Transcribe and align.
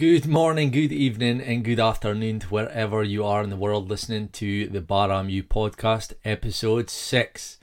Good 0.00 0.26
morning, 0.26 0.70
good 0.70 0.92
evening, 0.92 1.42
and 1.42 1.62
good 1.62 1.78
afternoon 1.78 2.40
to 2.40 2.46
wherever 2.46 3.02
you 3.02 3.22
are 3.22 3.42
in 3.42 3.50
the 3.50 3.56
world 3.56 3.90
listening 3.90 4.28
to 4.28 4.66
the 4.66 4.80
Bar 4.80 5.10
podcast, 5.10 6.14
episode 6.24 6.88
6. 6.88 7.58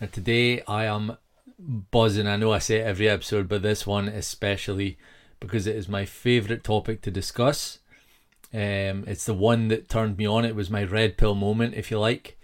And 0.00 0.10
today 0.10 0.62
I 0.62 0.86
am 0.86 1.18
buzzing. 1.58 2.26
I 2.26 2.36
know 2.36 2.54
I 2.54 2.58
say 2.58 2.76
it 2.76 2.86
every 2.86 3.06
episode, 3.06 3.48
but 3.48 3.60
this 3.60 3.86
one 3.86 4.08
especially 4.08 4.96
because 5.40 5.66
it 5.66 5.76
is 5.76 5.86
my 5.86 6.06
favourite 6.06 6.64
topic 6.64 7.02
to 7.02 7.10
discuss. 7.10 7.80
Um, 8.54 9.04
it's 9.06 9.26
the 9.26 9.34
one 9.34 9.68
that 9.68 9.90
turned 9.90 10.16
me 10.16 10.26
on. 10.26 10.46
It 10.46 10.56
was 10.56 10.70
my 10.70 10.84
red 10.84 11.18
pill 11.18 11.34
moment, 11.34 11.74
if 11.74 11.90
you 11.90 11.98
like. 11.98 12.38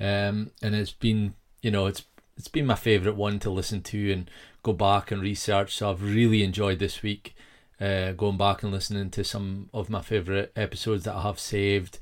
Um, 0.00 0.52
and 0.62 0.74
it's 0.74 0.92
been, 0.92 1.34
you 1.60 1.70
know, 1.70 1.84
it's 1.84 2.04
it's 2.38 2.48
been 2.48 2.64
my 2.64 2.76
favourite 2.76 3.18
one 3.18 3.40
to 3.40 3.50
listen 3.50 3.82
to 3.82 4.10
and 4.10 4.30
go 4.62 4.72
back 4.72 5.10
and 5.10 5.20
research. 5.20 5.76
So 5.76 5.90
I've 5.90 6.02
really 6.02 6.42
enjoyed 6.42 6.78
this 6.78 7.02
week 7.02 7.34
uh, 7.80 8.12
going 8.12 8.36
back 8.36 8.62
and 8.62 8.72
listening 8.72 9.10
to 9.10 9.24
some 9.24 9.68
of 9.72 9.90
my 9.90 10.00
favourite 10.00 10.50
episodes 10.56 11.04
that 11.04 11.14
I 11.14 11.22
have 11.22 11.38
saved. 11.38 11.98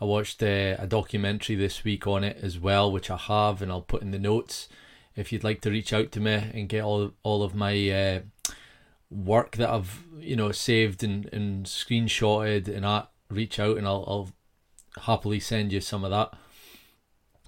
I 0.00 0.04
watched 0.04 0.42
uh, 0.42 0.76
a 0.78 0.86
documentary 0.86 1.56
this 1.56 1.84
week 1.84 2.06
on 2.06 2.22
it 2.22 2.38
as 2.42 2.58
well, 2.58 2.92
which 2.92 3.10
I 3.10 3.16
have, 3.16 3.62
and 3.62 3.72
I'll 3.72 3.80
put 3.80 4.02
in 4.02 4.10
the 4.10 4.18
notes 4.18 4.68
if 5.16 5.32
you'd 5.32 5.44
like 5.44 5.62
to 5.62 5.70
reach 5.70 5.92
out 5.92 6.12
to 6.12 6.20
me 6.20 6.34
and 6.52 6.68
get 6.68 6.84
all 6.84 7.12
all 7.22 7.42
of 7.42 7.54
my 7.54 7.90
uh, 7.90 8.20
work 9.10 9.56
that 9.56 9.70
I've 9.70 10.04
you 10.20 10.36
know 10.36 10.52
saved 10.52 11.02
and, 11.02 11.26
and 11.32 11.66
screenshotted 11.66 12.68
and 12.68 12.84
that 12.84 13.10
reach 13.30 13.58
out 13.58 13.78
and 13.78 13.86
I'll, 13.86 14.04
I'll 14.06 14.32
happily 15.04 15.40
send 15.40 15.72
you 15.72 15.80
some 15.80 16.04
of 16.04 16.10
that. 16.10 16.32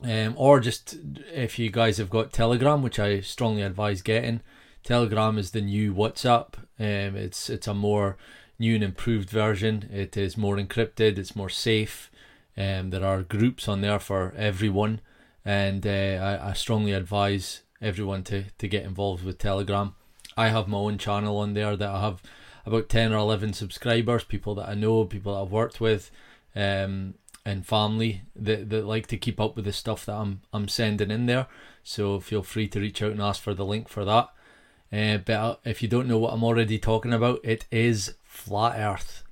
Um, 0.00 0.34
or 0.36 0.60
just 0.60 0.96
if 1.34 1.58
you 1.58 1.70
guys 1.70 1.98
have 1.98 2.10
got 2.10 2.32
Telegram, 2.32 2.82
which 2.82 2.98
I 2.98 3.20
strongly 3.20 3.62
advise 3.62 4.00
getting. 4.00 4.40
Telegram 4.84 5.38
is 5.38 5.50
the 5.50 5.60
new 5.60 5.92
WhatsApp. 5.92 6.54
Um, 6.78 7.16
it's 7.16 7.50
it's 7.50 7.66
a 7.66 7.74
more 7.74 8.16
new 8.58 8.74
and 8.74 8.84
improved 8.84 9.30
version. 9.30 9.88
It 9.92 10.16
is 10.16 10.36
more 10.36 10.56
encrypted. 10.56 11.18
It's 11.18 11.36
more 11.36 11.48
safe. 11.48 12.10
Um, 12.56 12.90
there 12.90 13.04
are 13.04 13.22
groups 13.22 13.68
on 13.68 13.80
there 13.80 13.98
for 13.98 14.34
everyone, 14.36 15.00
and 15.44 15.86
uh, 15.86 15.90
I, 15.90 16.50
I 16.50 16.52
strongly 16.54 16.92
advise 16.92 17.62
everyone 17.80 18.24
to 18.24 18.44
to 18.58 18.68
get 18.68 18.84
involved 18.84 19.24
with 19.24 19.38
Telegram. 19.38 19.94
I 20.36 20.48
have 20.48 20.68
my 20.68 20.78
own 20.78 20.98
channel 20.98 21.38
on 21.38 21.54
there 21.54 21.76
that 21.76 21.88
I 21.88 22.00
have 22.00 22.22
about 22.66 22.88
ten 22.88 23.12
or 23.12 23.18
eleven 23.18 23.52
subscribers, 23.52 24.24
people 24.24 24.54
that 24.56 24.68
I 24.68 24.74
know, 24.74 25.04
people 25.04 25.34
that 25.34 25.42
I've 25.42 25.52
worked 25.52 25.80
with, 25.80 26.10
um, 26.54 27.14
and 27.44 27.66
family 27.66 28.22
that, 28.36 28.70
that 28.70 28.86
like 28.86 29.06
to 29.08 29.16
keep 29.16 29.40
up 29.40 29.56
with 29.56 29.64
the 29.64 29.72
stuff 29.72 30.04
that 30.06 30.16
I'm 30.16 30.40
I'm 30.52 30.68
sending 30.68 31.10
in 31.10 31.26
there. 31.26 31.46
So 31.82 32.20
feel 32.20 32.42
free 32.42 32.68
to 32.68 32.80
reach 32.80 33.02
out 33.02 33.12
and 33.12 33.22
ask 33.22 33.40
for 33.42 33.54
the 33.54 33.64
link 33.64 33.88
for 33.88 34.04
that. 34.04 34.28
Uh, 34.92 35.18
but 35.18 35.60
if 35.64 35.82
you 35.82 35.88
don't 35.88 36.08
know 36.08 36.18
what 36.18 36.32
I'm 36.32 36.44
already 36.44 36.78
talking 36.78 37.12
about, 37.12 37.40
it 37.44 37.66
is 37.70 38.14
flat 38.24 38.78
Earth. 38.78 39.22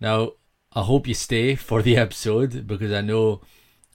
Now, 0.00 0.32
I 0.72 0.82
hope 0.82 1.06
you 1.06 1.14
stay 1.14 1.54
for 1.54 1.82
the 1.82 1.96
episode 2.06 2.66
because 2.66 2.92
I 2.92 3.02
know, 3.02 3.42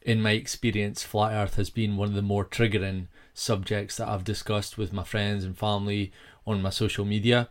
in 0.03 0.21
my 0.21 0.31
experience, 0.31 1.03
flat 1.03 1.33
Earth 1.33 1.55
has 1.55 1.69
been 1.69 1.97
one 1.97 2.09
of 2.09 2.13
the 2.13 2.21
more 2.21 2.45
triggering 2.45 3.07
subjects 3.33 3.97
that 3.97 4.07
I've 4.07 4.23
discussed 4.23 4.77
with 4.77 4.93
my 4.93 5.03
friends 5.03 5.43
and 5.43 5.57
family 5.57 6.11
on 6.45 6.61
my 6.61 6.69
social 6.69 7.05
media. 7.05 7.49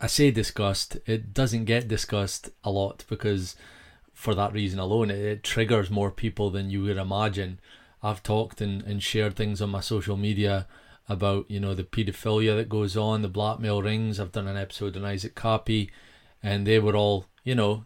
I 0.00 0.06
say 0.06 0.30
discussed, 0.30 0.96
it 1.06 1.32
doesn't 1.32 1.66
get 1.66 1.86
discussed 1.86 2.50
a 2.64 2.70
lot 2.70 3.04
because, 3.08 3.54
for 4.12 4.34
that 4.34 4.52
reason 4.52 4.78
alone, 4.78 5.10
it, 5.10 5.18
it 5.18 5.42
triggers 5.42 5.90
more 5.90 6.10
people 6.10 6.50
than 6.50 6.70
you 6.70 6.82
would 6.82 6.96
imagine. 6.96 7.60
I've 8.02 8.22
talked 8.22 8.60
and, 8.60 8.82
and 8.82 9.02
shared 9.02 9.36
things 9.36 9.60
on 9.60 9.70
my 9.70 9.80
social 9.80 10.16
media 10.16 10.66
about 11.10 11.50
you 11.50 11.58
know 11.58 11.74
the 11.74 11.82
paedophilia 11.82 12.56
that 12.56 12.68
goes 12.68 12.96
on, 12.96 13.20
the 13.20 13.28
blackmail 13.28 13.82
rings. 13.82 14.20
I've 14.20 14.32
done 14.32 14.46
an 14.46 14.56
episode 14.56 14.96
on 14.96 15.04
Isaac 15.04 15.34
Kappy, 15.34 15.90
and 16.42 16.66
they 16.66 16.78
were 16.78 16.96
all 16.96 17.26
you 17.42 17.56
know 17.56 17.84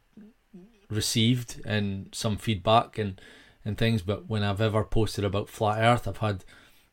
received 0.91 1.61
and 1.64 2.11
some 2.12 2.36
feedback 2.36 2.98
and 2.98 3.20
and 3.64 3.78
things. 3.78 4.02
But 4.02 4.28
when 4.28 4.42
I've 4.42 4.61
ever 4.61 4.84
posted 4.84 5.25
about 5.25 5.48
flat 5.48 5.80
Earth, 5.80 6.06
I've 6.06 6.18
had 6.18 6.45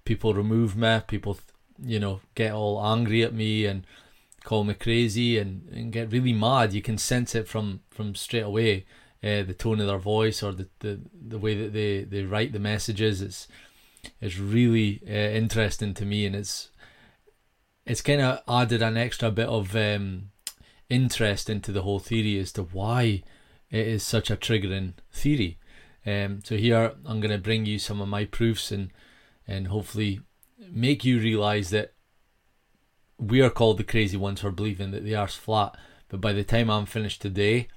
people 0.06 0.34
remove 0.34 0.76
me, 0.78 1.02
people 1.06 1.38
you 1.84 2.00
know 2.00 2.22
get 2.34 2.54
all 2.54 2.84
angry 2.84 3.24
at 3.24 3.34
me 3.34 3.66
and 3.66 3.86
call 4.46 4.64
me 4.64 4.74
crazy 4.74 5.38
and, 5.38 5.68
and 5.70 5.92
get 5.92 6.14
really 6.14 6.34
mad. 6.34 6.74
You 6.74 6.82
can 6.82 6.98
sense 6.98 7.36
it 7.36 7.48
from 7.48 7.82
from 7.90 8.16
straight 8.16 8.46
away. 8.46 8.86
Uh, 9.24 9.44
the 9.44 9.54
tone 9.54 9.80
of 9.80 9.86
their 9.86 10.00
voice 10.00 10.42
or 10.42 10.52
the, 10.52 10.68
the, 10.80 11.00
the 11.28 11.38
way 11.38 11.54
that 11.54 11.74
they, 11.74 12.02
they 12.02 12.24
write 12.24 12.54
the 12.54 12.60
messages. 12.60 13.22
It's 13.22 13.48
is 14.20 14.40
really 14.40 15.02
uh, 15.08 15.12
interesting 15.12 15.94
to 15.96 16.06
me, 16.06 16.26
and 16.26 16.36
it's 16.36 16.70
it's 17.86 18.02
kind 18.02 18.22
of 18.22 18.40
added 18.48 18.82
an 18.82 18.98
extra 18.98 19.32
bit 19.32 19.48
of 19.48 19.76
um, 19.76 20.30
interest 20.90 21.50
into 21.50 21.72
the 21.72 21.82
whole 21.82 22.00
theory 22.00 22.38
as 22.40 22.52
to 22.54 22.64
why 22.64 23.24
it 23.70 23.88
is 23.88 24.04
such 24.04 24.30
a 24.30 24.38
triggering 24.38 24.94
theory. 25.12 25.58
Um, 26.06 26.42
so 26.44 26.58
here 26.58 26.94
I'm 27.06 27.20
going 27.20 27.32
to 27.32 27.38
bring 27.38 27.66
you 27.66 27.80
some 27.80 28.02
of 28.02 28.08
my 28.08 28.26
proofs 28.26 28.72
and 28.72 28.92
and 29.48 29.68
hopefully 29.68 30.22
make 30.70 31.04
you 31.04 31.20
realize 31.20 31.70
that 31.72 31.94
we 33.18 33.42
are 33.42 33.50
called 33.50 33.78
the 33.78 33.84
crazy 33.84 34.18
ones 34.18 34.42
for 34.42 34.52
believing 34.52 34.92
that 34.92 35.04
the 35.04 35.16
Earth's 35.16 35.36
flat. 35.36 35.76
But 36.10 36.22
by 36.22 36.34
the 36.34 36.44
time 36.44 36.70
I'm 36.70 36.86
finished 36.86 37.22
today, 37.22 37.68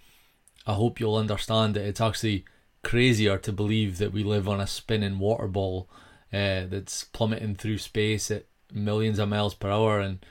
I 0.67 0.75
hope 0.75 0.99
you'll 0.99 1.17
understand 1.17 1.75
that 1.75 1.85
it's 1.85 2.01
actually 2.01 2.45
crazier 2.83 3.39
to 3.39 3.53
believe 3.53 3.99
that 3.99 4.12
we 4.12 4.23
live 4.23 4.49
on 4.49 4.61
a 4.61 4.67
spinning 4.67 5.19
water 5.19 5.47
ball 5.47 5.89
uh, 6.34 6.67
that's 6.67 7.05
plummeting 7.05 7.55
through 7.55 7.78
space 7.78 8.31
at 8.31 8.47
millions 8.72 9.21
of 9.21 9.28
miles 9.28 9.55
per 9.55 9.71
hour 9.71 10.00
and 10.00 10.25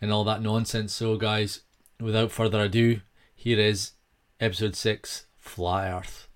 and 0.00 0.10
all 0.10 0.24
that 0.24 0.42
nonsense. 0.42 0.92
So, 0.92 1.16
guys, 1.16 1.60
without 2.00 2.32
further 2.32 2.62
ado, 2.62 3.02
here 3.34 3.60
is 3.60 3.92
episode 4.40 4.74
six, 4.74 5.26
Flat 5.38 5.92
Earth. 5.92 6.28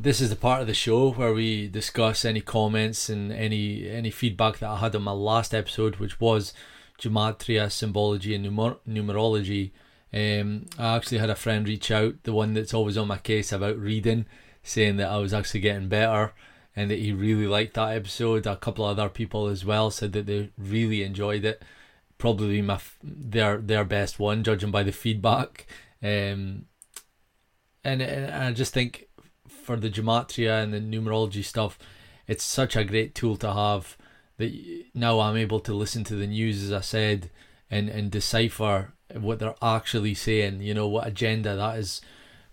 This 0.00 0.20
is 0.20 0.30
the 0.30 0.36
part 0.36 0.60
of 0.60 0.66
the 0.66 0.74
show 0.74 1.10
where 1.12 1.32
we 1.32 1.68
discuss 1.68 2.24
any 2.24 2.40
comments 2.40 3.08
and 3.08 3.32
any 3.32 3.88
any 3.88 4.10
feedback 4.10 4.58
that 4.58 4.70
I 4.70 4.78
had 4.78 4.94
on 4.94 5.02
my 5.02 5.12
last 5.12 5.54
episode, 5.54 5.96
which 5.96 6.20
was 6.20 6.52
gematria, 7.00 7.70
symbology, 7.70 8.34
and 8.34 8.44
numer- 8.46 8.78
numerology. 8.88 9.72
Um, 10.12 10.66
I 10.78 10.96
actually 10.96 11.18
had 11.18 11.30
a 11.30 11.34
friend 11.34 11.66
reach 11.68 11.90
out, 11.90 12.22
the 12.22 12.32
one 12.32 12.54
that's 12.54 12.74
always 12.74 12.96
on 12.96 13.08
my 13.08 13.18
case 13.18 13.52
about 13.52 13.78
reading, 13.78 14.26
saying 14.62 14.96
that 14.96 15.10
I 15.10 15.18
was 15.18 15.34
actually 15.34 15.60
getting 15.60 15.88
better 15.88 16.32
and 16.74 16.90
that 16.90 16.98
he 16.98 17.12
really 17.12 17.46
liked 17.46 17.74
that 17.74 17.94
episode. 17.94 18.46
A 18.46 18.56
couple 18.56 18.86
of 18.86 18.98
other 18.98 19.08
people 19.08 19.48
as 19.48 19.64
well 19.64 19.90
said 19.90 20.12
that 20.12 20.26
they 20.26 20.50
really 20.56 21.02
enjoyed 21.02 21.44
it. 21.44 21.62
Probably 22.18 22.62
my 22.62 22.80
their 23.02 23.58
their 23.58 23.84
best 23.84 24.18
one, 24.18 24.44
judging 24.44 24.70
by 24.70 24.82
the 24.82 24.92
feedback. 24.92 25.66
Um, 26.02 26.66
and, 27.84 28.02
and 28.02 28.32
I 28.32 28.52
just 28.52 28.74
think 28.74 29.07
for 29.68 29.76
the 29.76 29.90
gematria 29.90 30.62
and 30.62 30.72
the 30.72 30.80
numerology 30.80 31.44
stuff, 31.44 31.78
it's 32.26 32.42
such 32.42 32.74
a 32.74 32.84
great 32.84 33.14
tool 33.14 33.36
to 33.36 33.52
have 33.52 33.98
that 34.38 34.50
now 34.94 35.20
I'm 35.20 35.36
able 35.36 35.60
to 35.60 35.74
listen 35.74 36.04
to 36.04 36.16
the 36.16 36.26
news, 36.26 36.62
as 36.62 36.72
I 36.72 36.80
said, 36.80 37.28
and, 37.70 37.90
and 37.90 38.10
decipher 38.10 38.94
what 39.12 39.40
they're 39.40 39.54
actually 39.60 40.14
saying, 40.14 40.62
you 40.62 40.72
know, 40.72 40.88
what 40.88 41.06
agenda 41.06 41.54
that 41.54 41.78
is 41.78 42.00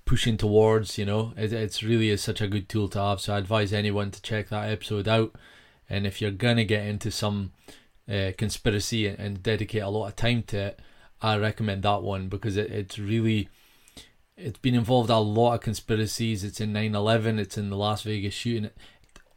pushing 0.04 0.36
towards, 0.36 0.98
you 0.98 1.06
know. 1.06 1.32
It, 1.38 1.54
it's 1.54 1.82
really 1.82 2.10
is 2.10 2.22
such 2.22 2.42
a 2.42 2.50
good 2.50 2.68
tool 2.68 2.90
to 2.90 3.00
have. 3.00 3.22
So 3.22 3.34
I 3.34 3.38
advise 3.38 3.72
anyone 3.72 4.12
to 4.12 4.22
check 4.22 4.50
that 4.50 4.70
episode 4.70 5.08
out. 5.08 5.36
And 5.90 6.06
if 6.06 6.22
you're 6.22 6.32
going 6.32 6.58
to 6.58 6.66
get 6.66 6.86
into 6.86 7.12
some 7.12 7.54
uh, 8.12 8.32
conspiracy 8.38 9.08
and, 9.08 9.18
and 9.20 9.42
dedicate 9.42 9.84
a 9.84 9.90
lot 9.90 10.08
of 10.08 10.18
time 10.18 10.44
to 10.48 10.58
it, 10.58 10.80
I 11.22 11.38
recommend 11.38 11.84
that 11.84 12.04
one 12.04 12.28
because 12.28 12.58
it, 12.58 12.70
it's 12.72 13.00
really 13.00 13.48
it's 14.38 14.60
been 14.60 14.76
involved 14.76 15.10
a 15.10 15.18
lot 15.18 15.56
of 15.56 15.62
conspiracies. 15.62 16.44
It's 16.44 16.60
in 16.60 16.74
9/11. 16.74 17.40
It's 17.40 17.58
in 17.58 17.70
the 17.70 17.78
Las 17.78 18.04
Vegas 18.04 18.34
shooting. 18.34 18.70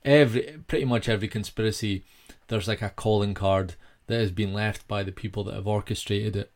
Every 0.04 0.58
pretty 0.66 0.84
much 0.84 1.08
every 1.08 1.28
conspiracy, 1.28 2.04
there's 2.48 2.68
like 2.68 2.82
a 2.82 2.90
calling 2.90 3.34
card 3.34 3.74
that 4.06 4.20
has 4.20 4.32
been 4.32 4.52
left 4.52 4.88
by 4.88 5.02
the 5.02 5.12
people 5.12 5.44
that 5.44 5.54
have 5.54 5.66
orchestrated 5.66 6.36
it, 6.36 6.52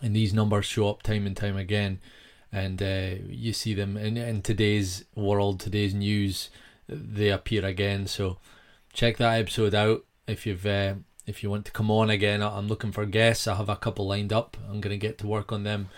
and 0.00 0.16
these 0.16 0.32
numbers 0.34 0.66
show 0.66 0.88
up 0.88 1.02
time 1.02 1.26
and 1.26 1.36
time 1.36 1.56
again, 1.56 2.00
and 2.50 2.82
uh, 2.82 3.22
you 3.28 3.52
see 3.52 3.74
them 3.74 3.96
in 3.96 4.16
in 4.16 4.42
today's 4.42 5.04
world, 5.14 5.60
today's 5.60 5.94
news. 5.94 6.50
They 6.88 7.30
appear 7.30 7.64
again. 7.64 8.06
So 8.06 8.38
check 8.92 9.16
that 9.18 9.38
episode 9.38 9.74
out 9.74 10.04
if 10.26 10.46
you've. 10.46 10.66
Uh, 10.66 10.94
if 11.24 11.44
you 11.44 11.50
want 11.50 11.64
to 11.66 11.72
come 11.72 11.88
on 11.88 12.10
again, 12.10 12.42
I'm 12.42 12.66
looking 12.66 12.90
for 12.90 13.06
guests. 13.06 13.46
I 13.46 13.54
have 13.54 13.68
a 13.68 13.76
couple 13.76 14.08
lined 14.08 14.32
up. 14.32 14.56
I'm 14.68 14.80
going 14.80 14.90
to 14.90 14.96
get 14.96 15.18
to 15.18 15.28
work 15.28 15.52
on 15.52 15.62
them 15.62 15.88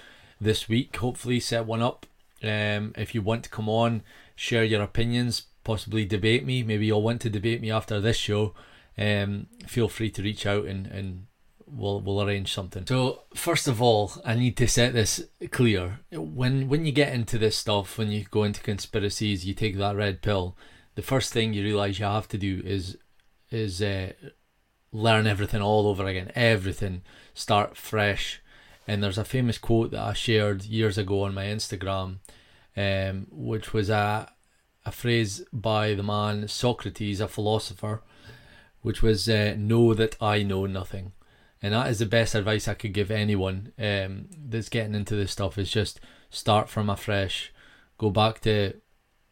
this 0.44 0.69
week. 0.69 0.96
Hopefully, 0.96 1.41
set 1.41 1.67
one 1.67 1.82
up. 1.82 2.06
Um, 2.43 2.93
if 2.96 3.14
you 3.14 3.23
want 3.23 3.44
to 3.44 3.50
come 3.50 3.69
on, 3.69 4.02
share 4.37 4.64
your 4.64 4.82
opinions, 4.82 5.46
possibly 5.64 6.05
debate 6.05 6.44
me. 6.44 6.62
Maybe 6.62 6.87
you'll 6.87 7.02
want 7.02 7.20
to 7.23 7.31
debate 7.31 7.61
me 7.61 7.70
after 7.70 8.00
this 8.00 8.17
show. 8.17 8.55
Um, 8.96 9.49
feel 9.67 9.88
free 9.88 10.11
to 10.11 10.23
reach 10.23 10.46
out 10.46 10.67
and, 10.67 10.87
and 10.87 11.26
we'll 11.67 12.00
we'll 12.00 12.23
arrange 12.23 12.52
something. 12.52 12.87
So 12.87 13.23
first 13.35 13.67
of 13.67 13.82
all, 13.82 14.12
I 14.25 14.35
need 14.35 14.56
to 14.58 14.69
set 14.69 14.93
this 14.93 15.25
clear. 15.50 16.00
When 16.12 16.69
when 16.69 16.85
you 16.87 16.93
get 16.93 17.12
into 17.12 17.38
this 17.38 17.56
stuff, 17.56 17.99
when 17.99 18.11
you 18.11 18.25
go 18.31 18.44
into 18.44 18.61
conspiracies, 18.61 19.44
you 19.44 19.55
take 19.55 19.76
that 19.79 19.96
red 19.96 20.23
pill. 20.23 20.56
The 20.94 21.02
first 21.02 21.32
thing 21.32 21.55
you 21.55 21.64
realize 21.64 21.99
you 21.99 22.05
have 22.05 22.29
to 22.29 22.38
do 22.38 22.62
is 22.64 22.96
is 23.50 23.82
uh, 23.82 24.12
learn 24.93 25.26
everything 25.26 25.62
all 25.62 25.88
over 25.88 26.06
again. 26.06 26.31
Everything, 26.35 27.02
start 27.35 27.76
fresh 27.76 28.41
and 28.87 29.03
there's 29.03 29.19
a 29.19 29.25
famous 29.25 29.59
quote 29.59 29.91
that 29.93 30.03
I 30.03 30.13
shared 30.13 30.65
years 30.65 30.99
ago 30.99 31.23
on 31.23 31.35
my 31.35 31.45
Instagram, 31.45 32.19
um, 32.77 33.27
which 33.31 33.73
was 33.73 33.91
a 33.91 34.31
a 34.87 34.93
phrase 34.93 35.43
by 35.53 35.95
the 35.95 36.03
man 36.03 36.47
Socrates, 36.47 37.21
a 37.21 37.29
philosopher, 37.29 38.03
which 38.83 39.03
was 39.03 39.29
uh, 39.29 39.55
"Know 39.59 39.95
that 39.95 40.17
I 40.21 40.43
know 40.43 40.67
nothing," 40.67 41.13
and 41.63 41.73
that 41.73 41.89
is 41.89 41.99
the 42.01 42.07
best 42.07 42.35
advice 42.35 42.69
I 42.69 42.75
could 42.75 42.93
give 42.93 43.11
anyone 43.11 43.73
um, 43.79 44.27
that's 44.49 44.69
getting 44.69 44.95
into 44.95 45.17
this 45.17 45.33
stuff. 45.33 45.57
Is 45.57 45.71
just 45.71 46.01
start 46.31 46.69
from 46.69 46.91
afresh, 46.91 47.53
go 47.97 48.11
back 48.11 48.41
to 48.43 48.75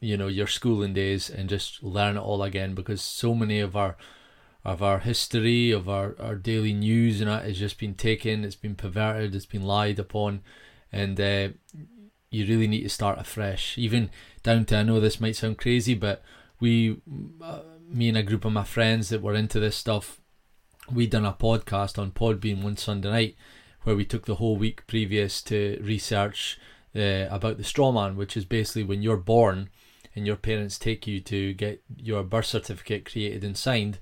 you 0.00 0.16
know 0.16 0.28
your 0.28 0.46
schooling 0.46 0.94
days, 0.94 1.28
and 1.28 1.48
just 1.50 1.82
learn 1.82 2.16
it 2.16 2.20
all 2.20 2.42
again 2.42 2.74
because 2.74 3.02
so 3.02 3.34
many 3.34 3.60
of 3.60 3.76
our 3.76 3.96
of 4.64 4.82
our 4.82 5.00
history, 5.00 5.70
of 5.70 5.88
our, 5.88 6.14
our 6.20 6.36
daily 6.36 6.72
news, 6.72 7.20
and 7.20 7.28
that 7.28 7.44
has 7.44 7.58
just 7.58 7.78
been 7.78 7.94
taken, 7.94 8.44
it's 8.44 8.54
been 8.54 8.74
perverted, 8.74 9.34
it's 9.34 9.46
been 9.46 9.64
lied 9.64 9.98
upon, 9.98 10.40
and 10.92 11.20
uh, 11.20 11.48
you 12.30 12.46
really 12.46 12.68
need 12.68 12.82
to 12.82 12.88
start 12.88 13.18
afresh. 13.18 13.76
Even 13.76 14.10
down 14.42 14.64
to, 14.66 14.76
I 14.76 14.82
know 14.82 15.00
this 15.00 15.20
might 15.20 15.36
sound 15.36 15.58
crazy, 15.58 15.94
but 15.94 16.22
we, 16.60 17.00
uh, 17.42 17.60
me 17.88 18.08
and 18.08 18.18
a 18.18 18.22
group 18.22 18.44
of 18.44 18.52
my 18.52 18.64
friends 18.64 19.08
that 19.08 19.22
were 19.22 19.34
into 19.34 19.58
this 19.58 19.76
stuff, 19.76 20.20
we 20.92 21.06
done 21.06 21.26
a 21.26 21.32
podcast 21.32 21.98
on 21.98 22.12
Podbean 22.12 22.62
one 22.62 22.76
Sunday 22.76 23.10
night 23.10 23.36
where 23.82 23.96
we 23.96 24.04
took 24.04 24.26
the 24.26 24.36
whole 24.36 24.56
week 24.56 24.86
previous 24.86 25.42
to 25.42 25.80
research 25.82 26.58
uh, 26.94 27.26
about 27.30 27.56
the 27.56 27.64
straw 27.64 27.90
man, 27.90 28.16
which 28.16 28.36
is 28.36 28.44
basically 28.44 28.84
when 28.84 29.02
you're 29.02 29.16
born 29.16 29.70
and 30.14 30.26
your 30.26 30.36
parents 30.36 30.78
take 30.78 31.06
you 31.06 31.20
to 31.20 31.52
get 31.54 31.82
your 31.96 32.22
birth 32.22 32.46
certificate 32.46 33.10
created 33.10 33.42
and 33.42 33.56
signed 33.56 33.98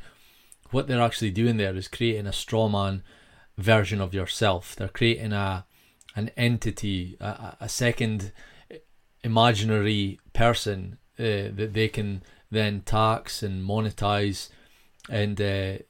what 0.71 0.87
they're 0.87 1.03
actually 1.03 1.31
doing 1.31 1.57
there 1.57 1.75
is 1.75 1.89
creating 1.89 2.27
a 2.27 2.33
straw 2.33 2.69
man 2.69 3.03
version 3.57 4.01
of 4.01 4.15
yourself. 4.15 4.75
They're 4.77 4.89
creating 4.89 5.33
a 5.33 5.67
an 6.17 6.31
entity, 6.37 7.17
a, 7.21 7.57
a 7.61 7.69
second 7.69 8.33
imaginary 9.23 10.19
person 10.33 10.99
uh, 11.19 11.55
that 11.55 11.71
they 11.73 11.89
can 11.89 12.23
then 12.51 12.81
tax 12.81 13.43
and 13.43 13.67
monetize. 13.67 14.49
And 15.09 15.41
uh, 15.41 15.83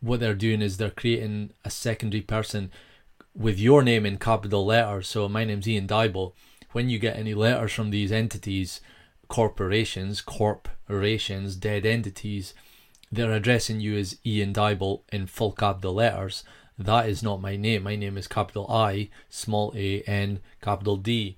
what 0.00 0.20
they're 0.20 0.34
doing 0.34 0.60
is 0.60 0.76
they're 0.76 0.90
creating 0.90 1.52
a 1.64 1.70
secondary 1.70 2.22
person 2.22 2.70
with 3.34 3.58
your 3.58 3.82
name 3.82 4.04
in 4.04 4.18
capital 4.18 4.66
letters. 4.66 5.08
So 5.08 5.28
my 5.28 5.44
name's 5.44 5.68
Ian 5.68 5.86
Dybel. 5.86 6.32
When 6.72 6.88
you 6.88 6.98
get 6.98 7.16
any 7.16 7.34
letters 7.34 7.72
from 7.72 7.90
these 7.90 8.12
entities, 8.12 8.80
corporations, 9.28 10.20
corporations, 10.20 11.56
dead 11.56 11.86
entities, 11.86 12.54
they're 13.12 13.32
addressing 13.32 13.80
you 13.80 13.96
as 13.98 14.16
Ian 14.24 14.54
Dybel 14.54 15.02
in 15.12 15.26
full 15.26 15.52
capital 15.52 15.92
letters. 15.92 16.44
That 16.78 17.08
is 17.08 17.22
not 17.22 17.42
my 17.42 17.56
name. 17.56 17.82
My 17.82 17.94
name 17.94 18.16
is 18.16 18.26
capital 18.26 18.66
I, 18.70 19.10
small 19.28 19.72
a, 19.76 20.00
N, 20.02 20.40
capital 20.62 20.96
D, 20.96 21.36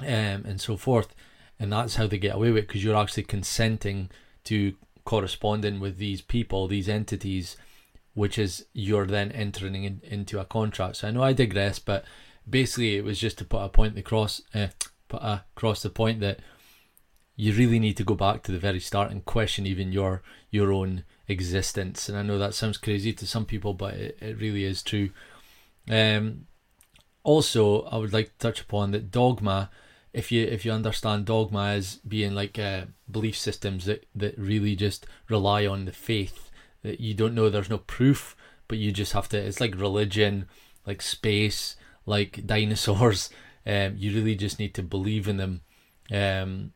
um, 0.00 0.06
and 0.06 0.60
so 0.60 0.76
forth. 0.76 1.12
And 1.58 1.72
that's 1.72 1.96
how 1.96 2.06
they 2.06 2.18
get 2.18 2.36
away 2.36 2.52
with 2.52 2.64
it 2.64 2.68
because 2.68 2.84
you're 2.84 2.96
actually 2.96 3.24
consenting 3.24 4.08
to 4.44 4.74
corresponding 5.04 5.80
with 5.80 5.98
these 5.98 6.22
people, 6.22 6.68
these 6.68 6.88
entities, 6.88 7.56
which 8.14 8.38
is 8.38 8.66
you're 8.72 9.06
then 9.06 9.32
entering 9.32 9.82
in, 9.82 10.00
into 10.04 10.38
a 10.38 10.44
contract. 10.44 10.96
So 10.96 11.08
I 11.08 11.10
know 11.10 11.22
I 11.22 11.32
digress, 11.32 11.80
but 11.80 12.04
basically 12.48 12.96
it 12.96 13.04
was 13.04 13.18
just 13.18 13.38
to 13.38 13.44
put 13.44 13.64
a 13.64 13.68
point 13.68 13.98
across, 13.98 14.42
uh, 14.54 14.68
put 15.08 15.22
across 15.22 15.82
the 15.82 15.90
point 15.90 16.20
that 16.20 16.38
you 17.36 17.52
really 17.52 17.78
need 17.78 17.96
to 17.96 18.04
go 18.04 18.14
back 18.14 18.42
to 18.42 18.52
the 18.52 18.58
very 18.58 18.80
start 18.80 19.10
and 19.10 19.24
question 19.24 19.66
even 19.66 19.92
your 19.92 20.22
your 20.50 20.72
own 20.72 21.04
existence. 21.28 22.08
And 22.08 22.16
I 22.16 22.22
know 22.22 22.38
that 22.38 22.54
sounds 22.54 22.78
crazy 22.78 23.12
to 23.12 23.26
some 23.26 23.44
people, 23.44 23.74
but 23.74 23.94
it, 23.94 24.18
it 24.20 24.38
really 24.38 24.64
is 24.64 24.82
true. 24.82 25.10
Um, 25.90 26.46
also, 27.22 27.82
I 27.82 27.96
would 27.96 28.12
like 28.12 28.26
to 28.26 28.38
touch 28.38 28.60
upon 28.60 28.92
that 28.92 29.10
dogma. 29.10 29.70
If 30.12 30.30
you 30.30 30.44
if 30.44 30.64
you 30.64 30.72
understand 30.72 31.24
dogma 31.24 31.70
as 31.70 31.96
being 32.06 32.34
like 32.34 32.58
uh, 32.58 32.84
belief 33.10 33.36
systems 33.36 33.86
that 33.86 34.06
that 34.14 34.38
really 34.38 34.76
just 34.76 35.06
rely 35.28 35.66
on 35.66 35.86
the 35.86 35.92
faith 35.92 36.50
that 36.82 37.00
you 37.00 37.14
don't 37.14 37.34
know, 37.34 37.50
there's 37.50 37.70
no 37.70 37.78
proof, 37.78 38.36
but 38.68 38.78
you 38.78 38.92
just 38.92 39.12
have 39.12 39.28
to. 39.30 39.38
It's 39.38 39.60
like 39.60 39.74
religion, 39.74 40.46
like 40.86 41.02
space, 41.02 41.76
like 42.06 42.46
dinosaurs. 42.46 43.30
Um, 43.66 43.94
you 43.96 44.14
really 44.14 44.34
just 44.34 44.58
need 44.58 44.74
to 44.74 44.82
believe 44.82 45.26
in 45.26 45.38
them. 45.38 45.62
Um, 46.12 46.72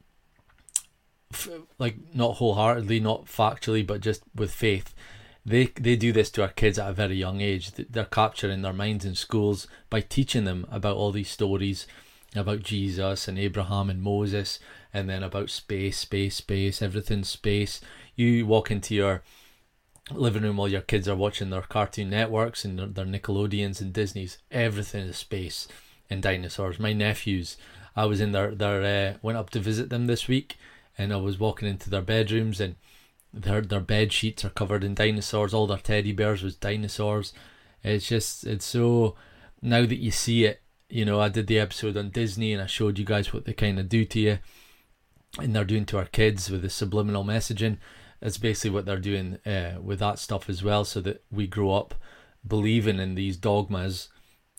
like 1.78 1.96
not 2.14 2.36
wholeheartedly, 2.36 3.00
not 3.00 3.26
factually, 3.26 3.86
but 3.86 4.00
just 4.00 4.22
with 4.34 4.52
faith. 4.52 4.94
They 5.44 5.66
they 5.66 5.96
do 5.96 6.12
this 6.12 6.30
to 6.32 6.42
our 6.42 6.48
kids 6.48 6.78
at 6.78 6.90
a 6.90 6.92
very 6.92 7.16
young 7.16 7.40
age. 7.40 7.72
They're 7.72 8.04
capturing 8.04 8.62
their 8.62 8.72
minds 8.72 9.04
in 9.04 9.14
schools 9.14 9.66
by 9.90 10.00
teaching 10.00 10.44
them 10.44 10.66
about 10.70 10.96
all 10.96 11.12
these 11.12 11.30
stories 11.30 11.86
about 12.36 12.62
Jesus 12.62 13.26
and 13.26 13.38
Abraham 13.38 13.88
and 13.88 14.02
Moses, 14.02 14.58
and 14.92 15.08
then 15.08 15.22
about 15.22 15.48
space, 15.50 15.98
space, 15.98 16.36
space, 16.36 16.82
everything 16.82 17.24
space. 17.24 17.80
You 18.16 18.46
walk 18.46 18.70
into 18.70 18.94
your 18.94 19.22
living 20.10 20.42
room 20.42 20.56
while 20.56 20.68
your 20.68 20.82
kids 20.82 21.08
are 21.08 21.16
watching 21.16 21.50
their 21.50 21.62
Cartoon 21.62 22.10
Networks 22.10 22.64
and 22.64 22.78
their, 22.78 22.86
their 22.86 23.06
Nickelodeons 23.06 23.80
and 23.80 23.92
Disney's. 23.92 24.38
Everything 24.50 25.06
is 25.06 25.16
space 25.16 25.68
and 26.10 26.22
dinosaurs. 26.22 26.78
My 26.78 26.92
nephews, 26.92 27.56
I 27.96 28.04
was 28.04 28.20
in 28.20 28.32
their 28.32 28.54
their 28.54 29.14
uh, 29.14 29.18
went 29.22 29.38
up 29.38 29.50
to 29.50 29.60
visit 29.60 29.90
them 29.90 30.06
this 30.06 30.28
week 30.28 30.56
and 30.98 31.12
I 31.12 31.16
was 31.16 31.38
walking 31.38 31.68
into 31.68 31.88
their 31.88 32.02
bedrooms 32.02 32.60
and 32.60 32.74
their 33.32 33.60
their 33.60 33.80
bed 33.80 34.12
sheets 34.12 34.44
are 34.44 34.50
covered 34.50 34.84
in 34.84 34.94
dinosaurs. 34.94 35.54
All 35.54 35.66
their 35.66 35.78
teddy 35.78 36.12
bears 36.12 36.42
was 36.42 36.56
dinosaurs. 36.56 37.32
It's 37.84 38.08
just 38.08 38.44
it's 38.44 38.64
so 38.64 39.14
now 39.62 39.86
that 39.86 39.98
you 39.98 40.10
see 40.10 40.44
it, 40.44 40.60
you 40.88 41.04
know, 41.04 41.20
I 41.20 41.28
did 41.28 41.46
the 41.46 41.58
episode 41.58 41.96
on 41.96 42.10
Disney 42.10 42.52
and 42.52 42.62
I 42.62 42.66
showed 42.66 42.98
you 42.98 43.04
guys 43.04 43.32
what 43.32 43.44
they 43.44 43.52
kind 43.52 43.78
of 43.78 43.88
do 43.88 44.04
to 44.06 44.20
you, 44.20 44.38
and 45.38 45.54
they're 45.54 45.64
doing 45.64 45.86
to 45.86 45.98
our 45.98 46.06
kids 46.06 46.50
with 46.50 46.62
the 46.62 46.70
subliminal 46.70 47.24
messaging. 47.24 47.78
It's 48.20 48.38
basically 48.38 48.70
what 48.70 48.84
they're 48.84 48.98
doing 48.98 49.38
uh, 49.46 49.78
with 49.80 50.00
that 50.00 50.18
stuff 50.18 50.48
as 50.48 50.62
well, 50.64 50.84
so 50.84 51.00
that 51.02 51.22
we 51.30 51.46
grow 51.46 51.72
up 51.72 51.94
believing 52.46 52.98
in 52.98 53.14
these 53.14 53.36
dogmas. 53.36 54.08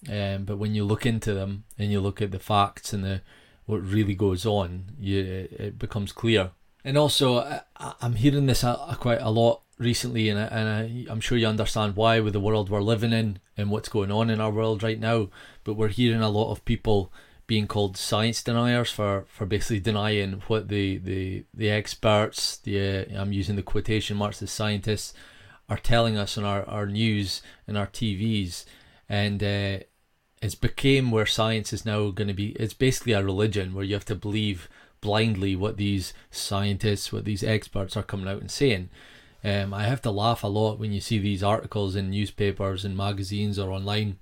Um, 0.10 0.46
but 0.46 0.58
when 0.58 0.76
you 0.76 0.86
look 0.86 1.06
into 1.06 1.34
them 1.34 1.66
and 1.78 1.92
you 1.92 2.00
look 2.00 2.22
at 2.22 2.32
the 2.32 2.40
facts 2.40 2.94
and 2.94 3.04
the 3.04 3.22
what 3.70 3.86
really 3.86 4.16
goes 4.16 4.48
on, 4.48 4.86
you, 5.00 5.48
it 5.52 5.78
becomes 5.78 6.12
clear. 6.12 6.50
And 6.84 6.98
also, 6.98 7.38
I, 7.78 7.94
am 8.02 8.16
hearing 8.16 8.48
this 8.48 8.64
a, 8.64 8.70
a 8.90 8.98
quite 9.00 9.22
a 9.22 9.30
lot 9.30 9.62
recently, 9.78 10.28
and, 10.28 10.40
I, 10.40 10.46
and 10.46 10.70
I, 10.70 11.12
I'm 11.12 11.20
sure 11.20 11.38
you 11.38 11.46
understand 11.46 11.96
why 11.96 12.20
with 12.20 12.34
the 12.34 12.40
world 12.40 12.72
we're 12.72 12.82
living 12.82 13.14
in 13.14 13.38
and 13.56 13.70
what's 13.70 13.88
going 13.88 14.12
on 14.12 14.32
in 14.32 14.42
our 14.42 14.50
world 14.50 14.82
right 14.82 15.00
now. 15.00 15.30
But 15.64 15.76
we're 15.76 15.90
hearing 15.90 16.22
a 16.22 16.30
lot 16.30 16.52
of 16.52 16.66
people 16.66 17.14
being 17.46 17.68
called 17.68 17.96
science 17.96 18.42
deniers 18.42 18.90
for, 18.90 19.26
for 19.28 19.46
basically 19.46 19.82
denying 19.82 20.42
what 20.48 20.70
the, 20.70 20.98
the, 20.98 21.44
the 21.54 21.70
experts, 21.70 22.58
the 22.58 23.06
uh, 23.06 23.22
I'm 23.22 23.34
using 23.34 23.56
the 23.56 23.62
quotation 23.62 24.18
marks, 24.18 24.40
the 24.40 24.48
scientists, 24.48 25.14
are 25.70 25.78
telling 25.78 26.18
us 26.18 26.40
on 26.40 26.44
our, 26.44 26.68
our 26.68 26.88
news 26.88 27.44
and 27.68 27.78
our 27.78 27.88
TVs. 27.88 28.66
And 29.08 29.44
uh, 29.44 29.80
it's 30.42 30.56
became 30.56 31.12
where 31.12 31.26
science 31.26 31.74
is 31.74 31.86
now 31.86 32.10
going 32.12 32.28
to 32.28 32.34
be 32.34 32.50
it's 32.52 32.74
basically 32.74 33.14
a 33.14 33.24
religion 33.24 33.74
where 33.74 33.84
you 33.84 33.94
have 33.94 34.06
to 34.06 34.16
believe 34.16 34.70
blindly 35.02 35.56
what 35.56 35.78
these 35.78 36.14
scientists 36.32 37.12
what 37.12 37.26
these 37.26 37.44
experts 37.44 37.96
are 37.98 38.04
coming 38.04 38.28
out 38.28 38.42
and 38.42 38.52
saying. 38.52 38.90
Um, 39.42 39.74
i 39.74 39.84
have 39.84 40.02
to 40.02 40.12
laugh 40.12 40.44
a 40.44 40.48
lot 40.48 40.80
when 40.80 40.92
you 40.92 41.00
see 41.00 41.18
these 41.18 41.44
articles 41.44 41.96
in 41.96 42.10
newspapers 42.10 42.84
and 42.84 42.96
magazines 42.96 43.58
or 43.58 43.72
online. 43.72 44.18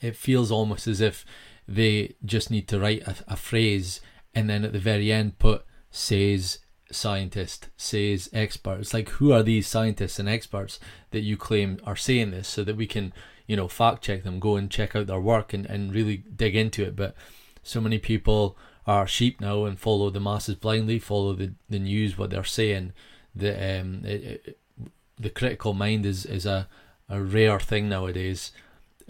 It 0.00 0.16
feels 0.16 0.50
almost 0.50 0.86
as 0.86 1.00
if 1.00 1.24
they 1.66 2.14
just 2.24 2.50
need 2.50 2.68
to 2.68 2.78
write 2.78 3.06
a, 3.06 3.16
a 3.28 3.36
phrase 3.36 4.00
and 4.34 4.50
then 4.50 4.64
at 4.64 4.72
the 4.72 4.78
very 4.78 5.10
end 5.10 5.38
put 5.38 5.64
says 5.90 6.58
scientist, 6.94 7.68
says 7.76 8.30
expert. 8.32 8.80
It's 8.80 8.94
like 8.94 9.08
who 9.10 9.32
are 9.32 9.42
these 9.42 9.66
scientists 9.66 10.18
and 10.18 10.28
experts 10.28 10.78
that 11.10 11.20
you 11.20 11.36
claim 11.36 11.78
are 11.84 11.96
saying 11.96 12.30
this 12.30 12.48
so 12.48 12.64
that 12.64 12.76
we 12.76 12.86
can, 12.86 13.12
you 13.46 13.56
know, 13.56 13.68
fact 13.68 14.02
check 14.02 14.22
them, 14.22 14.40
go 14.40 14.56
and 14.56 14.70
check 14.70 14.96
out 14.96 15.06
their 15.06 15.20
work 15.20 15.52
and, 15.52 15.66
and 15.66 15.94
really 15.94 16.18
dig 16.34 16.56
into 16.56 16.82
it. 16.84 16.96
But 16.96 17.14
so 17.62 17.80
many 17.80 17.98
people 17.98 18.56
are 18.86 19.06
sheep 19.06 19.40
now 19.40 19.64
and 19.64 19.78
follow 19.78 20.10
the 20.10 20.20
masses 20.20 20.56
blindly, 20.56 20.98
follow 20.98 21.34
the, 21.34 21.52
the 21.68 21.78
news, 21.78 22.18
what 22.18 22.30
they're 22.30 22.44
saying. 22.44 22.92
The 23.34 23.80
um 23.80 24.04
it, 24.04 24.42
it, 24.46 24.58
the 25.18 25.30
critical 25.30 25.74
mind 25.74 26.06
is 26.06 26.24
is 26.26 26.46
a, 26.46 26.68
a 27.08 27.20
rare 27.20 27.60
thing 27.60 27.88
nowadays. 27.88 28.52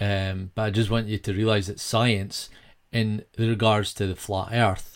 Um, 0.00 0.50
but 0.54 0.62
I 0.62 0.70
just 0.70 0.90
want 0.90 1.06
you 1.06 1.18
to 1.18 1.32
realize 1.32 1.68
that 1.68 1.78
science, 1.78 2.50
in 2.92 3.24
regards 3.38 3.94
to 3.94 4.06
the 4.06 4.16
flat 4.16 4.48
Earth, 4.52 4.93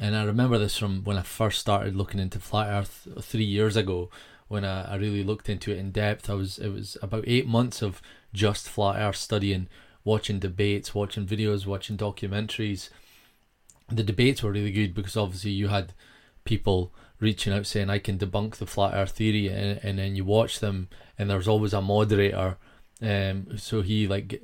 and 0.00 0.16
I 0.16 0.24
remember 0.24 0.58
this 0.58 0.76
from 0.76 1.04
when 1.04 1.16
I 1.16 1.22
first 1.22 1.60
started 1.60 1.94
looking 1.94 2.20
into 2.20 2.40
flat 2.40 2.68
Earth 2.68 3.08
three 3.20 3.44
years 3.44 3.76
ago. 3.76 4.10
When 4.48 4.64
I, 4.64 4.92
I 4.92 4.96
really 4.96 5.24
looked 5.24 5.48
into 5.48 5.72
it 5.72 5.78
in 5.78 5.90
depth, 5.90 6.28
I 6.28 6.34
was 6.34 6.58
it 6.58 6.68
was 6.68 6.96
about 7.00 7.24
eight 7.26 7.46
months 7.46 7.82
of 7.82 8.02
just 8.32 8.68
flat 8.68 9.00
Earth 9.00 9.16
studying, 9.16 9.68
watching 10.04 10.38
debates, 10.38 10.94
watching 10.94 11.26
videos, 11.26 11.66
watching 11.66 11.96
documentaries. 11.96 12.90
The 13.88 14.02
debates 14.02 14.42
were 14.42 14.52
really 14.52 14.72
good 14.72 14.94
because 14.94 15.16
obviously 15.16 15.52
you 15.52 15.68
had 15.68 15.92
people 16.44 16.92
reaching 17.20 17.52
out 17.52 17.66
saying 17.66 17.88
I 17.88 17.98
can 17.98 18.18
debunk 18.18 18.56
the 18.56 18.66
flat 18.66 18.94
Earth 18.94 19.12
theory, 19.12 19.48
and, 19.48 19.80
and 19.82 19.98
then 19.98 20.16
you 20.16 20.24
watch 20.24 20.60
them, 20.60 20.88
and 21.18 21.30
there's 21.30 21.48
always 21.48 21.72
a 21.72 21.80
moderator, 21.80 22.56
um, 23.00 23.56
so 23.56 23.82
he 23.82 24.06
like 24.06 24.42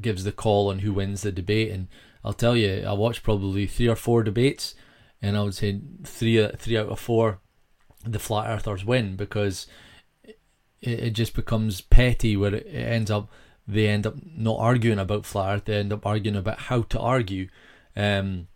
gives 0.00 0.24
the 0.24 0.32
call 0.32 0.70
on 0.70 0.80
who 0.80 0.92
wins 0.92 1.22
the 1.22 1.32
debate, 1.32 1.70
and 1.70 1.88
I'll 2.24 2.32
tell 2.32 2.56
you, 2.56 2.84
I 2.86 2.92
watched 2.92 3.22
probably 3.22 3.66
three 3.66 3.88
or 3.88 3.96
four 3.96 4.22
debates, 4.22 4.74
and 5.20 5.36
I 5.36 5.42
would 5.42 5.54
say 5.54 5.80
three 6.04 6.48
three 6.56 6.78
out 6.78 6.88
of 6.88 7.00
four, 7.00 7.40
the 8.04 8.18
flat 8.18 8.48
earthers 8.48 8.84
win 8.84 9.16
because 9.16 9.66
it, 10.24 10.38
it 10.80 11.10
just 11.10 11.34
becomes 11.34 11.80
petty 11.80 12.36
where 12.36 12.54
it, 12.54 12.66
ends 12.72 13.10
up 13.10 13.30
they 13.66 13.88
end 13.88 14.06
up 14.06 14.16
not 14.36 14.58
arguing 14.58 14.98
about 14.98 15.26
flat 15.26 15.54
earth, 15.54 15.64
they 15.66 15.76
end 15.76 15.92
up 15.92 16.04
arguing 16.04 16.36
about 16.36 16.58
how 16.58 16.82
to 16.82 16.98
argue. 16.98 17.48
Um, 17.94 18.48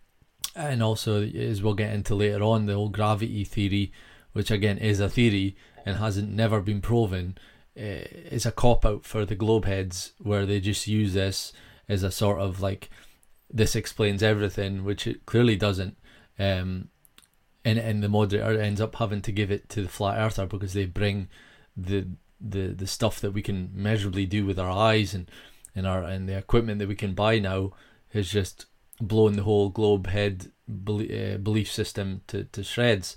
and 0.55 0.81
also, 0.83 1.23
as 1.23 1.61
we'll 1.61 1.75
get 1.75 1.93
into 1.93 2.15
later 2.15 2.43
on, 2.43 2.65
the 2.65 2.73
whole 2.73 2.89
gravity 2.89 3.43
theory, 3.43 3.93
which 4.33 4.51
again 4.51 4.77
is 4.77 4.99
a 4.99 5.09
theory 5.09 5.55
and 5.85 5.97
hasn't 5.97 6.29
never 6.29 6.61
been 6.61 6.81
proven, 6.81 7.37
uh, 7.77 8.03
is 8.31 8.45
a 8.45 8.51
cop 8.51 8.85
out 8.85 9.05
for 9.05 9.23
the 9.23 9.35
globe 9.35 9.65
heads 9.65 10.13
where 10.17 10.45
they 10.45 10.59
just 10.59 10.87
use 10.87 11.13
this 11.13 11.53
as 11.87 12.03
a 12.03 12.11
sort 12.11 12.39
of 12.39 12.59
like 12.61 12.89
this 13.51 13.75
explains 13.75 14.21
everything, 14.21 14.83
which 14.83 15.07
it 15.07 15.25
clearly 15.25 15.55
doesn't. 15.55 15.97
Um, 16.39 16.89
and 17.65 17.79
and 17.79 18.03
the 18.03 18.09
moderator 18.09 18.59
ends 18.59 18.79
up 18.79 18.95
having 18.95 19.21
to 19.21 19.31
give 19.31 19.51
it 19.51 19.69
to 19.69 19.81
the 19.81 19.89
flat 19.89 20.17
earther 20.17 20.45
because 20.45 20.73
they 20.73 20.85
bring 20.85 21.27
the 21.75 22.07
the 22.39 22.67
the 22.67 22.87
stuff 22.87 23.19
that 23.19 23.31
we 23.31 23.41
can 23.41 23.71
measurably 23.73 24.25
do 24.25 24.45
with 24.45 24.59
our 24.59 24.69
eyes 24.69 25.13
and 25.13 25.29
and 25.75 25.87
our 25.87 26.03
and 26.03 26.29
the 26.29 26.37
equipment 26.37 26.79
that 26.79 26.87
we 26.87 26.95
can 26.95 27.13
buy 27.13 27.39
now 27.39 27.71
has 28.13 28.29
just 28.29 28.65
blown 28.99 29.33
the 29.33 29.43
whole 29.43 29.69
globe 29.69 30.07
head 30.07 30.51
uh, 30.69 31.37
belief 31.37 31.71
system 31.71 32.21
to, 32.27 32.45
to 32.45 32.63
shreds. 32.63 33.15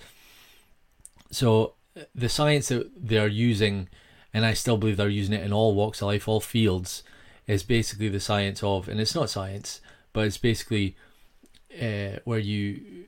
So 1.30 1.75
the 2.14 2.28
science 2.28 2.68
that 2.68 2.90
they 2.96 3.18
are 3.18 3.28
using, 3.28 3.88
and 4.34 4.44
I 4.44 4.54
still 4.54 4.76
believe 4.76 4.96
they're 4.96 5.08
using 5.08 5.34
it 5.34 5.44
in 5.44 5.52
all 5.52 5.75
walks 5.75 6.02
of 6.02 6.08
life, 6.08 6.28
all 6.28 6.40
fields, 6.40 7.02
is 7.46 7.62
basically 7.62 8.08
the 8.08 8.20
science 8.20 8.62
of, 8.62 8.88
and 8.88 9.00
it's 9.00 9.14
not 9.14 9.30
science, 9.30 9.80
but 10.12 10.26
it's 10.26 10.38
basically 10.38 10.96
uh, 11.80 12.18
where 12.24 12.38
you 12.38 13.06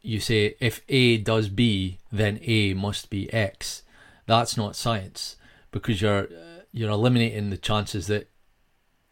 you 0.00 0.20
say 0.20 0.54
if 0.60 0.80
A 0.88 1.18
does 1.18 1.48
B, 1.48 1.98
then 2.10 2.38
A 2.42 2.74
must 2.74 3.10
be 3.10 3.32
X. 3.32 3.82
That's 4.26 4.56
not 4.56 4.76
science 4.76 5.36
because 5.70 6.00
you're 6.00 6.28
you're 6.72 6.90
eliminating 6.90 7.50
the 7.50 7.56
chances 7.56 8.06
that 8.06 8.30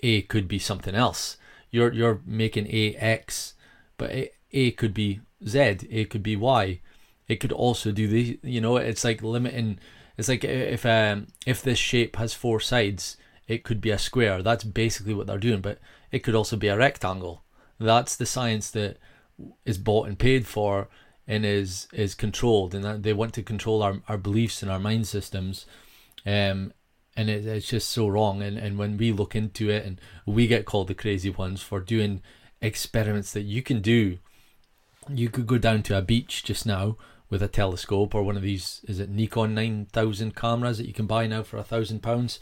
A 0.00 0.22
could 0.22 0.48
be 0.48 0.58
something 0.58 0.94
else. 0.94 1.36
You're 1.70 1.92
you're 1.92 2.20
making 2.24 2.66
A 2.68 2.94
X, 2.94 3.54
but 3.96 4.10
A, 4.10 4.30
A 4.52 4.70
could 4.72 4.94
be 4.94 5.20
Z. 5.46 5.78
A 5.90 6.04
could 6.04 6.22
be 6.22 6.36
Y. 6.36 6.80
It 7.28 7.36
could 7.36 7.52
also 7.52 7.90
do 7.92 8.06
the 8.08 8.38
you 8.42 8.60
know 8.60 8.76
it's 8.76 9.04
like 9.04 9.22
limiting. 9.22 9.78
It's 10.16 10.28
like 10.28 10.44
if 10.44 10.86
um 10.86 11.28
if 11.46 11.62
this 11.62 11.78
shape 11.78 12.16
has 12.16 12.32
four 12.32 12.60
sides, 12.60 13.16
it 13.48 13.64
could 13.64 13.80
be 13.80 13.90
a 13.90 13.98
square. 13.98 14.42
That's 14.42 14.64
basically 14.64 15.14
what 15.14 15.26
they're 15.26 15.38
doing, 15.38 15.60
but 15.60 15.78
it 16.10 16.20
could 16.20 16.34
also 16.34 16.56
be 16.56 16.68
a 16.68 16.76
rectangle. 16.76 17.42
That's 17.78 18.16
the 18.16 18.26
science 18.26 18.70
that 18.70 18.98
is 19.64 19.78
bought 19.78 20.08
and 20.08 20.18
paid 20.18 20.46
for 20.46 20.88
and 21.28 21.44
is 21.44 21.88
is 21.92 22.14
controlled 22.14 22.74
and 22.74 23.02
they 23.02 23.12
want 23.12 23.34
to 23.34 23.42
control 23.42 23.82
our, 23.82 24.00
our 24.08 24.18
beliefs 24.18 24.62
and 24.62 24.70
our 24.70 24.78
mind 24.78 25.06
systems 25.06 25.66
um 26.24 26.72
and 27.16 27.30
it, 27.30 27.46
it's 27.46 27.68
just 27.68 27.88
so 27.88 28.06
wrong 28.06 28.42
and 28.42 28.56
and 28.56 28.78
when 28.78 28.96
we 28.96 29.12
look 29.12 29.34
into 29.34 29.68
it 29.68 29.84
and 29.84 30.00
we 30.24 30.46
get 30.46 30.64
called 30.64 30.88
the 30.88 30.94
crazy 30.94 31.30
ones 31.30 31.60
for 31.60 31.80
doing 31.80 32.22
experiments 32.60 33.32
that 33.32 33.42
you 33.42 33.62
can 33.62 33.80
do 33.80 34.18
you 35.08 35.28
could 35.28 35.46
go 35.46 35.58
down 35.58 35.82
to 35.82 35.96
a 35.96 36.02
beach 36.02 36.44
just 36.44 36.64
now 36.64 36.96
with 37.28 37.42
a 37.42 37.48
telescope 37.48 38.14
or 38.14 38.22
one 38.22 38.36
of 38.36 38.42
these 38.42 38.80
is 38.86 39.00
it 39.00 39.10
Nikon 39.10 39.54
9000 39.54 40.34
cameras 40.34 40.78
that 40.78 40.86
you 40.86 40.94
can 40.94 41.06
buy 41.06 41.26
now 41.26 41.42
for 41.42 41.56
a 41.56 41.64
thousand 41.64 42.02
pounds 42.02 42.38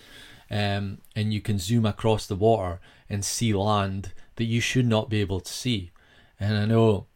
um, 0.50 0.98
and 1.16 1.32
you 1.32 1.40
can 1.40 1.58
zoom 1.58 1.86
across 1.86 2.26
the 2.26 2.36
water 2.36 2.80
and 3.08 3.24
see 3.24 3.52
land 3.52 4.12
that 4.36 4.44
you 4.44 4.60
should 4.60 4.86
not 4.86 5.08
be 5.08 5.20
able 5.20 5.40
to 5.40 5.52
see. 5.52 5.92
And 6.38 6.56
I 6.56 6.66
know 6.66 7.06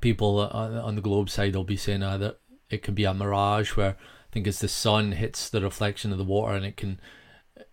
people 0.00 0.40
on 0.40 0.94
the 0.94 1.02
globe 1.02 1.30
side 1.30 1.54
will 1.54 1.64
be 1.64 1.76
saying 1.76 2.02
uh, 2.02 2.18
that 2.18 2.38
it 2.68 2.82
can 2.82 2.94
be 2.94 3.04
a 3.04 3.14
mirage 3.14 3.76
where 3.76 3.90
I 3.90 4.32
think 4.32 4.46
as 4.46 4.60
the 4.60 4.68
sun 4.68 5.12
hits 5.12 5.50
the 5.50 5.60
reflection 5.60 6.12
of 6.12 6.18
the 6.18 6.24
water 6.24 6.54
and 6.54 6.64
it 6.64 6.76
can, 6.76 7.00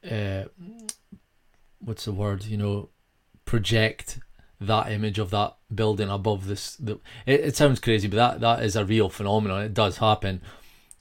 uh, 0.10 0.46
what's 1.80 2.06
the 2.06 2.12
word, 2.12 2.46
you 2.46 2.58
know, 2.58 2.90
project 3.46 4.20
that 4.60 4.92
image 4.92 5.20
of 5.20 5.30
that 5.30 5.56
building 5.74 6.10
above 6.10 6.48
this. 6.48 6.76
The, 6.78 7.00
it, 7.26 7.42
it 7.42 7.56
sounds 7.56 7.80
crazy, 7.80 8.08
but 8.08 8.18
that, 8.18 8.40
that 8.42 8.64
is 8.64 8.76
a 8.76 8.84
real 8.84 9.10
phenomenon. 9.10 9.62
It 9.62 9.74
does 9.74 9.98
happen 9.98 10.42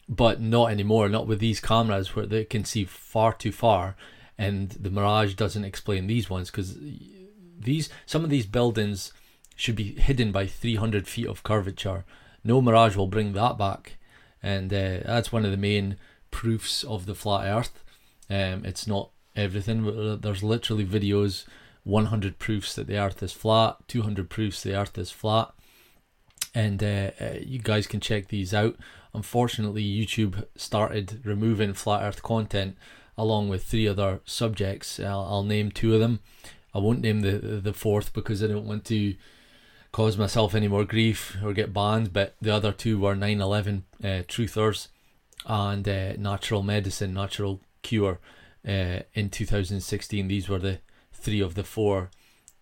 but 0.09 0.41
not 0.41 0.71
anymore. 0.71 1.09
Not 1.09 1.27
with 1.27 1.41
these 1.41 1.61
cameras 1.61 2.15
where 2.15 2.27
they 2.27 2.45
can 2.45 2.65
see 2.65 2.85
far 2.85 3.33
too 3.33 3.53
far, 3.53 3.97
and 4.39 4.71
the 4.71 4.91
Mirage 4.91 5.35
doesn't 5.35 5.65
explain 5.65 6.07
these 6.07 6.31
ones 6.31 6.51
because 6.51 6.77
these 7.59 7.89
some 8.05 8.25
of 8.25 8.31
these 8.31 8.47
buildings 8.47 9.13
should 9.57 9.77
be 9.77 9.95
hidden 9.95 10.33
by 10.33 10.47
300 10.47 11.09
feet 11.09 11.27
of 11.27 11.43
curvature. 11.43 12.05
No 12.45 12.61
Mirage 12.61 12.95
will 12.95 13.07
bring 13.07 13.33
that 13.33 13.59
back, 13.59 13.97
and 14.43 14.73
uh, 14.73 15.01
that's 15.05 15.33
one 15.33 15.45
of 15.45 15.51
the 15.51 15.57
main 15.57 15.97
proofs 16.31 16.85
of 16.85 17.07
the 17.07 17.15
flat 17.15 17.47
Earth. 17.47 17.83
Um, 18.29 18.65
it's 18.65 18.87
not 18.87 19.11
everything. 19.35 20.21
There's 20.21 20.43
literally 20.43 20.87
videos, 20.87 21.47
100 21.85 22.39
proofs 22.39 22.75
that 22.75 22.87
the 22.87 22.99
Earth 22.99 23.23
is 23.23 23.33
flat, 23.33 23.77
200 23.89 24.29
proofs 24.29 24.63
the 24.63 24.77
Earth 24.77 24.99
is 24.99 25.11
flat, 25.11 25.53
and 26.55 26.83
uh, 26.83 27.11
uh, 27.21 27.35
you 27.41 27.59
guys 27.59 27.87
can 27.87 28.01
check 28.01 28.29
these 28.29 28.53
out 28.53 28.77
Unfortunately, 29.17 29.83
YouTube 29.83 30.47
started 30.57 31.23
removing 31.25 31.73
flat 31.73 32.03
Earth 32.03 32.23
content 32.23 32.77
along 33.17 33.49
with 33.49 33.65
three 33.65 33.89
other 33.89 34.21
subjects. 34.27 35.01
I'll, 35.01 35.27
I'll 35.29 35.43
name 35.43 35.71
two 35.71 35.95
of 35.95 36.01
them. 36.01 36.21
I 36.75 36.79
won't 36.79 37.01
name 37.01 37.21
the 37.21 37.39
the 37.39 37.73
fourth 37.73 38.13
because 38.13 38.45
I 38.45 38.49
don't 38.49 38.67
want 38.67 38.85
to 38.87 39.15
cause 39.91 40.19
myself 40.19 40.55
any 40.55 40.69
more 40.69 40.85
grief 40.85 41.39
or 41.43 41.55
get 41.55 41.73
banned. 41.73 42.13
But 42.13 42.35
the 42.43 42.55
other 42.55 42.73
two 42.73 42.99
were 42.99 43.17
9/11 43.17 43.83
uh, 44.05 44.07
truthers 44.29 44.89
and 45.47 45.89
uh, 45.89 46.13
natural 46.19 46.63
medicine, 46.63 47.15
natural 47.15 47.61
cure. 47.83 48.21
Uh, 48.69 49.01
in 49.15 49.31
2016, 49.31 50.29
these 50.29 50.49
were 50.49 50.59
the 50.59 50.81
three 51.13 51.41
of 51.41 51.55
the 51.55 51.65
four 51.65 52.11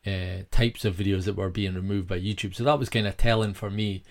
uh, 0.06 0.44
types 0.50 0.84
of 0.84 0.94
videos 0.94 1.24
that 1.24 1.34
were 1.34 1.50
being 1.50 1.74
removed 1.74 2.06
by 2.06 2.20
YouTube. 2.20 2.54
So 2.54 2.62
that 2.62 2.78
was 2.78 2.88
kind 2.88 3.06
of 3.06 3.16
telling 3.16 3.54
for 3.54 3.70
me 3.70 4.04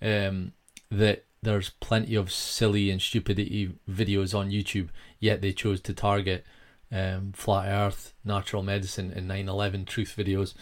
um, 0.00 0.52
that 0.90 1.24
there's 1.42 1.70
plenty 1.70 2.14
of 2.14 2.30
silly 2.30 2.90
and 2.90 3.00
stupidity 3.00 3.72
videos 3.88 4.36
on 4.36 4.50
YouTube, 4.50 4.88
yet 5.18 5.40
they 5.40 5.52
chose 5.52 5.80
to 5.80 5.94
target 5.94 6.44
um, 6.92 7.32
flat 7.32 7.66
Earth, 7.68 8.12
natural 8.24 8.62
medicine, 8.62 9.12
and 9.14 9.28
9/11 9.28 9.86
truth 9.86 10.14
videos. 10.16 10.54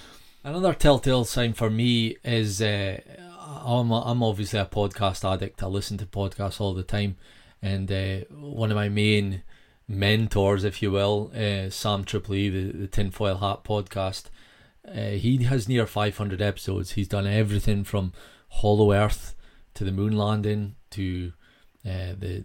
Another 0.44 0.72
telltale 0.72 1.24
sign 1.24 1.52
for 1.52 1.68
me 1.68 2.16
is 2.24 2.62
uh, 2.62 3.00
I'm 3.40 3.90
I'm 3.90 4.22
obviously 4.22 4.60
a 4.60 4.66
podcast 4.66 5.30
addict. 5.30 5.62
I 5.62 5.66
listen 5.66 5.98
to 5.98 6.06
podcasts 6.06 6.60
all 6.60 6.74
the 6.74 6.82
time, 6.82 7.16
and 7.60 7.90
uh, 7.90 8.18
one 8.30 8.70
of 8.70 8.76
my 8.76 8.88
main 8.88 9.42
mentors, 9.88 10.64
if 10.64 10.80
you 10.82 10.92
will, 10.92 11.32
uh, 11.34 11.70
Sam 11.70 12.04
Tripoli, 12.04 12.50
the 12.50 12.72
the 12.72 12.86
Tinfoil 12.86 13.38
Hat 13.38 13.64
podcast. 13.64 14.24
Uh, 14.86 15.16
he 15.18 15.42
has 15.44 15.68
near 15.68 15.86
500 15.86 16.40
episodes. 16.40 16.92
He's 16.92 17.08
done 17.08 17.26
everything 17.26 17.84
from 17.84 18.12
Hollow 18.48 18.92
Earth 18.92 19.34
to 19.78 19.84
the 19.84 19.92
moon 19.92 20.16
landing, 20.16 20.74
to 20.90 21.32
uh, 21.86 22.12
the 22.18 22.44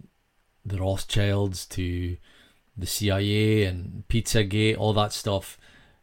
the 0.64 0.78
Rothschilds, 0.78 1.66
to 1.66 2.16
the 2.76 2.86
CIA 2.86 3.64
and 3.64 4.04
Pizzagate, 4.08 4.78
all 4.78 4.92
that 4.92 5.12
stuff. 5.12 5.58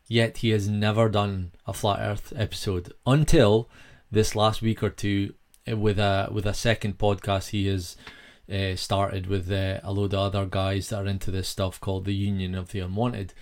Yet 0.07 0.39
he 0.39 0.49
has 0.49 0.67
never 0.67 1.07
done 1.07 1.53
a 1.65 1.71
flat 1.71 1.99
Earth 2.01 2.33
episode 2.35 2.91
until 3.07 3.69
this 4.11 4.35
last 4.35 4.61
week 4.61 4.83
or 4.83 4.89
two 4.89 5.33
uh, 5.71 5.77
with 5.77 5.99
a 5.99 6.27
with 6.33 6.45
a 6.45 6.53
second 6.53 6.97
podcast 6.97 7.51
he 7.51 7.67
has 7.67 7.95
uh, 8.51 8.75
started 8.75 9.27
with 9.27 9.49
uh, 9.49 9.79
a 9.83 9.93
load 9.93 10.13
of 10.13 10.19
other 10.19 10.45
guys 10.45 10.89
that 10.89 11.05
are 11.05 11.07
into 11.07 11.31
this 11.31 11.47
stuff 11.47 11.79
called 11.79 12.03
the 12.03 12.13
Union 12.13 12.55
of 12.55 12.73
the 12.73 12.81
Unwanted. 12.81 13.33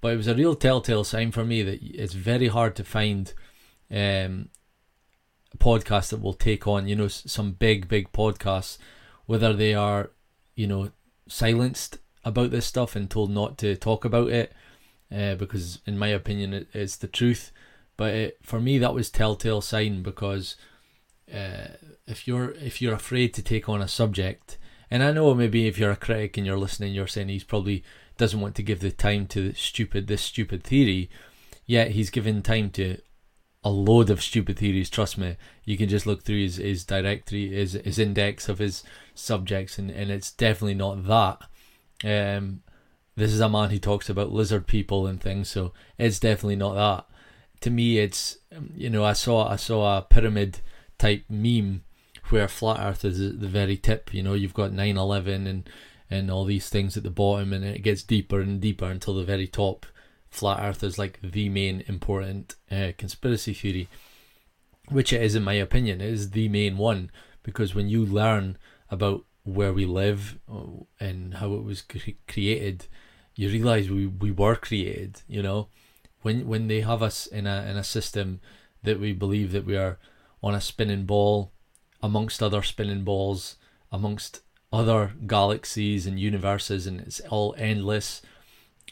But 0.00 0.14
it 0.14 0.16
was 0.16 0.26
a 0.26 0.34
real 0.34 0.56
telltale 0.56 1.04
sign 1.04 1.30
for 1.30 1.44
me 1.44 1.62
that 1.62 1.78
it's 1.80 2.12
very 2.12 2.48
hard 2.48 2.74
to 2.74 2.82
find 2.82 3.32
um, 3.88 4.48
podcast 5.58 6.10
that 6.10 6.20
will 6.20 6.34
take 6.34 6.66
on, 6.66 6.88
you 6.88 6.96
know, 6.96 7.08
some 7.08 7.52
big, 7.52 7.88
big 7.88 8.12
podcasts, 8.12 8.78
whether 9.26 9.52
they 9.52 9.74
are, 9.74 10.10
you 10.54 10.66
know, 10.66 10.90
silenced 11.28 11.98
about 12.24 12.50
this 12.50 12.66
stuff 12.66 12.96
and 12.96 13.08
told 13.08 13.30
not 13.30 13.58
to 13.58 13.76
talk 13.76 14.04
about 14.04 14.28
it, 14.28 14.52
uh, 15.14 15.34
because 15.36 15.80
in 15.86 15.98
my 15.98 16.08
opinion, 16.08 16.52
it, 16.52 16.68
it's 16.72 16.96
the 16.96 17.06
truth. 17.06 17.52
But 17.96 18.14
it, 18.14 18.38
for 18.42 18.60
me, 18.60 18.78
that 18.78 18.94
was 18.94 19.10
telltale 19.10 19.60
sign 19.60 20.02
because 20.02 20.56
uh, 21.32 21.68
if 22.06 22.28
you're 22.28 22.50
if 22.52 22.82
you're 22.82 22.94
afraid 22.94 23.32
to 23.34 23.42
take 23.42 23.68
on 23.68 23.80
a 23.80 23.88
subject, 23.88 24.58
and 24.90 25.02
I 25.02 25.12
know 25.12 25.34
maybe 25.34 25.66
if 25.66 25.78
you're 25.78 25.90
a 25.92 25.96
critic 25.96 26.36
and 26.36 26.46
you're 26.46 26.58
listening, 26.58 26.92
you're 26.92 27.06
saying 27.06 27.28
he's 27.28 27.44
probably 27.44 27.82
doesn't 28.18 28.40
want 28.40 28.54
to 28.56 28.62
give 28.62 28.80
the 28.80 28.90
time 28.90 29.26
to 29.26 29.52
stupid 29.54 30.06
this 30.06 30.22
stupid 30.22 30.62
theory, 30.64 31.10
yet 31.66 31.92
he's 31.92 32.10
given 32.10 32.42
time 32.42 32.70
to 32.70 32.98
a 33.66 33.68
load 33.68 34.10
of 34.10 34.22
stupid 34.22 34.56
theories. 34.56 34.88
Trust 34.88 35.18
me, 35.18 35.36
you 35.64 35.76
can 35.76 35.88
just 35.88 36.06
look 36.06 36.22
through 36.22 36.40
his, 36.40 36.56
his 36.56 36.84
directory, 36.84 37.48
his 37.48 37.72
his 37.72 37.98
index 37.98 38.48
of 38.48 38.60
his 38.60 38.84
subjects, 39.12 39.76
and, 39.76 39.90
and 39.90 40.08
it's 40.08 40.30
definitely 40.30 40.74
not 40.74 41.04
that. 41.06 41.42
Um, 42.04 42.62
this 43.16 43.32
is 43.32 43.40
a 43.40 43.48
man 43.48 43.70
who 43.70 43.78
talks 43.80 44.08
about 44.08 44.30
lizard 44.30 44.68
people 44.68 45.08
and 45.08 45.20
things, 45.20 45.48
so 45.48 45.72
it's 45.98 46.20
definitely 46.20 46.54
not 46.54 46.74
that. 46.74 47.06
To 47.62 47.70
me, 47.70 47.98
it's 47.98 48.38
you 48.76 48.88
know 48.88 49.04
I 49.04 49.14
saw 49.14 49.48
I 49.48 49.56
saw 49.56 49.98
a 49.98 50.02
pyramid 50.02 50.60
type 50.96 51.24
meme 51.28 51.82
where 52.28 52.46
flat 52.46 52.78
Earth 52.78 53.04
is 53.04 53.18
the 53.18 53.48
very 53.48 53.76
tip. 53.76 54.14
You 54.14 54.22
know, 54.22 54.34
you've 54.34 54.54
got 54.54 54.70
9/11 54.70 55.48
and 55.48 55.68
and 56.08 56.30
all 56.30 56.44
these 56.44 56.68
things 56.68 56.96
at 56.96 57.02
the 57.02 57.10
bottom, 57.10 57.52
and 57.52 57.64
it 57.64 57.82
gets 57.82 58.04
deeper 58.04 58.40
and 58.40 58.60
deeper 58.60 58.86
until 58.86 59.14
the 59.14 59.24
very 59.24 59.48
top. 59.48 59.86
Flat 60.36 60.60
Earth 60.60 60.82
is 60.82 60.98
like 60.98 61.18
the 61.22 61.48
main 61.48 61.82
important 61.86 62.56
uh, 62.70 62.92
conspiracy 62.98 63.54
theory, 63.54 63.88
which 64.90 65.12
it 65.12 65.22
is 65.22 65.34
in 65.34 65.42
my 65.42 65.54
opinion. 65.54 66.02
It 66.02 66.12
is 66.12 66.30
the 66.32 66.48
main 66.50 66.76
one 66.76 67.10
because 67.42 67.74
when 67.74 67.88
you 67.88 68.04
learn 68.04 68.58
about 68.90 69.24
where 69.44 69.72
we 69.72 69.86
live 69.86 70.38
uh, 70.52 70.84
and 71.00 71.34
how 71.34 71.54
it 71.54 71.64
was 71.64 71.80
cre- 71.80 72.20
created, 72.28 72.86
you 73.34 73.48
realize 73.48 73.88
we, 73.88 74.06
we 74.06 74.30
were 74.30 74.56
created. 74.56 75.22
You 75.26 75.42
know, 75.42 75.68
when 76.20 76.46
when 76.46 76.68
they 76.68 76.82
have 76.82 77.02
us 77.02 77.26
in 77.26 77.46
a 77.46 77.64
in 77.70 77.78
a 77.78 77.84
system 77.84 78.40
that 78.82 79.00
we 79.00 79.12
believe 79.12 79.52
that 79.52 79.64
we 79.64 79.76
are 79.76 79.98
on 80.42 80.54
a 80.54 80.60
spinning 80.60 81.06
ball 81.06 81.52
amongst 82.02 82.42
other 82.42 82.62
spinning 82.62 83.04
balls, 83.04 83.56
amongst 83.90 84.42
other 84.72 85.14
galaxies 85.26 86.06
and 86.06 86.20
universes, 86.20 86.86
and 86.86 87.00
it's 87.00 87.20
all 87.20 87.54
endless. 87.56 88.20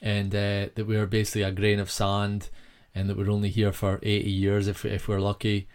And 0.03 0.35
uh, 0.35 0.69
that 0.75 0.87
we 0.87 0.97
are 0.97 1.07
basically 1.07 1.43
a 1.43 1.53
grain 1.53 1.79
of 1.79 1.91
sand, 1.91 2.51
and 2.95 3.09
that 3.09 3.17
we're 3.17 3.31
only 3.31 3.51
here 3.51 3.73
for 3.73 3.99
80 4.03 4.31
years 4.31 4.69
if, 4.69 4.85
if 4.85 5.09
we're 5.09 5.21
lucky, 5.21 5.69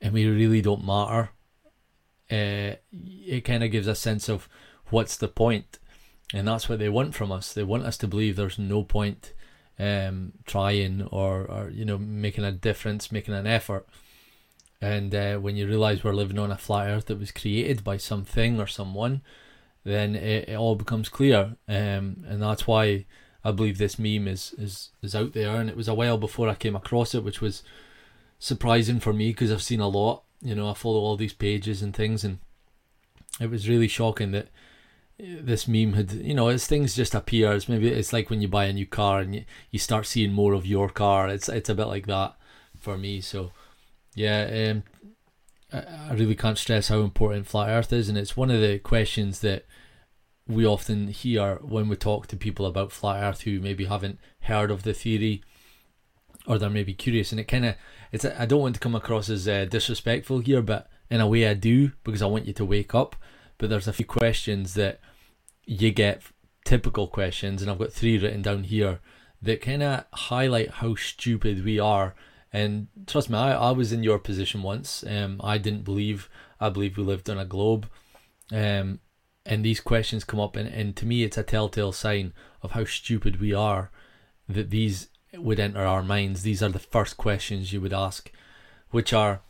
and 0.00 0.12
we 0.12 0.26
really 0.26 0.60
don't 0.60 0.84
matter. 0.84 1.30
Uh, 2.30 2.76
it 2.92 3.44
kind 3.44 3.64
of 3.64 3.70
gives 3.70 3.86
a 3.86 3.94
sense 3.94 4.28
of 4.28 4.48
what's 4.90 5.16
the 5.16 5.28
point, 5.28 5.78
and 6.32 6.46
that's 6.46 6.68
what 6.68 6.78
they 6.78 6.88
want 6.88 7.14
from 7.14 7.32
us. 7.32 7.52
They 7.52 7.64
want 7.64 7.84
us 7.84 7.96
to 7.98 8.08
believe 8.08 8.36
there's 8.36 8.58
no 8.58 8.84
point 8.84 9.32
um, 9.80 10.32
trying 10.46 11.02
or, 11.10 11.42
or 11.42 11.70
you 11.70 11.84
know 11.84 11.98
making 11.98 12.44
a 12.44 12.52
difference, 12.52 13.10
making 13.10 13.34
an 13.34 13.46
effort. 13.46 13.88
And 14.80 15.14
uh, 15.14 15.36
when 15.36 15.56
you 15.56 15.66
realize 15.66 16.02
we're 16.02 16.14
living 16.14 16.38
on 16.38 16.50
a 16.50 16.56
flat 16.56 16.86
earth 16.88 17.06
that 17.06 17.18
was 17.18 17.32
created 17.32 17.84
by 17.84 17.96
something 17.96 18.58
or 18.58 18.66
someone, 18.66 19.22
then 19.84 20.14
it, 20.14 20.48
it 20.48 20.56
all 20.56 20.74
becomes 20.74 21.08
clear. 21.08 21.56
Um, 21.68 22.24
and 22.26 22.42
that's 22.42 22.66
why 22.66 23.06
I 23.44 23.52
believe 23.52 23.78
this 23.78 23.98
meme 23.98 24.28
is, 24.28 24.54
is, 24.58 24.90
is 25.02 25.14
out 25.14 25.32
there. 25.32 25.56
And 25.56 25.70
it 25.70 25.76
was 25.76 25.88
a 25.88 25.94
while 25.94 26.18
before 26.18 26.48
I 26.48 26.54
came 26.54 26.76
across 26.76 27.14
it, 27.14 27.24
which 27.24 27.40
was 27.40 27.62
surprising 28.38 29.00
for 29.00 29.12
me 29.12 29.30
because 29.30 29.50
I've 29.50 29.62
seen 29.62 29.80
a 29.80 29.88
lot. 29.88 30.22
You 30.42 30.54
know, 30.54 30.70
I 30.70 30.74
follow 30.74 31.00
all 31.00 31.16
these 31.16 31.32
pages 31.34 31.82
and 31.82 31.94
things, 31.94 32.24
and 32.24 32.38
it 33.40 33.50
was 33.50 33.68
really 33.68 33.88
shocking 33.88 34.32
that 34.32 34.46
uh, 35.20 35.40
this 35.42 35.68
meme 35.68 35.92
had 35.92 36.12
you 36.12 36.32
know 36.32 36.48
as 36.48 36.66
things 36.66 36.96
just 36.96 37.14
appear 37.14 37.52
it's 37.52 37.68
maybe 37.68 37.88
it's 37.88 38.12
like 38.12 38.30
when 38.30 38.40
you 38.40 38.48
buy 38.48 38.64
a 38.64 38.72
new 38.72 38.86
car 38.86 39.20
and 39.20 39.34
you, 39.34 39.44
you 39.70 39.78
start 39.78 40.06
seeing 40.06 40.32
more 40.32 40.54
of 40.54 40.66
your 40.66 40.88
car 40.88 41.28
it's 41.28 41.46
it's 41.46 41.68
a 41.68 41.74
bit 41.74 41.84
like 41.84 42.06
that 42.06 42.34
for 42.78 42.96
me 42.96 43.20
so 43.20 43.52
yeah, 44.14 44.70
um, 44.70 44.82
I, 45.72 46.10
I 46.10 46.14
really 46.14 46.34
can't 46.34 46.58
stress 46.58 46.88
how 46.88 47.00
important 47.00 47.46
flat 47.46 47.68
Earth 47.68 47.92
is, 47.92 48.08
and 48.08 48.18
it's 48.18 48.36
one 48.36 48.50
of 48.50 48.60
the 48.60 48.78
questions 48.78 49.40
that 49.40 49.64
we 50.46 50.66
often 50.66 51.08
hear 51.08 51.56
when 51.62 51.88
we 51.88 51.96
talk 51.96 52.26
to 52.28 52.36
people 52.36 52.66
about 52.66 52.92
flat 52.92 53.22
Earth 53.22 53.42
who 53.42 53.60
maybe 53.60 53.84
haven't 53.84 54.18
heard 54.40 54.70
of 54.70 54.82
the 54.82 54.92
theory 54.92 55.42
or 56.46 56.58
they're 56.58 56.70
maybe 56.70 56.94
curious. 56.94 57.30
And 57.30 57.40
it 57.40 57.44
kind 57.44 57.66
of, 57.66 57.74
it's 58.12 58.24
I 58.24 58.46
don't 58.46 58.60
want 58.60 58.74
to 58.74 58.80
come 58.80 58.94
across 58.94 59.28
as 59.28 59.46
uh, 59.46 59.66
disrespectful 59.66 60.40
here, 60.40 60.62
but 60.62 60.88
in 61.08 61.20
a 61.20 61.28
way 61.28 61.46
I 61.46 61.54
do 61.54 61.92
because 62.04 62.22
I 62.22 62.26
want 62.26 62.46
you 62.46 62.52
to 62.54 62.64
wake 62.64 62.94
up. 62.94 63.16
But 63.58 63.70
there's 63.70 63.88
a 63.88 63.92
few 63.92 64.06
questions 64.06 64.74
that 64.74 65.00
you 65.66 65.92
get, 65.92 66.22
typical 66.64 67.06
questions, 67.06 67.60
and 67.60 67.70
I've 67.70 67.78
got 67.78 67.92
three 67.92 68.18
written 68.18 68.42
down 68.42 68.64
here 68.64 69.00
that 69.42 69.60
kind 69.60 69.82
of 69.82 70.04
highlight 70.12 70.70
how 70.70 70.94
stupid 70.94 71.64
we 71.64 71.78
are 71.78 72.14
and 72.52 72.88
trust 73.06 73.30
me, 73.30 73.38
I, 73.38 73.52
I 73.52 73.70
was 73.70 73.92
in 73.92 74.02
your 74.02 74.18
position 74.18 74.62
once. 74.62 75.04
Um, 75.06 75.40
I 75.42 75.58
didn't 75.58 75.84
believe, 75.84 76.28
I 76.58 76.68
believe 76.68 76.96
we 76.96 77.04
lived 77.04 77.30
on 77.30 77.38
a 77.38 77.44
globe. 77.44 77.88
Um, 78.52 79.00
and 79.46 79.64
these 79.64 79.80
questions 79.80 80.24
come 80.24 80.40
up, 80.40 80.56
and, 80.56 80.68
and 80.68 80.96
to 80.96 81.06
me, 81.06 81.22
it's 81.22 81.38
a 81.38 81.42
telltale 81.42 81.92
sign 81.92 82.32
of 82.62 82.72
how 82.72 82.84
stupid 82.84 83.40
we 83.40 83.52
are 83.52 83.90
that 84.48 84.70
these 84.70 85.08
would 85.34 85.60
enter 85.60 85.84
our 85.84 86.02
minds. 86.02 86.42
These 86.42 86.62
are 86.62 86.68
the 86.68 86.78
first 86.78 87.16
questions 87.16 87.72
you 87.72 87.80
would 87.80 87.92
ask, 87.92 88.30
which 88.90 89.12
are 89.12 89.40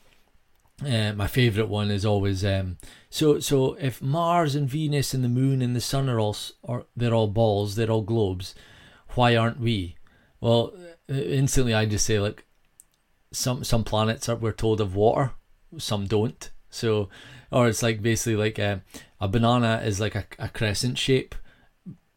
uh, 0.86 1.12
my 1.12 1.26
favorite 1.26 1.68
one 1.68 1.90
is 1.90 2.06
always 2.06 2.44
um, 2.44 2.78
so 3.10 3.38
so 3.38 3.74
if 3.74 4.00
Mars 4.00 4.54
and 4.54 4.68
Venus 4.68 5.12
and 5.12 5.22
the 5.22 5.28
Moon 5.28 5.60
and 5.60 5.76
the 5.76 5.80
Sun 5.80 6.08
are 6.08 6.18
all 6.18 6.36
are 6.64 6.86
they're 6.96 7.14
all 7.14 7.26
balls, 7.28 7.74
they're 7.74 7.90
all 7.90 8.02
globes, 8.02 8.54
why 9.10 9.36
aren't 9.36 9.60
we? 9.60 9.96
Well, 10.40 10.72
uh, 11.10 11.14
instantly 11.14 11.74
I 11.74 11.84
just 11.84 12.06
say 12.06 12.18
like 12.18 12.46
some 13.30 13.62
some 13.62 13.84
planets 13.84 14.28
are 14.28 14.36
we're 14.36 14.52
told 14.52 14.80
of 14.80 14.94
water, 14.94 15.32
some 15.76 16.06
don't. 16.06 16.50
So, 16.70 17.08
or 17.50 17.68
it's 17.68 17.82
like 17.82 18.00
basically 18.00 18.36
like 18.36 18.58
a, 18.58 18.82
a 19.20 19.28
banana 19.28 19.82
is 19.84 20.00
like 20.00 20.14
a, 20.14 20.24
a 20.38 20.48
crescent 20.48 20.98
shape. 20.98 21.34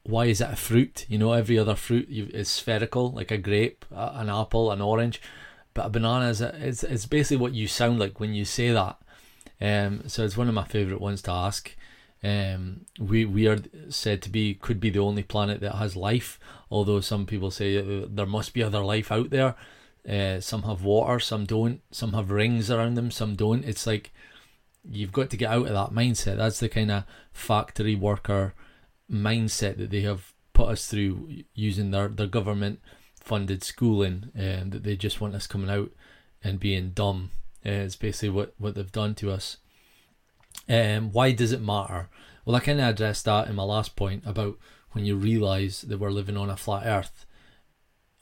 Why 0.03 0.25
is 0.25 0.41
it 0.41 0.49
a 0.51 0.55
fruit? 0.55 1.05
You 1.09 1.17
know, 1.17 1.33
every 1.33 1.57
other 1.57 1.75
fruit 1.75 2.07
is 2.09 2.49
spherical, 2.49 3.11
like 3.11 3.31
a 3.31 3.37
grape, 3.37 3.85
an 3.91 4.29
apple, 4.29 4.71
an 4.71 4.81
orange, 4.81 5.21
but 5.73 5.85
a 5.85 5.89
banana 5.89 6.29
is 6.29 6.41
a, 6.41 6.53
it's 6.65 6.83
it's 6.83 7.05
basically 7.05 7.37
what 7.37 7.53
you 7.53 7.67
sound 7.67 7.99
like 7.99 8.19
when 8.19 8.33
you 8.33 8.45
say 8.45 8.71
that. 8.71 8.97
Um, 9.61 10.03
so 10.07 10.23
it's 10.23 10.37
one 10.37 10.49
of 10.49 10.53
my 10.53 10.65
favorite 10.65 11.01
ones 11.01 11.21
to 11.23 11.31
ask. 11.31 11.75
Um, 12.23 12.85
we 12.99 13.25
we 13.25 13.47
are 13.47 13.59
said 13.89 14.21
to 14.23 14.29
be 14.29 14.55
could 14.55 14.79
be 14.79 14.89
the 14.89 14.99
only 14.99 15.23
planet 15.23 15.61
that 15.61 15.75
has 15.75 15.95
life, 15.95 16.39
although 16.69 17.01
some 17.01 17.25
people 17.25 17.51
say 17.51 18.05
there 18.05 18.25
must 18.25 18.53
be 18.53 18.63
other 18.63 18.83
life 18.83 19.11
out 19.11 19.29
there. 19.29 19.55
Uh, 20.07 20.41
some 20.41 20.63
have 20.63 20.83
water, 20.83 21.19
some 21.19 21.45
don't. 21.45 21.81
Some 21.91 22.13
have 22.13 22.29
rings 22.29 22.69
around 22.69 22.95
them, 22.95 23.09
some 23.09 23.35
don't. 23.35 23.63
It's 23.63 23.87
like 23.87 24.13
you've 24.89 25.12
got 25.12 25.30
to 25.30 25.38
get 25.38 25.52
out 25.52 25.67
of 25.67 25.74
that 25.74 25.91
mindset. 25.91 26.38
That's 26.38 26.60
the 26.60 26.69
kind 26.69 26.91
of 26.91 27.04
factory 27.32 27.96
worker 27.96 28.54
mindset 29.12 29.78
that 29.78 29.89
they 29.89 30.02
have 30.02 30.34
put 30.54 30.69
us 30.69 30.88
through 30.88 31.43
using 31.54 31.91
their, 31.91 32.08
their 32.08 32.28
government 32.28 32.80
funded 33.19 33.63
schooling 33.63 34.32
and 34.36 34.72
that 34.72 34.84
they 34.84 34.96
just 34.96 35.22
want 35.22 35.36
us 35.36 35.48
coming 35.48 35.69
out 35.69 35.91
and 36.43 36.60
being 36.60 36.89
dumb. 36.89 37.32
Uh, 37.65 37.69
it's 37.69 37.96
basically 37.96 38.30
what, 38.30 38.54
what 38.58 38.76
they've 38.76 38.91
done 38.91 39.15
to 39.15 39.32
us. 39.32 39.58
Um, 40.67 41.12
why 41.12 41.32
does 41.32 41.52
it 41.52 41.62
matter? 41.62 42.10
Well, 42.46 42.56
I 42.56 42.60
kind 42.60 42.80
of 42.80 42.89
addressed 42.89 43.26
that 43.26 43.48
in 43.48 43.56
my 43.56 43.63
last 43.63 43.96
point 43.96 44.24
about 44.26 44.58
when 44.91 45.06
you 45.06 45.15
realize 45.15 45.82
that 45.82 45.98
we're 45.98 46.12
living 46.12 46.38
on 46.38 46.50
a 46.50 46.58
flat 46.58 46.86
earth 46.86 47.26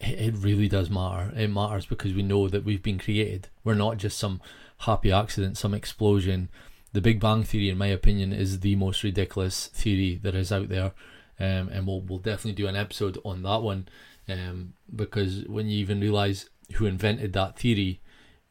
it 0.04 0.36
really 0.38 0.68
does 0.68 0.90
matter. 0.90 1.32
It 1.36 1.50
matters 1.50 1.86
because 1.86 2.14
we 2.14 2.24
know 2.24 2.48
that 2.48 2.64
we've 2.64 2.82
been 2.82 3.00
created. 3.00 3.50
We're 3.64 3.76
not 3.76 3.98
just 3.98 4.18
some 4.18 4.42
happy 4.82 5.12
accident, 5.12 5.58
some 5.58 5.74
explosion. 5.74 6.50
The 6.94 7.02
Big 7.02 7.20
Bang 7.20 7.44
Theory, 7.44 7.70
in 7.70 7.78
my 7.78 7.88
opinion, 7.88 8.34
is 8.34 8.60
the 8.60 8.76
most 8.76 9.04
ridiculous 9.04 9.68
theory 9.68 10.20
that 10.24 10.36
is 10.36 10.52
out 10.52 10.70
there. 10.70 10.92
Um, 11.40 11.70
and 11.70 11.88
we'll, 11.88 12.02
we'll 12.02 12.20
definitely 12.20 12.54
do 12.54 12.68
an 12.68 12.76
episode 12.76 13.18
on 13.26 13.42
that 13.44 13.62
one 13.62 13.88
um, 14.30 14.74
because 14.94 15.44
when 15.48 15.68
you 15.68 15.80
even 15.80 16.00
realize 16.00 16.50
who 16.74 16.86
invented 16.86 17.34
that 17.34 17.58
theory, 17.58 18.02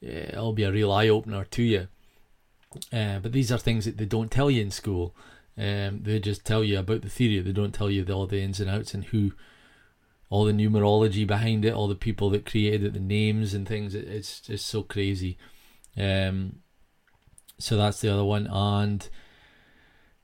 eh, 0.02 0.30
it'll 0.30 0.52
be 0.52 0.64
a 0.64 0.72
real 0.72 0.90
eye 0.90 1.08
opener 1.08 1.44
to 1.44 1.62
you. 1.62 1.88
Uh, 2.92 3.18
but 3.18 3.32
these 3.32 3.52
are 3.52 3.58
things 3.58 3.84
that 3.84 3.96
they 3.96 4.06
don't 4.06 4.30
tell 4.30 4.50
you 4.50 4.62
in 4.62 4.70
school. 4.70 5.14
Um, 5.58 6.02
they 6.02 6.18
just 6.20 6.44
tell 6.44 6.64
you 6.64 6.78
about 6.78 7.02
the 7.02 7.08
theory. 7.08 7.40
They 7.40 7.52
don't 7.52 7.74
tell 7.74 7.90
you 7.90 8.04
all 8.12 8.26
the 8.26 8.40
ins 8.40 8.60
and 8.60 8.70
outs 8.70 8.94
and 8.94 9.04
who 9.04 9.32
all 10.28 10.44
the 10.44 10.52
numerology 10.52 11.26
behind 11.26 11.64
it, 11.64 11.74
all 11.74 11.88
the 11.88 11.94
people 11.96 12.30
that 12.30 12.46
created 12.46 12.84
it, 12.84 12.92
the 12.94 13.00
names 13.00 13.52
and 13.52 13.66
things. 13.66 13.94
It, 13.94 14.06
it's 14.06 14.40
just 14.40 14.66
so 14.66 14.82
crazy. 14.82 15.36
Um, 16.00 16.60
so 17.58 17.76
that's 17.76 18.00
the 18.00 18.12
other 18.12 18.24
one, 18.24 18.46
and 18.46 19.08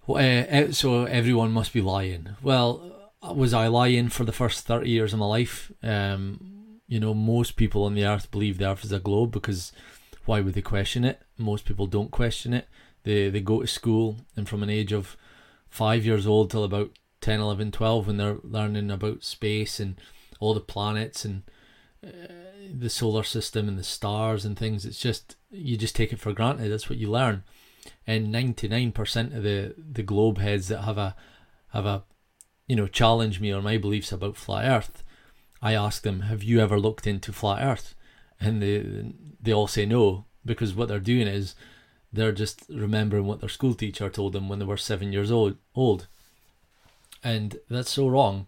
uh, 0.08 0.72
so 0.72 1.04
everyone 1.04 1.52
must 1.52 1.72
be 1.72 1.80
lying. 1.80 2.30
Well, 2.42 3.12
was 3.34 3.52
I 3.52 3.66
lying 3.66 4.08
for 4.08 4.24
the 4.24 4.32
first 4.32 4.66
thirty 4.66 4.90
years 4.90 5.12
of 5.12 5.18
my 5.18 5.26
life? 5.26 5.70
Um, 5.82 6.80
you 6.88 7.00
know, 7.00 7.14
most 7.14 7.56
people 7.56 7.84
on 7.84 7.94
the 7.94 8.06
earth 8.06 8.30
believe 8.30 8.58
the 8.58 8.70
earth 8.70 8.84
is 8.84 8.92
a 8.92 9.00
globe 9.00 9.32
because 9.32 9.72
why 10.24 10.40
would 10.40 10.54
they 10.54 10.62
question 10.62 11.04
it? 11.04 11.20
Most 11.36 11.64
people 11.64 11.86
don't 11.86 12.10
question 12.10 12.54
it. 12.54 12.68
They 13.02 13.28
they 13.28 13.40
go 13.40 13.60
to 13.60 13.66
school 13.66 14.16
and 14.36 14.48
from 14.48 14.62
an 14.62 14.70
age 14.70 14.92
of 14.92 15.16
five 15.68 16.06
years 16.06 16.26
old 16.26 16.50
till 16.50 16.64
about 16.64 16.90
10, 17.20 17.40
11, 17.40 17.72
12 17.72 18.06
when 18.06 18.16
they're 18.16 18.38
learning 18.42 18.90
about 18.90 19.24
space 19.24 19.80
and 19.80 19.96
all 20.38 20.54
the 20.54 20.60
planets 20.60 21.24
and 21.24 21.42
the 22.72 22.90
solar 22.90 23.22
system 23.22 23.68
and 23.68 23.78
the 23.78 23.84
stars 23.84 24.44
and 24.44 24.58
things. 24.58 24.84
It's 24.84 25.00
just 25.00 25.36
you 25.50 25.76
just 25.76 25.96
take 25.96 26.12
it 26.12 26.20
for 26.20 26.32
granted. 26.32 26.70
That's 26.70 26.90
what 26.90 26.98
you 26.98 27.10
learn. 27.10 27.44
And 28.06 28.32
ninety 28.32 28.68
nine 28.68 28.92
percent 28.92 29.34
of 29.34 29.42
the 29.42 29.74
the 29.76 30.02
globe 30.02 30.38
heads 30.38 30.68
that 30.68 30.82
have 30.82 30.98
a 30.98 31.16
have 31.68 31.86
a 31.86 32.04
you 32.66 32.76
know 32.76 32.86
challenge 32.86 33.40
me 33.40 33.52
or 33.52 33.62
my 33.62 33.78
beliefs 33.78 34.12
about 34.12 34.36
flat 34.36 34.64
Earth, 34.64 35.02
I 35.62 35.74
ask 35.74 36.02
them, 36.02 36.20
"Have 36.20 36.42
you 36.42 36.60
ever 36.60 36.78
looked 36.78 37.06
into 37.06 37.32
flat 37.32 37.62
Earth?" 37.62 37.94
And 38.40 38.62
they 38.62 39.12
they 39.40 39.52
all 39.52 39.68
say 39.68 39.86
no 39.86 40.26
because 40.44 40.74
what 40.74 40.88
they're 40.88 41.00
doing 41.00 41.26
is 41.26 41.54
they're 42.12 42.32
just 42.32 42.64
remembering 42.68 43.26
what 43.26 43.40
their 43.40 43.48
school 43.48 43.74
teacher 43.74 44.08
told 44.08 44.32
them 44.32 44.48
when 44.48 44.58
they 44.58 44.64
were 44.64 44.76
seven 44.76 45.12
years 45.12 45.30
old. 45.30 45.56
Old, 45.74 46.06
and 47.22 47.58
that's 47.68 47.90
so 47.90 48.08
wrong. 48.08 48.46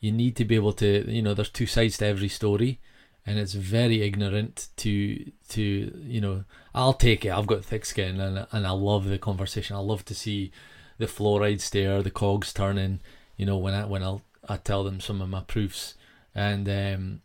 You 0.00 0.12
need 0.12 0.34
to 0.36 0.46
be 0.46 0.54
able 0.54 0.72
to, 0.74 1.10
you 1.10 1.20
know, 1.20 1.34
there's 1.34 1.50
two 1.50 1.66
sides 1.66 1.98
to 1.98 2.06
every 2.06 2.28
story, 2.28 2.80
and 3.26 3.38
it's 3.38 3.54
very 3.54 4.02
ignorant 4.02 4.68
to 4.76 5.30
to 5.48 5.62
you 6.02 6.20
know. 6.20 6.44
I'll 6.74 6.94
take 6.94 7.24
it. 7.24 7.30
I've 7.30 7.46
got 7.46 7.64
thick 7.64 7.84
skin, 7.84 8.20
and 8.20 8.46
and 8.52 8.66
I 8.66 8.70
love 8.70 9.06
the 9.06 9.18
conversation. 9.18 9.76
I 9.76 9.80
love 9.80 10.04
to 10.06 10.14
see 10.14 10.52
the 10.98 11.06
fluoride 11.06 11.60
stare, 11.60 12.02
the 12.02 12.10
cogs 12.10 12.52
turning. 12.52 13.00
You 13.36 13.46
know, 13.46 13.58
when 13.58 13.74
I 13.74 13.84
when 13.84 14.02
I'll 14.02 14.22
I 14.48 14.56
tell 14.56 14.84
them 14.84 15.00
some 15.00 15.20
of 15.20 15.28
my 15.28 15.40
proofs, 15.40 15.94
and 16.34 16.68
um, 16.68 17.22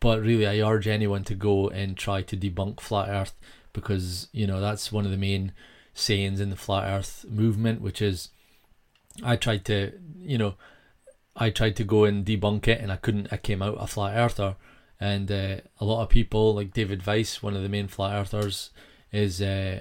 but 0.00 0.20
really, 0.20 0.46
I 0.46 0.66
urge 0.66 0.86
anyone 0.86 1.24
to 1.24 1.34
go 1.34 1.68
and 1.68 1.96
try 1.96 2.22
to 2.22 2.36
debunk 2.36 2.80
flat 2.80 3.08
Earth 3.08 3.34
because 3.72 4.28
you 4.32 4.46
know 4.46 4.60
that's 4.60 4.92
one 4.92 5.04
of 5.04 5.10
the 5.10 5.16
main 5.16 5.52
sayings 5.94 6.40
in 6.40 6.50
the 6.50 6.56
flat 6.56 6.84
Earth 6.90 7.24
movement, 7.28 7.80
which 7.80 8.02
is 8.02 8.30
I 9.22 9.36
tried 9.36 9.64
to 9.66 9.92
you 10.20 10.38
know 10.38 10.54
I 11.36 11.50
tried 11.50 11.76
to 11.76 11.84
go 11.84 12.04
and 12.04 12.24
debunk 12.24 12.68
it, 12.68 12.80
and 12.80 12.92
I 12.92 12.96
couldn't. 12.96 13.28
I 13.32 13.36
came 13.36 13.62
out 13.62 13.76
a 13.80 13.86
flat 13.86 14.16
earther, 14.16 14.56
and 15.04 15.30
uh, 15.30 15.56
a 15.80 15.84
lot 15.84 16.02
of 16.02 16.08
people 16.08 16.54
like 16.54 16.72
David 16.72 17.06
Weiss, 17.06 17.42
one 17.42 17.54
of 17.54 17.62
the 17.62 17.68
main 17.68 17.88
flat 17.88 18.18
earthers, 18.18 18.70
is 19.12 19.42
uh, 19.42 19.80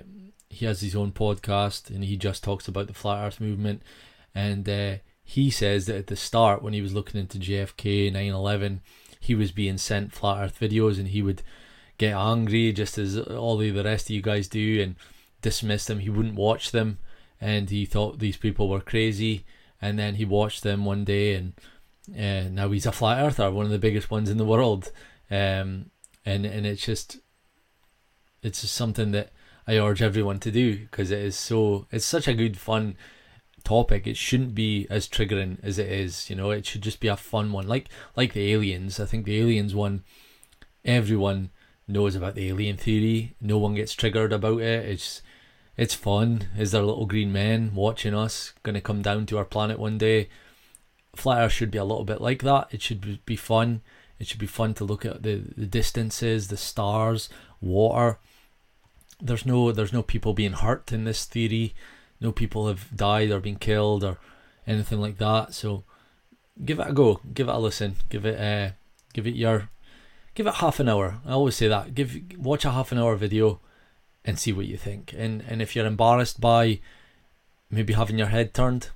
he 0.50 0.66
has 0.66 0.82
his 0.82 0.98
own 0.98 1.14
podcast, 1.14 1.90
and 1.90 2.04
he 2.04 2.18
just 2.18 2.44
talks 2.44 2.68
about 2.68 2.88
the 2.88 2.94
flat 2.94 3.26
Earth 3.26 3.40
movement, 3.40 3.84
and 4.36 4.68
uh, 4.68 4.96
he 5.24 5.50
says 5.50 5.86
that 5.86 5.96
at 5.96 6.08
the 6.08 6.18
start 6.18 6.62
when 6.62 6.74
he 6.74 6.82
was 6.82 6.94
looking 6.94 7.22
into 7.22 7.40
JFK 7.40 8.12
9/11, 8.12 8.82
he 9.18 9.34
was 9.34 9.54
being 9.54 9.78
sent 9.78 10.12
flat 10.12 10.44
Earth 10.44 10.60
videos, 10.60 11.00
and 11.00 11.08
he 11.08 11.22
would 11.22 11.42
get 11.98 12.14
angry 12.14 12.74
just 12.74 12.98
as 12.98 13.18
all 13.18 13.56
the, 13.56 13.72
rest 13.72 14.08
of 14.08 14.16
you 14.16 14.22
guys 14.22 14.50
do, 14.50 14.82
and 14.82 14.96
dismiss 15.42 15.86
them. 15.86 16.00
He 16.00 16.10
wouldn't 16.10 16.36
watch 16.36 16.72
them, 16.72 16.98
and 17.40 17.70
he 17.70 17.86
thought 17.86 18.20
these 18.20 18.38
people 18.38 18.68
were 18.68 18.82
crazy 18.82 19.46
and 19.84 20.00
then 20.00 20.16
he 20.16 20.24
watched 20.24 20.64
them 20.64 20.86
one 20.86 21.04
day, 21.04 21.34
and 21.34 21.54
uh, 22.18 22.48
now 22.50 22.72
he's 22.72 22.86
a 22.86 22.92
flat 22.94 23.22
earther, 23.22 23.52
one 23.52 23.66
of 23.66 23.72
the 23.72 23.78
biggest 23.78 24.10
ones 24.10 24.30
in 24.30 24.38
the 24.38 24.46
world. 24.46 24.94
Um, 25.34 25.90
and 26.26 26.46
and 26.46 26.68
it's 26.68 26.86
just 26.86 27.18
it's 28.44 28.62
just 28.62 28.76
something 28.76 29.12
that 29.14 29.32
I 29.68 29.80
urge 29.80 30.02
everyone 30.02 30.40
to 30.42 30.52
do 30.52 30.78
because 30.78 31.10
it 31.10 31.20
is 31.20 31.36
so 31.36 31.88
it's 31.92 32.06
such 32.06 32.28
a 32.28 32.36
good 32.36 32.56
fun 32.58 32.96
topic. 33.64 34.06
It 34.06 34.16
shouldn't 34.16 34.54
be 34.54 34.86
as 34.92 35.08
triggering 35.08 35.58
as 35.64 35.80
it 35.80 35.92
is. 35.92 36.30
You 36.30 36.36
know, 36.36 36.52
it 36.52 36.68
should 36.68 36.84
just 36.84 37.00
be 37.00 37.08
a 37.08 37.18
fun 37.18 37.52
one, 37.52 37.68
like 37.68 37.90
like 38.16 38.34
the 38.34 38.54
aliens. 38.54 39.00
I 39.00 39.06
think 39.06 39.26
the 39.26 39.40
aliens 39.40 39.74
one, 39.74 40.04
everyone 40.86 41.50
knows 41.88 42.16
about 42.16 42.36
the 42.36 42.50
alien 42.50 42.78
theory. 42.78 43.36
No 43.42 43.58
one 43.58 43.74
gets 43.74 43.94
triggered 43.94 44.34
about 44.34 44.62
it. 44.62 44.86
It's 44.86 45.24
it's 45.76 45.96
fun. 45.96 46.50
Is 46.56 46.74
there 46.74 46.84
little 46.84 47.08
green 47.08 47.34
men 47.34 47.74
watching 47.74 48.14
us 48.14 48.54
going 48.62 48.76
to 48.76 48.82
come 48.82 49.02
down 49.02 49.26
to 49.28 49.40
our 49.40 49.46
planet 49.46 49.80
one 49.80 49.98
day? 49.98 50.30
Flat 51.16 51.40
Earth 51.42 51.54
should 51.54 51.72
be 51.72 51.80
a 51.80 51.86
little 51.86 52.06
bit 52.06 52.22
like 52.22 52.44
that. 52.44 52.68
It 52.72 52.84
should 52.84 53.26
be 53.26 53.36
fun. 53.36 53.82
It 54.24 54.28
should 54.30 54.40
be 54.40 54.48
fun 54.48 54.74
to 54.76 54.86
look 54.86 55.06
at 55.06 55.22
the, 55.22 55.42
the 55.58 55.66
distances, 55.66 56.48
the 56.48 56.56
stars, 56.56 57.28
water. 57.60 58.20
There's 59.20 59.46
no 59.46 59.74
there's 59.74 59.92
no 59.92 60.02
people 60.02 60.34
being 60.34 60.54
hurt 60.54 60.94
in 60.94 61.04
this 61.04 61.26
theory. 61.26 61.74
No 62.22 62.32
people 62.32 62.70
have 62.70 62.88
died 62.96 63.32
or 63.32 63.42
been 63.42 63.58
killed 63.58 64.02
or 64.02 64.20
anything 64.66 65.02
like 65.02 65.18
that. 65.18 65.54
So 65.54 65.84
give 66.64 66.80
it 66.80 66.88
a 66.88 66.94
go. 66.94 67.20
Give 67.34 67.50
it 67.50 67.54
a 67.54 67.58
listen. 67.58 67.98
Give 68.08 68.26
it 68.26 68.40
uh 68.40 68.72
give 69.12 69.28
it 69.28 69.36
your 69.36 69.68
give 70.36 70.48
it 70.48 70.56
half 70.56 70.80
an 70.80 70.88
hour. 70.88 71.20
I 71.26 71.34
always 71.34 71.58
say 71.58 71.68
that. 71.68 71.94
Give 71.94 72.18
watch 72.38 72.64
a 72.64 72.72
half 72.72 72.94
an 72.94 73.00
hour 73.00 73.18
video 73.18 73.60
and 74.24 74.40
see 74.40 74.54
what 74.54 74.68
you 74.68 74.78
think. 74.78 75.14
And 75.18 75.44
and 75.50 75.62
if 75.62 75.76
you're 75.76 75.86
embarrassed 75.86 76.40
by 76.40 76.80
maybe 77.70 77.92
having 77.92 78.18
your 78.18 78.28
head 78.28 78.54
turned, 78.54 78.88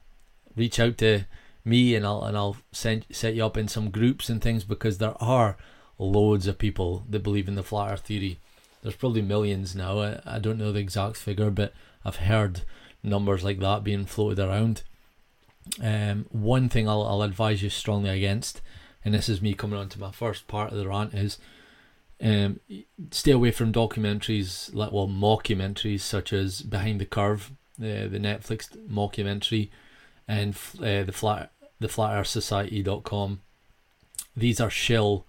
reach 0.56 0.80
out 0.80 0.98
to 1.00 1.26
me 1.68 1.96
and 1.96 2.06
I'll 2.06 2.24
and 2.24 2.38
I'll 2.38 2.58
send 2.72 3.06
set 3.12 3.36
you 3.36 3.46
up 3.46 3.58
in 3.58 3.68
some 3.68 3.92
groups 3.92 4.30
and 4.30 4.42
things 4.42 4.64
because 4.64 4.98
there 4.98 5.22
are 5.22 5.58
loads 6.00 6.48
of 6.48 6.58
people 6.58 7.04
that 7.10 7.24
believe 7.24 7.48
in 7.48 7.56
the 7.56 7.64
flat 7.64 7.92
earth 7.92 8.02
theory. 8.02 8.40
There's 8.82 8.96
probably 8.96 9.22
millions 9.22 9.76
now. 9.76 10.00
I, 10.00 10.22
I 10.26 10.40
don't 10.40 10.58
know 10.58 10.72
the 10.72 10.80
exact 10.80 11.18
figure, 11.18 11.50
but 11.50 11.74
I've 12.06 12.18
heard 12.18 12.62
numbers 13.04 13.44
like 13.44 13.60
that 13.60 13.84
being 13.84 14.06
floated 14.06 14.40
around. 14.40 14.84
Um, 15.82 16.28
one 16.30 16.70
thing 16.70 16.88
I'll, 16.88 17.04
I'll 17.04 17.24
advise 17.24 17.62
you 17.62 17.70
strongly 17.70 18.12
against, 18.12 18.62
and 19.04 19.14
this 19.14 19.28
is 19.28 19.42
me 19.42 19.54
coming 19.54 19.78
on 19.78 19.90
to 19.90 20.00
my 20.00 20.12
first 20.12 20.48
part 20.48 20.72
of 20.72 20.78
the 20.78 20.88
rant, 20.88 21.14
is 21.14 21.38
um, 22.22 22.60
stay 23.12 23.32
away 23.32 23.52
from 23.52 23.74
documentaries, 23.74 24.74
like 24.74 24.92
well, 24.92 25.08
mockumentaries 25.08 26.02
such 26.02 26.32
as 26.32 26.62
Behind 26.62 27.02
the 27.02 27.06
Curve, 27.06 27.52
the 27.78 28.08
the 28.10 28.20
Netflix 28.20 28.70
mockumentary, 28.88 29.70
and 30.28 30.56
uh, 30.80 31.04
the 31.04 31.12
flat 31.14 31.52
the 31.80 31.88
FlatEarthSociety.com. 31.88 33.42
These 34.36 34.62
are 34.62 34.70
shill 34.70 35.26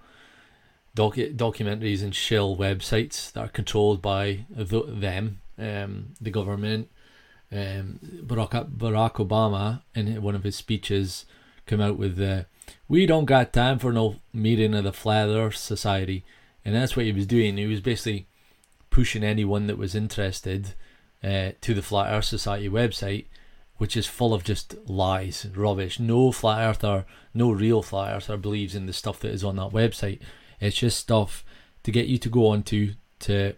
docu- 0.96 1.34
documentaries 1.36 2.02
and 2.02 2.14
shill 2.14 2.56
websites 2.56 3.32
that 3.32 3.40
are 3.40 3.48
controlled 3.48 4.02
by 4.02 4.46
the, 4.50 4.82
them, 4.86 5.40
um, 5.58 6.14
the 6.20 6.30
government. 6.30 6.90
Um, 7.50 7.98
Barack, 8.26 8.70
Barack 8.70 9.14
Obama, 9.14 9.82
in 9.94 10.20
one 10.20 10.34
of 10.34 10.44
his 10.44 10.56
speeches, 10.56 11.24
came 11.66 11.80
out 11.80 11.96
with 11.96 12.16
the 12.16 12.46
"We 12.88 13.06
don't 13.06 13.24
got 13.24 13.54
time 13.54 13.78
for 13.78 13.92
no 13.92 14.16
meeting 14.34 14.74
of 14.74 14.84
the 14.84 14.92
Flat 14.92 15.28
Earth 15.28 15.56
Society." 15.56 16.24
and 16.68 16.76
that's 16.76 16.94
what 16.94 17.06
he 17.06 17.12
was 17.12 17.26
doing. 17.26 17.56
He 17.56 17.66
was 17.66 17.80
basically 17.80 18.26
pushing 18.90 19.24
anyone 19.24 19.68
that 19.68 19.78
was 19.78 19.94
interested 19.94 20.74
uh, 21.24 21.52
to 21.62 21.72
the 21.72 21.80
Flat 21.80 22.12
Earth 22.12 22.26
Society 22.26 22.68
website, 22.68 23.24
which 23.78 23.96
is 23.96 24.06
full 24.06 24.34
of 24.34 24.44
just 24.44 24.76
lies, 24.88 25.46
rubbish. 25.54 25.98
No 25.98 26.30
flat 26.32 26.60
earther, 26.68 27.06
no 27.32 27.50
real 27.50 27.82
flat 27.82 28.14
earther 28.14 28.36
believes 28.36 28.74
in 28.74 28.86
the 28.86 28.92
stuff 28.92 29.20
that 29.20 29.32
is 29.32 29.44
on 29.44 29.56
that 29.56 29.70
website. 29.70 30.20
It's 30.60 30.76
just 30.76 30.98
stuff 30.98 31.44
to 31.84 31.90
get 31.90 32.06
you 32.06 32.18
to 32.18 32.28
go 32.28 32.48
on 32.48 32.62
to 32.64 32.94
to 33.20 33.54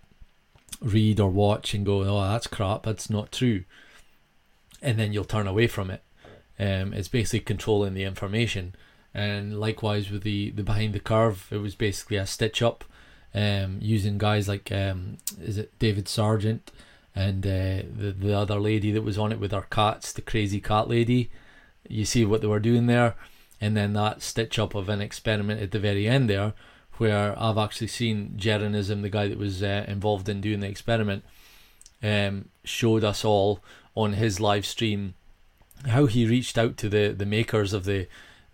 read 0.81 1.21
or 1.21 1.31
watch 1.31 1.75
and 1.75 1.85
go, 1.85 2.03
oh, 2.03 2.31
that's 2.31 2.47
crap, 2.47 2.85
that's 2.85 3.11
not 3.11 3.33
true, 3.33 3.65
and 4.81 4.99
then 4.99 5.13
you'll 5.13 5.25
turn 5.25 5.47
away 5.47 5.67
from 5.67 5.91
it. 5.91 6.03
Um, 6.59 6.93
it's 6.93 7.09
basically 7.09 7.41
controlling 7.41 7.95
the 7.95 8.05
information. 8.05 8.75
And 9.13 9.59
likewise 9.59 10.11
with 10.11 10.23
the, 10.23 10.51
the 10.51 10.63
behind 10.63 10.93
the 10.93 11.01
curve, 11.01 11.49
it 11.51 11.57
was 11.57 11.75
basically 11.75 12.17
a 12.17 12.27
stitch 12.27 12.63
up 12.63 12.85
um, 13.35 13.79
using 13.81 14.19
guys 14.19 14.49
like 14.49 14.71
um, 14.71 15.19
is 15.41 15.57
it 15.59 15.77
David 15.79 16.09
Sargent 16.09 16.71
and 17.15 17.47
uh, 17.47 17.83
the 17.97 18.15
the 18.19 18.37
other 18.37 18.61
lady 18.61 18.93
that 18.93 19.03
was 19.03 19.19
on 19.19 19.33
it 19.33 19.41
with 19.41 19.53
her 19.53 19.67
cats, 19.71 20.13
the 20.13 20.23
crazy 20.23 20.61
cat 20.61 20.89
lady. 20.89 21.31
You 21.89 22.05
see 22.05 22.25
what 22.25 22.41
they 22.41 22.47
were 22.47 22.61
doing 22.61 22.87
there, 22.87 23.17
and 23.61 23.77
then 23.77 23.95
that 23.95 24.23
stitch 24.23 24.59
up 24.59 24.75
of 24.75 24.89
an 24.89 25.01
experiment 25.01 25.61
at 25.61 25.71
the 25.71 25.81
very 25.81 26.07
end 26.07 26.31
there, 26.31 26.53
where 26.99 27.35
I've 27.39 27.59
actually 27.59 27.89
seen 27.89 28.35
Jeranism, 28.37 29.03
the 29.03 29.09
guy 29.09 29.29
that 29.29 29.39
was 29.39 29.63
uh, 29.63 29.85
involved 29.89 30.29
in 30.29 30.41
doing 30.41 30.61
the 30.61 30.69
experiment, 30.69 31.25
um, 32.03 32.49
showed 32.65 33.03
us 33.03 33.25
all 33.25 33.61
on 33.95 34.15
his 34.15 34.39
live 34.39 34.65
stream 34.65 35.15
how 35.89 36.07
he 36.07 36.27
reached 36.27 36.59
out 36.59 36.77
to 36.77 36.89
the 36.89 37.09
the 37.09 37.27
makers 37.27 37.73
of 37.73 37.85
the 37.85 38.07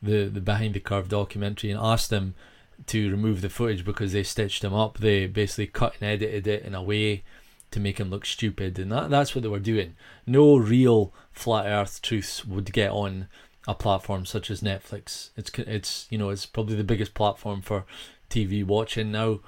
the, 0.02 0.24
the 0.24 0.40
behind 0.40 0.74
the 0.74 0.80
curve 0.80 1.08
documentary 1.08 1.70
and 1.70 1.80
asked 1.80 2.10
them 2.10 2.34
to 2.86 3.10
remove 3.10 3.40
the 3.40 3.48
footage 3.48 3.84
because 3.84 4.12
they 4.12 4.22
stitched 4.22 4.62
him 4.62 4.74
up. 4.74 4.98
They 4.98 5.26
basically 5.26 5.66
cut 5.66 5.94
and 6.00 6.08
edited 6.08 6.46
it 6.46 6.62
in 6.62 6.74
a 6.74 6.82
way 6.82 7.22
to 7.70 7.80
make 7.80 7.98
him 7.98 8.10
look 8.10 8.24
stupid, 8.24 8.78
and 8.78 8.92
that 8.92 9.10
that's 9.10 9.34
what 9.34 9.42
they 9.42 9.48
were 9.48 9.58
doing. 9.58 9.96
No 10.26 10.56
real 10.56 11.12
flat 11.32 11.66
Earth 11.66 12.00
truths 12.02 12.44
would 12.44 12.72
get 12.72 12.90
on 12.90 13.28
a 13.68 13.74
platform 13.74 14.24
such 14.24 14.50
as 14.50 14.60
Netflix. 14.60 15.30
It's 15.36 15.50
it's 15.58 16.06
you 16.10 16.18
know 16.18 16.30
it's 16.30 16.46
probably 16.46 16.76
the 16.76 16.84
biggest 16.84 17.14
platform 17.14 17.62
for 17.62 17.84
TV 18.30 18.64
watching 18.64 19.12
now, 19.12 19.40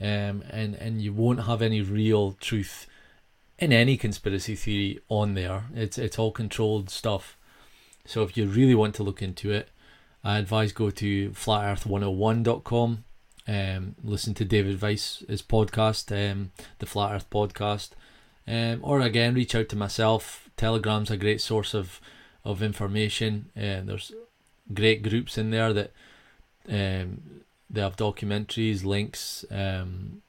um, 0.00 0.44
and 0.50 0.74
and 0.74 1.00
you 1.00 1.12
won't 1.12 1.46
have 1.46 1.62
any 1.62 1.80
real 1.80 2.32
truth 2.32 2.86
in 3.58 3.72
any 3.72 3.96
conspiracy 3.96 4.54
theory 4.56 5.00
on 5.08 5.34
there. 5.34 5.64
It's 5.74 5.98
it's 5.98 6.18
all 6.18 6.32
controlled 6.32 6.90
stuff. 6.90 7.36
So 8.04 8.22
if 8.22 8.36
you 8.36 8.46
really 8.46 8.74
want 8.74 8.94
to 8.96 9.02
look 9.02 9.22
into 9.22 9.50
it, 9.52 9.68
I 10.24 10.38
advise 10.38 10.72
go 10.72 10.90
to 10.90 11.30
flatearth101.com. 11.30 13.04
Um, 13.48 13.96
listen 14.04 14.34
to 14.34 14.44
David 14.44 14.80
Weiss's 14.80 15.42
podcast, 15.42 16.12
um, 16.12 16.52
the 16.78 16.86
Flat 16.86 17.12
Earth 17.12 17.30
Podcast, 17.30 17.90
um, 18.46 18.80
or 18.82 19.00
again 19.00 19.34
reach 19.34 19.54
out 19.54 19.68
to 19.70 19.76
myself. 19.76 20.48
Telegram's 20.56 21.10
a 21.10 21.16
great 21.16 21.40
source 21.40 21.74
of 21.74 22.00
of 22.44 22.62
information. 22.62 23.50
Uh, 23.56 23.82
there's 23.84 24.12
great 24.72 25.02
groups 25.02 25.38
in 25.38 25.50
there 25.50 25.72
that 25.72 25.92
um, 26.68 27.42
they 27.70 27.80
have 27.80 27.96
documentaries, 27.96 28.84
links, 28.84 29.44
um, 29.50 30.22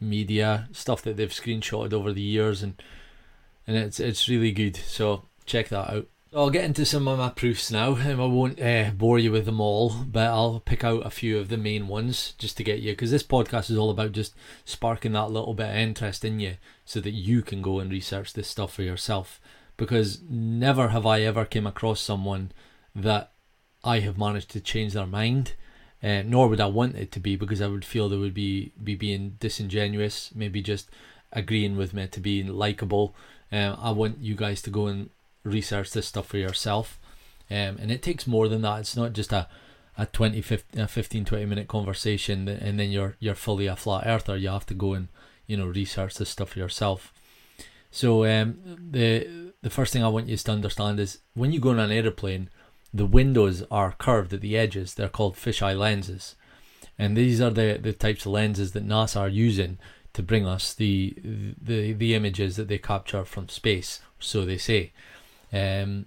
media 0.00 0.68
stuff 0.72 1.02
that 1.02 1.16
they've 1.16 1.30
screenshotted 1.30 1.92
over 1.92 2.12
the 2.12 2.22
years, 2.22 2.62
and 2.62 2.82
and 3.66 3.76
it's 3.76 4.00
it's 4.00 4.28
really 4.28 4.52
good. 4.52 4.76
So 4.76 5.26
check 5.46 5.68
that 5.68 5.90
out. 5.90 6.06
I'll 6.34 6.50
get 6.50 6.64
into 6.64 6.84
some 6.84 7.06
of 7.06 7.18
my 7.18 7.28
proofs 7.28 7.70
now, 7.70 7.94
and 7.94 8.20
I 8.20 8.24
won't 8.26 8.60
uh, 8.60 8.90
bore 8.90 9.18
you 9.20 9.30
with 9.30 9.44
them 9.44 9.60
all, 9.60 9.90
but 10.04 10.26
I'll 10.26 10.60
pick 10.60 10.82
out 10.82 11.06
a 11.06 11.10
few 11.10 11.38
of 11.38 11.48
the 11.48 11.56
main 11.56 11.86
ones 11.86 12.34
just 12.38 12.56
to 12.56 12.64
get 12.64 12.80
you, 12.80 12.92
because 12.92 13.12
this 13.12 13.22
podcast 13.22 13.70
is 13.70 13.76
all 13.76 13.90
about 13.90 14.12
just 14.12 14.34
sparking 14.64 15.12
that 15.12 15.30
little 15.30 15.54
bit 15.54 15.70
of 15.70 15.76
interest 15.76 16.24
in 16.24 16.40
you, 16.40 16.56
so 16.84 17.00
that 17.00 17.12
you 17.12 17.42
can 17.42 17.62
go 17.62 17.78
and 17.78 17.90
research 17.90 18.32
this 18.32 18.48
stuff 18.48 18.74
for 18.74 18.82
yourself 18.82 19.40
because 19.76 20.20
never 20.28 20.88
have 20.88 21.06
I 21.06 21.22
ever 21.22 21.44
came 21.44 21.66
across 21.66 22.00
someone 22.00 22.52
that 22.94 23.32
I 23.82 24.00
have 24.00 24.18
managed 24.18 24.50
to 24.50 24.60
change 24.60 24.92
their 24.92 25.06
mind. 25.06 25.54
Uh, 26.02 26.22
nor 26.22 26.48
would 26.48 26.60
I 26.60 26.66
want 26.66 26.96
it 26.96 27.10
to 27.12 27.20
be 27.20 27.34
because 27.34 27.62
I 27.62 27.66
would 27.66 27.84
feel 27.84 28.08
they 28.08 28.16
would 28.18 28.34
be 28.34 28.72
be 28.82 28.94
being 28.94 29.36
disingenuous, 29.40 30.30
maybe 30.34 30.60
just 30.60 30.90
agreeing 31.32 31.76
with 31.78 31.94
me 31.94 32.06
to 32.06 32.20
be 32.20 32.42
likable. 32.42 33.14
Um, 33.50 33.78
I 33.80 33.90
want 33.90 34.18
you 34.18 34.34
guys 34.34 34.60
to 34.62 34.70
go 34.70 34.86
and 34.86 35.08
research 35.44 35.92
this 35.92 36.08
stuff 36.08 36.26
for 36.26 36.38
yourself, 36.38 36.98
um, 37.50 37.76
and 37.78 37.90
it 37.90 38.02
takes 38.02 38.26
more 38.26 38.48
than 38.48 38.62
that. 38.62 38.80
It's 38.80 38.96
not 38.96 39.12
just 39.12 39.32
a 39.32 39.48
a 39.96 40.06
20 40.06 40.40
15, 40.40 40.80
a 40.80 40.88
15 40.88 41.24
20 41.24 41.46
minute 41.46 41.68
conversation 41.68 42.48
and 42.48 42.80
then 42.80 42.90
you're 42.90 43.14
you're 43.20 43.36
fully 43.36 43.68
a 43.68 43.76
flat 43.76 44.02
earther 44.04 44.36
you 44.36 44.48
have 44.48 44.66
to 44.66 44.74
go 44.74 44.92
and 44.92 45.06
you 45.46 45.56
know 45.56 45.66
research 45.66 46.16
this 46.16 46.30
stuff 46.30 46.48
for 46.48 46.58
yourself 46.58 47.12
so 47.94 48.24
um, 48.24 48.58
the 48.90 49.52
the 49.62 49.70
first 49.70 49.92
thing 49.92 50.02
I 50.02 50.08
want 50.08 50.26
you 50.26 50.36
to 50.36 50.50
understand 50.50 50.98
is 50.98 51.20
when 51.34 51.52
you 51.52 51.60
go 51.60 51.70
on 51.70 51.78
an 51.78 51.92
aeroplane, 51.92 52.50
the 52.92 53.06
windows 53.06 53.62
are 53.70 53.94
curved 53.96 54.32
at 54.32 54.40
the 54.40 54.58
edges. 54.58 54.94
They're 54.94 55.08
called 55.08 55.36
fisheye 55.36 55.78
lenses, 55.78 56.34
and 56.98 57.16
these 57.16 57.40
are 57.40 57.50
the, 57.50 57.78
the 57.80 57.92
types 57.92 58.26
of 58.26 58.32
lenses 58.32 58.72
that 58.72 58.84
NASA 58.84 59.20
are 59.20 59.28
using 59.28 59.78
to 60.12 60.24
bring 60.24 60.44
us 60.44 60.74
the 60.74 61.14
the 61.22 61.92
the 61.92 62.14
images 62.16 62.56
that 62.56 62.66
they 62.66 62.78
capture 62.78 63.24
from 63.24 63.48
space. 63.48 64.00
So 64.18 64.44
they 64.44 64.58
say, 64.58 64.92
um, 65.54 66.06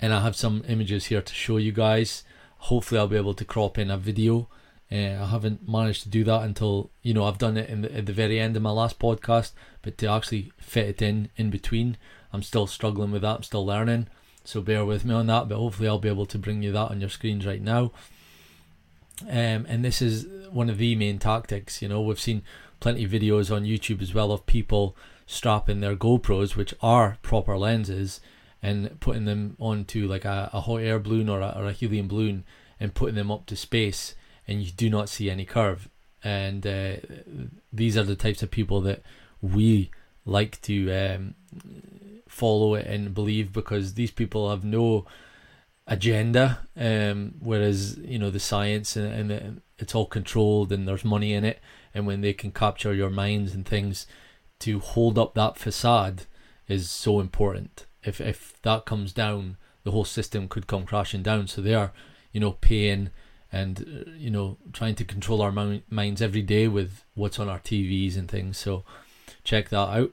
and 0.00 0.12
I 0.12 0.20
have 0.22 0.34
some 0.34 0.64
images 0.66 1.06
here 1.06 1.22
to 1.22 1.34
show 1.34 1.58
you 1.58 1.72
guys. 1.72 2.24
Hopefully, 2.58 2.98
I'll 2.98 3.06
be 3.06 3.16
able 3.16 3.34
to 3.34 3.44
crop 3.44 3.78
in 3.78 3.90
a 3.90 3.98
video 3.98 4.48
uh, 4.92 5.22
I 5.22 5.26
haven't 5.26 5.68
managed 5.68 6.02
to 6.04 6.08
do 6.08 6.24
that 6.24 6.42
until 6.42 6.90
you 7.02 7.14
know 7.14 7.24
I've 7.24 7.38
done 7.38 7.56
it 7.56 7.82
the, 7.82 7.96
at 7.96 8.06
the 8.06 8.12
very 8.12 8.38
end 8.38 8.54
of 8.54 8.62
my 8.62 8.70
last 8.70 8.98
podcast, 8.98 9.52
but 9.82 9.98
to 9.98 10.06
actually 10.06 10.52
fit 10.58 10.88
it 10.88 11.02
in 11.02 11.30
in 11.36 11.50
between, 11.50 11.96
I'm 12.32 12.42
still 12.42 12.66
struggling 12.66 13.10
with 13.10 13.22
that. 13.22 13.36
I'm 13.36 13.42
still 13.42 13.66
learning, 13.66 14.08
so 14.44 14.60
bear 14.60 14.84
with 14.84 15.04
me 15.04 15.14
on 15.14 15.26
that. 15.26 15.48
But 15.48 15.56
hopefully, 15.56 15.88
I'll 15.88 15.98
be 15.98 16.08
able 16.08 16.26
to 16.26 16.38
bring 16.38 16.62
you 16.62 16.70
that 16.72 16.90
on 16.90 17.00
your 17.00 17.10
screens 17.10 17.46
right 17.46 17.62
now. 17.62 17.92
Um, 19.22 19.66
and 19.68 19.84
this 19.84 20.02
is 20.02 20.26
one 20.50 20.68
of 20.68 20.78
the 20.78 20.94
main 20.94 21.18
tactics. 21.18 21.80
You 21.80 21.88
know, 21.88 22.02
we've 22.02 22.20
seen 22.20 22.42
plenty 22.78 23.04
of 23.04 23.10
videos 23.10 23.54
on 23.54 23.64
YouTube 23.64 24.02
as 24.02 24.14
well 24.14 24.32
of 24.32 24.46
people 24.46 24.94
strapping 25.26 25.80
their 25.80 25.96
GoPros, 25.96 26.56
which 26.56 26.74
are 26.82 27.16
proper 27.22 27.56
lenses, 27.56 28.20
and 28.64 28.98
putting 28.98 29.26
them 29.26 29.56
onto 29.60 30.08
like 30.08 30.24
a, 30.24 30.48
a 30.54 30.62
hot 30.62 30.78
air 30.78 30.98
balloon 30.98 31.28
or 31.28 31.40
a, 31.42 31.54
or 31.54 31.66
a 31.66 31.72
helium 31.72 32.08
balloon 32.08 32.44
and 32.80 32.94
putting 32.94 33.14
them 33.14 33.30
up 33.30 33.44
to 33.44 33.54
space 33.54 34.14
and 34.48 34.62
you 34.62 34.72
do 34.72 34.88
not 34.88 35.10
see 35.10 35.28
any 35.28 35.44
curve. 35.44 35.90
And 36.24 36.66
uh, 36.66 36.96
these 37.70 37.98
are 37.98 38.04
the 38.04 38.16
types 38.16 38.42
of 38.42 38.50
people 38.50 38.80
that 38.80 39.02
we 39.42 39.90
like 40.24 40.62
to 40.62 40.90
um, 40.90 41.34
follow 42.26 42.74
it 42.74 42.86
and 42.86 43.12
believe 43.12 43.52
because 43.52 43.94
these 43.94 44.10
people 44.10 44.48
have 44.48 44.64
no 44.64 45.04
agenda. 45.86 46.60
Um, 46.74 47.34
whereas 47.40 47.98
you 47.98 48.18
know 48.18 48.30
the 48.30 48.40
science 48.40 48.96
and, 48.96 49.12
and 49.12 49.30
the, 49.30 49.62
it's 49.78 49.94
all 49.94 50.06
controlled 50.06 50.72
and 50.72 50.88
there's 50.88 51.04
money 51.04 51.34
in 51.34 51.44
it. 51.44 51.60
And 51.92 52.06
when 52.06 52.22
they 52.22 52.32
can 52.32 52.50
capture 52.50 52.94
your 52.94 53.10
minds 53.10 53.52
and 53.52 53.66
things 53.66 54.06
to 54.60 54.78
hold 54.78 55.18
up 55.18 55.34
that 55.34 55.58
facade 55.58 56.22
is 56.66 56.88
so 56.88 57.20
important. 57.20 57.84
If 58.04 58.20
if 58.20 58.60
that 58.62 58.84
comes 58.84 59.12
down, 59.12 59.56
the 59.84 59.90
whole 59.90 60.04
system 60.04 60.48
could 60.48 60.66
come 60.66 60.84
crashing 60.84 61.22
down. 61.22 61.46
So 61.46 61.60
they 61.60 61.74
are, 61.74 61.92
you 62.32 62.40
know, 62.40 62.52
paying 62.52 63.10
and 63.52 63.80
uh, 63.80 64.10
you 64.16 64.30
know 64.30 64.58
trying 64.72 64.96
to 64.96 65.04
control 65.04 65.40
our 65.40 65.52
minds 65.88 66.20
every 66.20 66.42
day 66.42 66.66
with 66.66 67.04
what's 67.14 67.38
on 67.38 67.48
our 67.48 67.60
TVs 67.60 68.16
and 68.16 68.28
things. 68.28 68.58
So 68.58 68.84
check 69.44 69.68
that 69.68 69.88
out. 69.88 70.12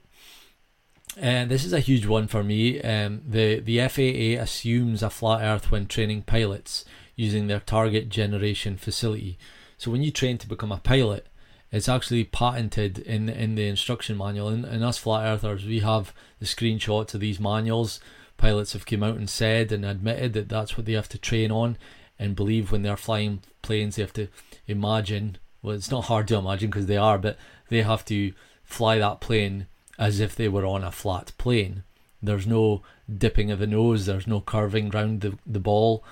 And 1.17 1.51
this 1.51 1.65
is 1.65 1.73
a 1.73 1.80
huge 1.80 2.06
one 2.06 2.27
for 2.27 2.43
me. 2.43 2.80
Um, 2.82 3.21
the 3.27 3.60
the 3.60 3.80
FAA 3.88 4.41
assumes 4.41 5.04
a 5.04 5.10
flat 5.10 5.41
Earth 5.41 5.71
when 5.71 5.88
training 5.88 6.21
pilots 6.21 6.86
using 7.15 7.47
their 7.47 7.60
target 7.60 8.10
generation 8.10 8.77
facility. 8.77 9.38
So 9.77 9.91
when 9.91 10.04
you 10.04 10.12
train 10.12 10.38
to 10.38 10.47
become 10.47 10.71
a 10.71 10.77
pilot, 10.77 11.27
it's 11.71 11.89
actually 11.89 12.23
patented 12.25 12.99
in 12.99 13.29
in 13.29 13.55
the 13.55 13.67
instruction 13.67 14.17
manual. 14.17 14.49
And, 14.49 14.65
and 14.65 14.84
us 14.84 14.97
flat 14.97 15.25
earthers, 15.25 15.65
we 15.65 15.79
have 15.79 16.13
the 16.39 16.45
screenshots 16.45 17.13
of 17.13 17.21
these 17.21 17.39
manuals. 17.39 17.99
Pilots 18.38 18.73
have 18.73 18.86
come 18.86 19.03
out 19.03 19.17
and 19.17 19.29
said 19.29 19.71
and 19.71 19.86
admitted 19.86 20.34
that 20.34 20.49
that's 20.49 20.75
what 20.75 20.86
they 20.86 20.93
have 20.93 21.10
to 21.10 21.17
train 21.17 21.51
on 21.51 21.77
and 22.21 22.36
believe 22.36 22.71
when 22.71 22.84
they're 22.84 22.97
flying 22.97 23.41
planes, 23.62 23.95
they 23.95 24.03
have 24.03 24.13
to 24.13 24.27
imagine. 24.67 25.38
Well, 25.62 25.75
it's 25.75 25.91
not 25.91 26.05
hard 26.05 26.27
to 26.27 26.38
imagine 26.38 26.69
because 26.69 26.86
they 26.86 26.97
are, 26.97 27.17
but 27.17 27.38
they 27.69 27.81
have 27.81 28.05
to 28.05 28.34
fly 28.63 28.99
that 28.99 29.21
plane 29.21 29.67
as 29.97 30.19
if 30.19 30.36
they 30.36 30.47
were 30.47 30.65
on 30.65 30.84
a 30.84 30.91
flat 30.91 31.31
plane. 31.38 31.84
There's 32.21 32.45
no 32.45 32.84
dipping 33.12 33.49
of 33.49 33.60
the 33.60 33.67
nose, 33.67 34.05
there's 34.05 34.27
no 34.27 34.39
curving 34.41 34.93
around 34.93 35.21
the, 35.21 35.38
the 35.45 35.60
ball. 35.60 36.03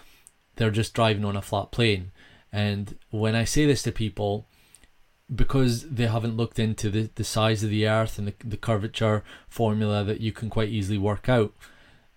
They're 0.55 0.71
just 0.71 0.93
driving 0.93 1.25
on 1.25 1.35
a 1.35 1.41
flat 1.41 1.71
plane. 1.71 2.11
And 2.51 2.97
when 3.11 3.35
I 3.35 3.43
say 3.43 3.65
this 3.65 3.83
to 3.83 3.91
people, 3.91 4.47
because 5.33 5.87
they 5.89 6.07
haven't 6.07 6.37
looked 6.37 6.59
into 6.59 6.89
the, 6.89 7.09
the 7.15 7.23
size 7.23 7.63
of 7.63 7.69
the 7.69 7.87
earth 7.87 8.17
and 8.17 8.27
the, 8.27 8.33
the 8.43 8.57
curvature 8.57 9.23
formula 9.47 10.03
that 10.03 10.21
you 10.21 10.31
can 10.31 10.49
quite 10.49 10.69
easily 10.69 10.97
work 10.97 11.29
out, 11.29 11.53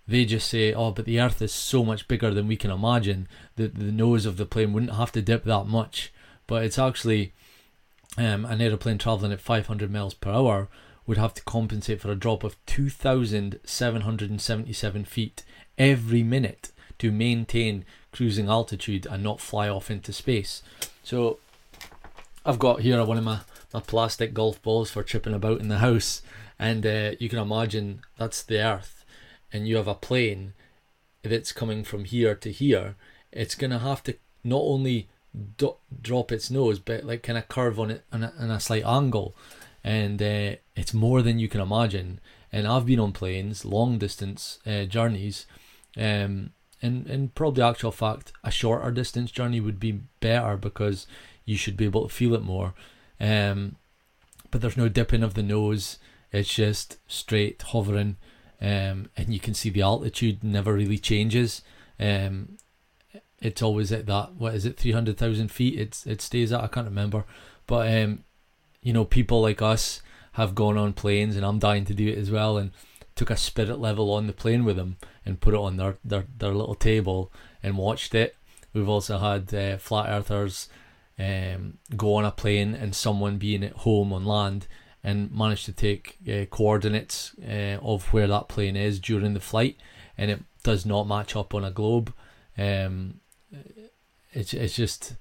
they 0.07 0.25
just 0.25 0.49
say, 0.49 0.73
"Oh, 0.73 0.91
but 0.91 1.05
the 1.05 1.19
Earth 1.19 1.41
is 1.41 1.53
so 1.53 1.83
much 1.83 2.07
bigger 2.07 2.31
than 2.31 2.47
we 2.47 2.57
can 2.57 2.71
imagine. 2.71 3.27
that 3.55 3.75
the 3.75 3.91
nose 3.91 4.25
of 4.25 4.37
the 4.37 4.45
plane 4.45 4.73
wouldn't 4.73 4.95
have 4.95 5.11
to 5.13 5.21
dip 5.21 5.43
that 5.45 5.65
much." 5.65 6.11
But 6.45 6.65
it's 6.65 6.79
actually 6.79 7.31
um, 8.17 8.43
an 8.45 8.61
aeroplane 8.61 8.97
traveling 8.97 9.31
at 9.31 9.39
500 9.39 9.89
miles 9.91 10.13
per 10.13 10.31
hour 10.31 10.67
would 11.05 11.17
have 11.17 11.33
to 11.35 11.43
compensate 11.43 12.01
for 12.01 12.11
a 12.11 12.15
drop 12.15 12.43
of 12.43 12.57
2,777 12.65 15.05
feet 15.05 15.43
every 15.77 16.23
minute 16.23 16.71
to 16.99 17.11
maintain 17.11 17.85
cruising 18.11 18.49
altitude 18.49 19.05
and 19.05 19.23
not 19.23 19.39
fly 19.41 19.69
off 19.69 19.91
into 19.91 20.13
space. 20.13 20.61
So 21.03 21.39
I've 22.45 22.59
got 22.59 22.81
here 22.81 23.03
one 23.05 23.17
of 23.17 23.23
my, 23.23 23.39
my 23.73 23.79
plastic 23.79 24.33
golf 24.33 24.61
balls 24.61 24.91
for 24.91 25.03
tripping 25.03 25.33
about 25.33 25.61
in 25.61 25.69
the 25.69 25.79
house, 25.79 26.21
and 26.59 26.85
uh, 26.85 27.11
you 27.19 27.29
can 27.29 27.39
imagine 27.39 28.01
that's 28.17 28.43
the 28.43 28.61
Earth 28.61 29.03
and 29.53 29.67
you 29.67 29.77
have 29.77 29.87
a 29.87 29.93
plane 29.93 30.53
that's 31.21 31.53
coming 31.53 31.83
from 31.83 32.05
here 32.05 32.35
to 32.35 32.51
here, 32.51 32.95
it's 33.31 33.55
gonna 33.55 33.79
have 33.79 34.03
to 34.03 34.15
not 34.43 34.61
only 34.61 35.07
do- 35.57 35.77
drop 36.01 36.31
its 36.31 36.51
nose, 36.51 36.79
but 36.79 37.05
like 37.05 37.23
kind 37.23 37.37
of 37.37 37.47
curve 37.47 37.79
on 37.79 37.91
it 37.91 38.03
on 38.11 38.23
a, 38.23 38.33
on 38.37 38.49
a 38.49 38.59
slight 38.59 38.83
angle, 38.83 39.35
and 39.83 40.21
uh, 40.21 40.55
it's 40.75 40.93
more 40.93 41.21
than 41.21 41.39
you 41.39 41.47
can 41.47 41.61
imagine. 41.61 42.19
And 42.51 42.67
I've 42.67 42.85
been 42.85 42.99
on 42.99 43.13
planes, 43.13 43.65
long 43.65 43.97
distance 43.97 44.59
uh, 44.67 44.83
journeys, 44.83 45.45
um, 45.97 46.51
and 46.81 47.07
and 47.07 47.33
probably 47.33 47.63
actual 47.63 47.91
fact, 47.91 48.33
a 48.43 48.51
shorter 48.51 48.91
distance 48.91 49.31
journey 49.31 49.59
would 49.61 49.79
be 49.79 50.01
better 50.19 50.57
because 50.57 51.07
you 51.45 51.57
should 51.57 51.77
be 51.77 51.85
able 51.85 52.07
to 52.07 52.13
feel 52.13 52.33
it 52.33 52.43
more. 52.43 52.73
Um, 53.19 53.75
but 54.51 54.61
there's 54.61 54.77
no 54.77 54.89
dipping 54.89 55.23
of 55.23 55.33
the 55.33 55.43
nose; 55.43 55.97
it's 56.31 56.53
just 56.53 56.97
straight 57.07 57.61
hovering 57.61 58.17
um, 58.63 59.09
and 59.17 59.33
you 59.33 59.41
can 59.41 59.53
see 59.53 59.69
the 59.69 59.81
altitude 59.81 60.41
never 60.41 60.73
really 60.73 60.97
changes. 60.97 61.61
Um, 61.99 62.57
it's 63.41 63.61
always 63.61 63.91
at 63.91 64.05
that 64.05 64.35
what 64.35 64.55
is 64.55 64.65
it, 64.65 64.77
three 64.77 64.93
hundred 64.93 65.17
thousand 65.17 65.51
feet? 65.51 65.77
It's 65.77 66.07
it 66.07 66.21
stays 66.21 66.53
at. 66.53 66.63
I 66.63 66.67
can't 66.67 66.87
remember, 66.87 67.25
but 67.67 67.93
um, 67.93 68.23
you 68.81 68.93
know, 68.93 69.03
people 69.03 69.41
like 69.41 69.61
us 69.61 70.01
have 70.33 70.55
gone 70.55 70.77
on 70.77 70.93
planes, 70.93 71.35
and 71.35 71.45
I'm 71.45 71.59
dying 71.59 71.83
to 71.85 71.93
do 71.93 72.07
it 72.07 72.17
as 72.17 72.31
well, 72.31 72.57
and 72.57 72.71
took 73.15 73.29
a 73.29 73.35
spirit 73.35 73.79
level 73.79 74.13
on 74.13 74.27
the 74.27 74.33
plane 74.33 74.63
with 74.63 74.77
them 74.77 74.95
and 75.25 75.41
put 75.41 75.53
it 75.53 75.59
on 75.59 75.75
their 75.75 75.97
their, 76.05 76.25
their 76.37 76.53
little 76.53 76.75
table 76.75 77.33
and 77.61 77.77
watched 77.77 78.15
it. 78.15 78.37
We've 78.71 78.89
also 78.89 79.17
had 79.17 79.53
uh, 79.53 79.77
flat 79.77 80.09
earthers 80.09 80.69
um, 81.19 81.77
go 81.95 82.15
on 82.15 82.25
a 82.25 82.31
plane 82.31 82.73
and 82.73 82.95
someone 82.95 83.37
being 83.37 83.63
at 83.63 83.73
home 83.73 84.11
on 84.11 84.25
land 84.25 84.67
and 85.03 85.31
manage 85.31 85.65
to 85.65 85.73
take 85.73 86.17
uh, 86.27 86.45
coordinates 86.45 87.35
uh, 87.45 87.77
of 87.81 88.11
where 88.13 88.27
that 88.27 88.47
plane 88.47 88.75
is 88.75 88.99
during 88.99 89.33
the 89.33 89.39
flight, 89.39 89.77
and 90.17 90.31
it 90.31 90.41
does 90.63 90.85
not 90.85 91.07
match 91.07 91.35
up 91.35 91.53
on 91.53 91.63
a 91.63 91.71
globe. 91.71 92.13
Um, 92.57 93.19
it's 94.31 94.53
it's 94.53 94.75
just 94.75 95.15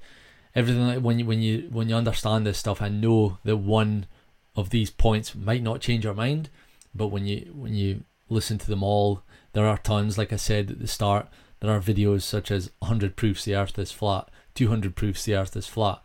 everything 0.54 0.86
like 0.86 1.00
when 1.00 1.18
you 1.18 1.26
when 1.26 1.42
you 1.42 1.68
when 1.70 1.88
you 1.88 1.96
understand 1.96 2.46
this 2.46 2.58
stuff, 2.58 2.80
and 2.80 3.00
know 3.00 3.38
that 3.44 3.56
one 3.56 4.06
of 4.54 4.70
these 4.70 4.90
points 4.90 5.34
might 5.34 5.62
not 5.62 5.80
change 5.80 6.04
your 6.04 6.14
mind, 6.14 6.48
but 6.94 7.08
when 7.08 7.26
you 7.26 7.52
when 7.54 7.74
you 7.74 8.04
listen 8.28 8.58
to 8.58 8.66
them 8.66 8.82
all, 8.82 9.22
there 9.52 9.66
are 9.66 9.78
tons. 9.78 10.16
Like 10.16 10.32
I 10.32 10.36
said 10.36 10.70
at 10.70 10.80
the 10.80 10.86
start, 10.86 11.28
there 11.60 11.70
are 11.70 11.80
videos 11.80 12.22
such 12.22 12.50
as 12.50 12.70
100 12.78 13.16
proofs 13.16 13.44
the 13.44 13.56
Earth 13.56 13.78
is 13.78 13.92
flat, 13.92 14.28
200 14.54 14.94
proofs 14.94 15.24
the 15.24 15.34
Earth 15.34 15.56
is 15.56 15.66
flat, 15.66 16.00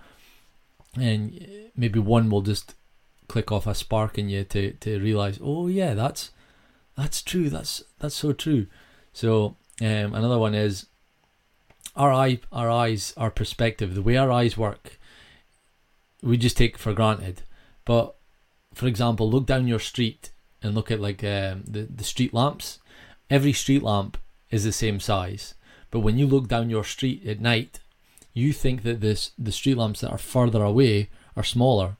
and 0.95 1.69
maybe 1.75 1.99
one 1.99 2.29
will 2.29 2.41
just 2.41 2.75
click 3.27 3.51
off 3.51 3.67
a 3.67 3.75
spark 3.75 4.17
in 4.17 4.29
you 4.29 4.43
to 4.45 4.71
to 4.73 4.99
realize, 4.99 5.39
oh 5.41 5.67
yeah, 5.67 5.93
that's 5.93 6.31
that's 6.95 7.21
true. 7.21 7.49
That's 7.49 7.83
that's 7.99 8.15
so 8.15 8.33
true. 8.33 8.67
So 9.13 9.55
um, 9.81 10.13
another 10.13 10.39
one 10.39 10.55
is 10.55 10.87
our 11.95 12.11
eye, 12.11 12.39
our 12.51 12.69
eyes, 12.69 13.13
our 13.17 13.31
perspective, 13.31 13.95
the 13.95 14.01
way 14.01 14.17
our 14.17 14.31
eyes 14.31 14.57
work, 14.57 14.99
we 16.21 16.37
just 16.37 16.57
take 16.57 16.77
for 16.77 16.93
granted. 16.93 17.43
But 17.85 18.15
for 18.73 18.87
example, 18.87 19.29
look 19.29 19.45
down 19.45 19.67
your 19.67 19.79
street 19.79 20.31
and 20.61 20.75
look 20.75 20.91
at 20.91 20.99
like 20.99 21.23
um, 21.23 21.63
the 21.67 21.87
the 21.89 22.03
street 22.03 22.33
lamps. 22.33 22.79
Every 23.29 23.53
street 23.53 23.83
lamp 23.83 24.17
is 24.49 24.63
the 24.63 24.71
same 24.71 24.99
size, 24.99 25.53
but 25.91 25.99
when 25.99 26.17
you 26.17 26.25
look 26.25 26.47
down 26.47 26.69
your 26.69 26.83
street 26.83 27.25
at 27.27 27.41
night, 27.41 27.79
you 28.37 28.53
think 28.53 28.83
that 28.83 29.01
this 29.01 29.31
the 29.37 29.51
street 29.51 29.77
lamps 29.77 30.01
that 30.01 30.11
are 30.11 30.17
further 30.17 30.63
away 30.63 31.09
are 31.35 31.43
smaller, 31.43 31.97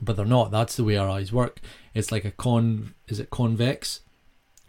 but 0.00 0.16
they're 0.16 0.24
not. 0.26 0.50
That's 0.50 0.76
the 0.76 0.84
way 0.84 0.96
our 0.96 1.08
eyes 1.08 1.32
work. 1.32 1.60
It's 1.94 2.12
like 2.12 2.24
a 2.24 2.30
con. 2.30 2.94
Is 3.08 3.20
it 3.20 3.30
convex? 3.30 4.00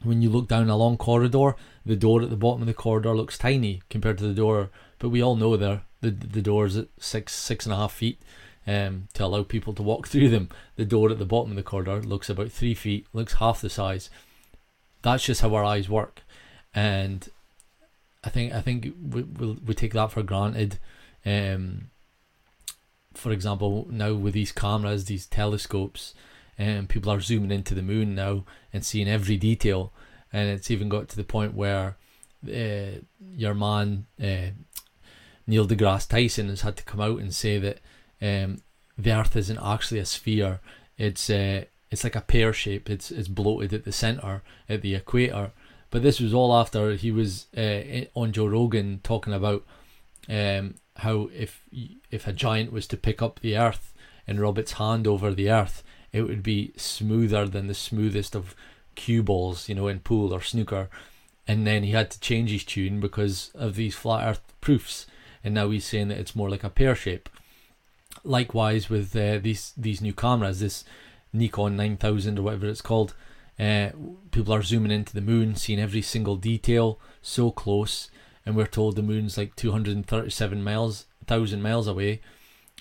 when 0.04 0.22
you 0.22 0.30
look 0.30 0.48
down 0.48 0.70
a 0.70 0.76
long 0.76 0.98
corridor, 0.98 1.56
the 1.86 1.96
door 1.96 2.22
at 2.22 2.30
the 2.30 2.36
bottom 2.36 2.62
of 2.62 2.68
the 2.68 2.74
corridor 2.74 3.16
looks 3.16 3.38
tiny 3.38 3.82
compared 3.90 4.18
to 4.18 4.28
the 4.28 4.34
door. 4.34 4.70
But 5.00 5.10
we 5.10 5.22
all 5.22 5.36
know 5.36 5.58
there 5.58 5.84
the 6.02 6.12
the 6.12 6.42
doors 6.42 6.78
at 6.78 6.88
six 7.00 7.34
six 7.34 7.66
and 7.66 7.74
a 7.74 7.78
half 7.78 7.94
feet 7.94 8.20
um, 8.68 9.08
to 9.14 9.26
allow 9.26 9.44
people 9.44 9.74
to 9.74 9.84
walk 9.84 10.08
through 10.10 10.30
them. 10.30 10.50
The 10.76 10.86
door 10.86 11.12
at 11.12 11.20
the 11.20 11.26
bottom 11.26 11.52
of 11.52 11.58
the 11.58 11.64
corridor 11.64 12.02
looks 12.02 12.30
about 12.30 12.52
three 12.52 12.74
feet, 12.74 13.08
looks 13.14 13.34
half 13.34 13.62
the 13.62 13.70
size. 13.70 14.10
That's 15.02 15.26
just 15.26 15.42
how 15.42 15.54
our 15.56 15.64
eyes 15.64 15.90
work, 15.90 16.22
and 16.76 17.28
I 18.24 18.30
think 18.30 18.54
I 18.54 18.62
think 18.62 18.94
we 19.02 19.24
we 19.24 19.54
we 19.66 19.74
take 19.74 19.94
that 19.94 20.12
for 20.12 20.24
granted. 20.24 20.80
Um, 21.26 21.90
for 23.14 23.32
example, 23.32 23.88
now 23.90 24.14
with 24.14 24.34
these 24.34 24.52
cameras, 24.52 25.06
these 25.06 25.26
telescopes, 25.26 26.14
and 26.58 26.88
people 26.88 27.12
are 27.12 27.20
zooming 27.20 27.52
into 27.52 27.76
the 27.76 27.82
moon 27.82 28.16
now 28.16 28.46
and 28.72 28.86
seeing 28.86 29.08
every 29.08 29.38
detail. 29.38 29.92
And 30.32 30.50
it's 30.50 30.72
even 30.72 30.88
got 30.88 31.10
to 31.10 31.16
the 31.18 31.24
point 31.26 31.54
where 31.54 31.98
uh, 32.48 33.00
your 33.36 33.54
man 33.54 34.06
uh, 34.22 34.52
Neil 35.46 35.68
deGrasse 35.68 36.08
Tyson 36.08 36.50
has 36.50 36.62
had 36.62 36.78
to 36.78 36.84
come 36.84 37.02
out 37.02 37.20
and 37.20 37.34
say 37.34 37.58
that 37.58 37.80
um, 38.22 38.62
the 38.98 39.12
Earth 39.12 39.36
isn't 39.36 39.60
actually 39.60 40.00
a 40.00 40.06
sphere. 40.06 40.60
It's 40.98 41.30
uh, 41.30 41.66
it's 41.90 42.04
like 42.04 42.16
a 42.16 42.22
pear 42.22 42.54
shape. 42.54 42.90
It's 42.90 43.12
it's 43.12 43.28
bloated 43.28 43.74
at 43.74 43.84
the 43.84 43.92
center 43.92 44.44
at 44.70 44.82
the 44.82 44.96
equator. 44.96 45.52
But 45.92 46.02
this 46.02 46.20
was 46.20 46.34
all 46.34 46.56
after 46.56 46.94
he 46.94 47.12
was 47.12 47.46
uh, 47.56 48.06
on 48.16 48.32
Joe 48.32 48.48
Rogan 48.48 49.02
talking 49.04 49.34
about 49.34 49.64
um, 50.30 50.76
how 50.98 51.30
if 51.36 51.64
if 52.10 52.26
a 52.26 52.34
giant 52.34 52.72
was 52.72 52.88
to 52.88 52.98
pick 52.98 53.22
up 53.22 53.40
the 53.42 53.58
Earth 53.58 53.94
and 54.26 54.40
rub 54.40 54.58
its 54.58 54.74
hand 54.74 55.06
over 55.06 55.34
the 55.34 55.52
Earth, 55.52 55.84
it 56.14 56.24
would 56.24 56.42
be 56.42 56.74
smoother 56.78 57.48
than 57.48 57.68
the 57.68 57.74
smoothest 57.74 58.36
of 58.36 58.56
cue 58.96 59.22
balls, 59.22 59.70
you 59.70 59.76
know, 59.76 59.88
in 59.88 60.00
pool 60.00 60.34
or 60.34 60.42
snooker. 60.42 60.90
And 61.48 61.68
then 61.68 61.84
he 61.84 61.92
had 61.92 62.12
to 62.12 62.20
change 62.20 62.52
his 62.52 62.64
tune 62.64 63.00
because 63.00 63.52
of 63.56 63.76
these 63.76 63.96
flat 63.96 64.28
earth 64.28 64.54
proofs. 64.62 65.08
And 65.44 65.54
now 65.54 65.70
he's 65.70 65.86
saying 65.86 66.10
that 66.10 66.20
it's 66.20 66.36
more 66.36 66.50
like 66.50 66.64
a 66.64 66.70
pear 66.70 66.96
shape. 66.96 67.30
Likewise 68.24 68.90
with 68.90 69.16
uh, 69.16 69.40
these 69.40 69.74
these 69.76 70.02
new 70.02 70.14
cameras, 70.14 70.60
this 70.60 70.84
Nikon 71.34 71.76
9000 71.76 72.38
or 72.38 72.42
whatever 72.44 72.68
it's 72.68 72.82
called, 72.82 73.14
uh, 73.62 73.92
people 74.32 74.54
are 74.54 74.64
zooming 74.64 74.92
into 74.92 75.14
the 75.14 75.22
moon, 75.22 75.56
seeing 75.56 75.80
every 75.80 76.02
single 76.02 76.36
detail 76.36 77.00
so 77.22 77.52
close, 77.52 78.10
and 78.46 78.56
we're 78.56 78.66
told 78.66 78.96
the 78.96 79.04
moon's 79.04 79.38
like 79.38 79.56
237 79.56 80.64
miles, 80.64 81.06
thousand 81.28 81.62
miles 81.62 81.88
away, 81.88 82.20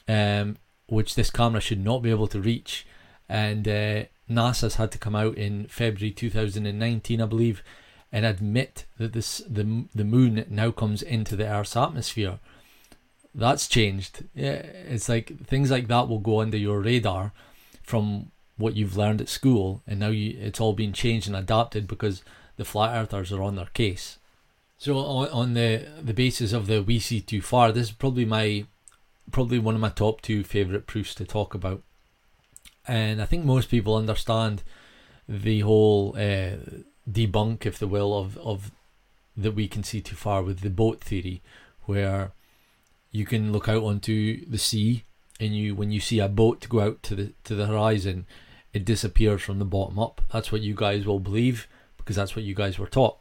um, 0.09 0.57
which 0.87 1.15
this 1.15 1.31
camera 1.31 1.61
should 1.61 1.85
not 1.85 2.03
be 2.03 2.11
able 2.11 2.27
to 2.27 2.41
reach 2.41 2.87
and 3.31 3.69
uh, 3.69 4.03
NASA's 4.29 4.75
had 4.75 4.91
to 4.91 4.99
come 4.99 5.15
out 5.15 5.39
in 5.39 5.67
February 5.69 6.11
2019, 6.11 7.23
I 7.23 7.27
believe, 7.27 7.63
and 8.11 8.27
admit 8.27 8.87
that 8.99 9.13
this 9.13 9.39
the 9.49 9.85
the 9.95 10.05
moon 10.05 10.45
now 10.51 10.73
comes 10.73 11.01
into 11.01 11.37
the 11.37 11.47
Earth's 11.47 11.77
atmosphere. 11.77 12.41
That's 13.33 13.69
changed. 13.69 14.25
Yeah, 14.35 14.63
it's 14.89 15.09
like 15.09 15.47
things 15.47 15.71
like 15.71 15.87
that 15.87 16.09
will 16.09 16.19
go 16.19 16.41
under 16.41 16.57
your 16.57 16.81
radar 16.81 17.33
from 17.85 18.33
what 18.61 18.77
you've 18.77 18.97
learned 18.97 19.21
at 19.21 19.29
school, 19.29 19.83
and 19.87 19.99
now 20.01 20.09
you, 20.09 20.39
it's 20.39 20.61
all 20.61 20.73
been 20.73 20.93
changed 20.93 21.27
and 21.27 21.37
adapted 21.37 21.89
because 21.89 22.23
the 22.57 22.65
flat 22.65 22.95
earthers 22.97 23.33
are 23.33 23.43
on 23.43 23.57
their 23.57 23.67
case. 23.67 24.19
So 24.79 24.97
on, 24.99 25.29
on 25.29 25.55
the 25.55 25.87
the 26.01 26.15
basis 26.15 26.53
of 26.53 26.67
the 26.67 26.83
we 26.83 26.99
see 27.01 27.21
too 27.21 27.43
far, 27.43 27.73
this 27.73 27.89
is 27.89 27.93
probably 27.93 28.25
my 28.25 28.67
probably 29.33 29.59
one 29.59 29.75
of 29.75 29.81
my 29.81 29.91
top 29.91 30.21
two 30.21 30.45
favorite 30.45 30.87
proofs 30.87 31.15
to 31.17 31.25
talk 31.25 31.55
about 31.55 31.83
and 32.87 33.21
I 33.23 33.25
think 33.27 33.45
most 33.45 33.71
people 33.71 33.95
understand 33.95 34.63
the 35.29 35.61
whole 35.61 36.15
uh, 36.17 36.57
debunk, 37.09 37.67
if 37.67 37.79
the 37.79 37.87
will, 37.87 38.19
of 38.19 38.37
of 38.39 38.73
that 39.37 39.53
we 39.53 39.69
can 39.69 39.85
see 39.85 40.01
too 40.01 40.17
far 40.17 40.43
with 40.43 40.61
the 40.61 40.71
boat 40.71 41.01
theory, 41.01 41.41
where 41.83 42.33
you 43.13 43.25
can 43.25 43.53
look 43.53 43.69
out 43.69 43.83
onto 43.83 44.45
the 44.47 44.59
sea 44.59 45.05
and 45.39 45.57
you 45.57 45.75
when 45.75 45.91
you 45.93 46.01
see 46.01 46.19
a 46.19 46.29
boat 46.29 46.69
go 46.69 46.81
out 46.81 47.03
to 47.05 47.15
the 47.15 47.33
to 47.45 47.55
the 47.55 47.67
horizon, 47.67 48.27
it 48.73 48.85
disappears 48.85 49.43
from 49.43 49.59
the 49.59 49.65
bottom 49.65 49.99
up. 49.99 50.21
That's 50.33 50.53
what 50.53 50.63
you 50.63 50.75
guys 50.75 51.07
will 51.07 51.21
believe 51.21 51.67
because 51.97 52.17
that's 52.17 52.37
what 52.37 52.45
you 52.45 52.55
guys 52.55 52.79
were 52.79 52.87
taught. 52.87 53.19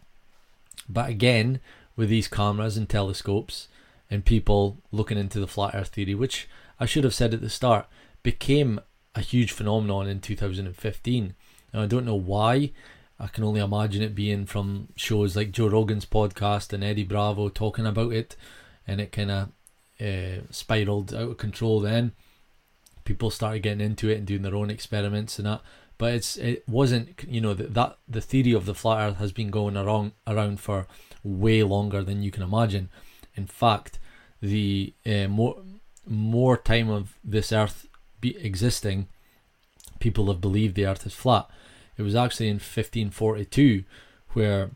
But 0.88 1.10
again, 1.10 1.60
with 1.96 2.10
these 2.10 2.28
cameras 2.28 2.78
and 2.78 2.88
telescopes 2.88 3.68
and 4.10 4.26
people 4.26 4.78
looking 4.92 5.18
into 5.18 5.40
the 5.40 5.48
flat 5.48 5.76
earth 5.76 5.90
theory, 5.90 6.16
which 6.16 6.48
I 6.80 6.86
should 6.86 7.04
have 7.04 7.14
said 7.14 7.34
at 7.34 7.42
the 7.42 7.50
start, 7.50 7.88
became 8.24 8.80
a 9.16 9.22
huge 9.22 9.52
phenomenon 9.52 10.08
in 10.08 10.22
2015. 10.22 11.36
Now, 11.74 11.82
I 11.82 11.86
don't 11.86 12.06
know 12.06 12.16
why. 12.16 12.72
I 13.20 13.28
can 13.28 13.44
only 13.44 13.60
imagine 13.60 14.02
it 14.02 14.16
being 14.16 14.46
from 14.46 14.88
shows 14.96 15.36
like 15.36 15.52
Joe 15.52 15.68
Rogan's 15.68 16.06
podcast 16.06 16.72
and 16.72 16.84
Eddie 16.84 17.04
Bravo 17.04 17.50
talking 17.50 17.86
about 17.86 18.14
it, 18.14 18.36
and 18.88 19.02
it 19.02 19.12
kind 19.12 19.30
of 19.30 19.50
uh, 20.00 20.42
spiraled 20.52 21.14
out 21.14 21.32
of 21.32 21.38
control. 21.38 21.82
Then 21.82 22.14
people 23.10 23.32
started 23.32 23.64
getting 23.64 23.82
into 23.82 24.08
it 24.08 24.20
and 24.20 24.28
doing 24.28 24.44
their 24.44 24.54
own 24.54 24.70
experiments 24.70 25.40
and 25.40 25.48
that. 25.48 25.62
But 25.98 26.14
it's 26.14 26.38
it 26.38 26.64
wasn't 26.70 27.26
you 27.28 27.42
know 27.42 27.56
that 27.56 27.74
that 27.74 27.98
the 28.08 28.22
theory 28.22 28.54
of 28.54 28.68
the 28.68 28.76
flat 28.76 29.00
Earth 29.00 29.18
has 29.18 29.32
been 29.32 29.50
going 29.50 29.76
around 29.76 30.12
around 30.28 30.60
for 30.60 30.86
way 31.24 31.64
longer 31.64 32.04
than 32.04 32.22
you 32.22 32.30
can 32.30 32.44
imagine. 32.44 32.90
In 33.36 33.48
fact, 33.48 33.98
the 34.42 34.94
uh, 35.08 35.28
more 35.28 35.58
more 36.06 36.56
time 36.56 36.90
of 36.90 37.18
this 37.24 37.52
Earth 37.52 37.88
be 38.22 38.38
existing, 38.38 39.08
people 40.00 40.28
have 40.28 40.40
believed 40.40 40.76
the 40.76 40.86
Earth 40.86 41.08
is 41.08 41.16
flat. 41.16 41.50
It 41.98 42.04
was 42.04 42.16
actually 42.16 42.50
in 42.50 42.58
1542 42.58 43.86
where 44.34 44.70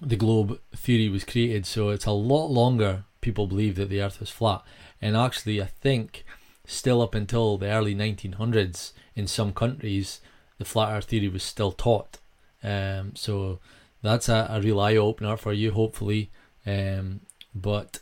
the 0.00 0.16
globe 0.16 0.58
theory 0.74 1.10
was 1.10 1.24
created, 1.24 1.66
so 1.66 1.90
it's 1.90 2.06
a 2.06 2.12
lot 2.12 2.46
longer 2.46 3.04
people 3.20 3.46
believe 3.46 3.76
that 3.76 3.90
the 3.90 4.00
Earth 4.00 4.18
was 4.18 4.30
flat. 4.30 4.62
And 5.02 5.14
actually, 5.14 5.60
I 5.60 5.66
think 5.66 6.24
still 6.64 7.02
up 7.02 7.14
until 7.14 7.58
the 7.58 7.70
early 7.70 7.94
1900s 7.94 8.92
in 9.14 9.26
some 9.26 9.52
countries, 9.52 10.20
the 10.58 10.64
flat 10.64 10.92
Earth 10.92 11.06
theory 11.06 11.28
was 11.28 11.42
still 11.42 11.72
taught. 11.72 12.18
Um, 12.62 13.16
so 13.16 13.58
that's 14.02 14.28
a, 14.28 14.46
a 14.50 14.60
real 14.60 14.80
eye 14.80 14.96
opener 14.96 15.36
for 15.36 15.52
you, 15.52 15.72
hopefully. 15.72 16.30
Um, 16.66 17.20
but 17.54 18.00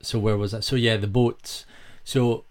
so 0.00 0.18
where 0.18 0.36
was 0.36 0.52
that? 0.52 0.64
So 0.64 0.76
yeah, 0.76 0.96
the 0.96 1.06
boats. 1.06 1.66
So 2.04 2.44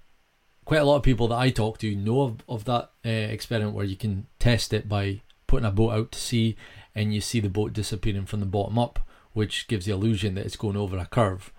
quite 0.65 0.81
a 0.81 0.85
lot 0.85 0.97
of 0.97 1.03
people 1.03 1.29
that 1.29 1.37
I 1.37 1.49
talk 1.49 1.77
to 1.79 1.95
know 1.95 2.21
of, 2.21 2.43
of 2.47 2.65
that 2.65 2.91
uh, 3.05 3.09
experiment 3.09 3.73
where 3.73 3.85
you 3.85 3.95
can 3.95 4.27
test 4.39 4.73
it 4.73 4.89
by 4.89 5.21
putting 5.47 5.65
a 5.65 5.71
boat 5.71 5.91
out 5.91 6.11
to 6.11 6.19
sea 6.19 6.57
and 6.93 7.13
you 7.13 7.21
see 7.21 7.39
the 7.39 7.49
boat 7.49 7.73
disappearing 7.73 8.25
from 8.25 8.39
the 8.39 8.45
bottom 8.45 8.77
up, 8.77 8.99
which 9.33 9.67
gives 9.67 9.85
the 9.85 9.93
illusion 9.93 10.35
that 10.35 10.45
it's 10.45 10.55
going 10.55 10.75
over 10.75 10.97
a 10.97 11.05
curve. 11.05 11.53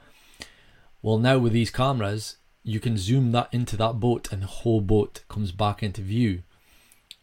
Well, 1.01 1.19
now 1.19 1.39
with 1.39 1.53
these 1.53 1.71
cameras, 1.71 2.38
you 2.69 2.81
can 2.81 2.99
zoom 2.99 3.33
that 3.33 3.49
into 3.51 3.79
that 3.79 3.99
boat 3.99 4.31
and 4.31 4.43
the 4.43 4.47
whole 4.47 4.83
boat 4.83 5.23
comes 5.29 5.53
back 5.53 5.83
into 5.83 6.03
view. 6.03 6.43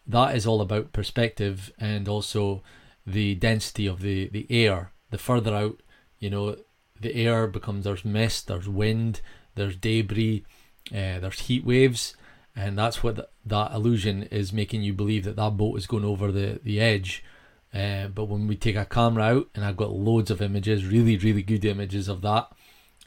That 0.08 0.36
is 0.36 0.48
all 0.48 0.60
about 0.60 0.92
perspective 0.92 1.72
and 1.78 2.08
also 2.08 2.64
the 3.06 3.36
density 3.36 3.86
of 3.86 4.02
the, 4.02 4.28
the 4.30 4.48
air. 4.50 4.92
The 5.12 5.20
further 5.20 5.54
out, 5.54 5.82
you 6.20 6.32
know, 6.32 6.58
the 7.00 7.16
air 7.16 7.46
becomes 7.46 7.84
there's 7.84 8.04
mist, 8.04 8.48
there's 8.48 8.68
wind, 8.68 9.22
there's 9.54 9.76
debris, 9.76 10.44
uh, 10.92 11.20
there's 11.20 11.42
heat 11.42 11.64
waves, 11.64 12.16
and 12.56 12.76
that's 12.76 13.04
what 13.04 13.30
that 13.46 13.72
illusion 13.72 14.24
is 14.24 14.52
making 14.52 14.82
you 14.82 14.94
believe 14.94 15.26
that 15.26 15.36
that 15.36 15.58
boat 15.58 15.78
is 15.78 15.86
going 15.86 16.06
over 16.06 16.32
the 16.32 16.60
the 16.64 16.80
edge. 16.80 17.24
Uh, 17.72 18.08
but 18.08 18.26
when 18.26 18.48
we 18.48 18.56
take 18.56 18.78
a 18.78 18.86
camera 18.86 19.24
out, 19.26 19.50
and 19.54 19.64
I've 19.64 19.78
got 19.78 19.92
loads 19.92 20.32
of 20.32 20.42
images, 20.42 20.86
really, 20.86 21.18
really 21.18 21.44
good 21.44 21.66
images 21.66 22.08
of 22.08 22.22
that, 22.22 22.48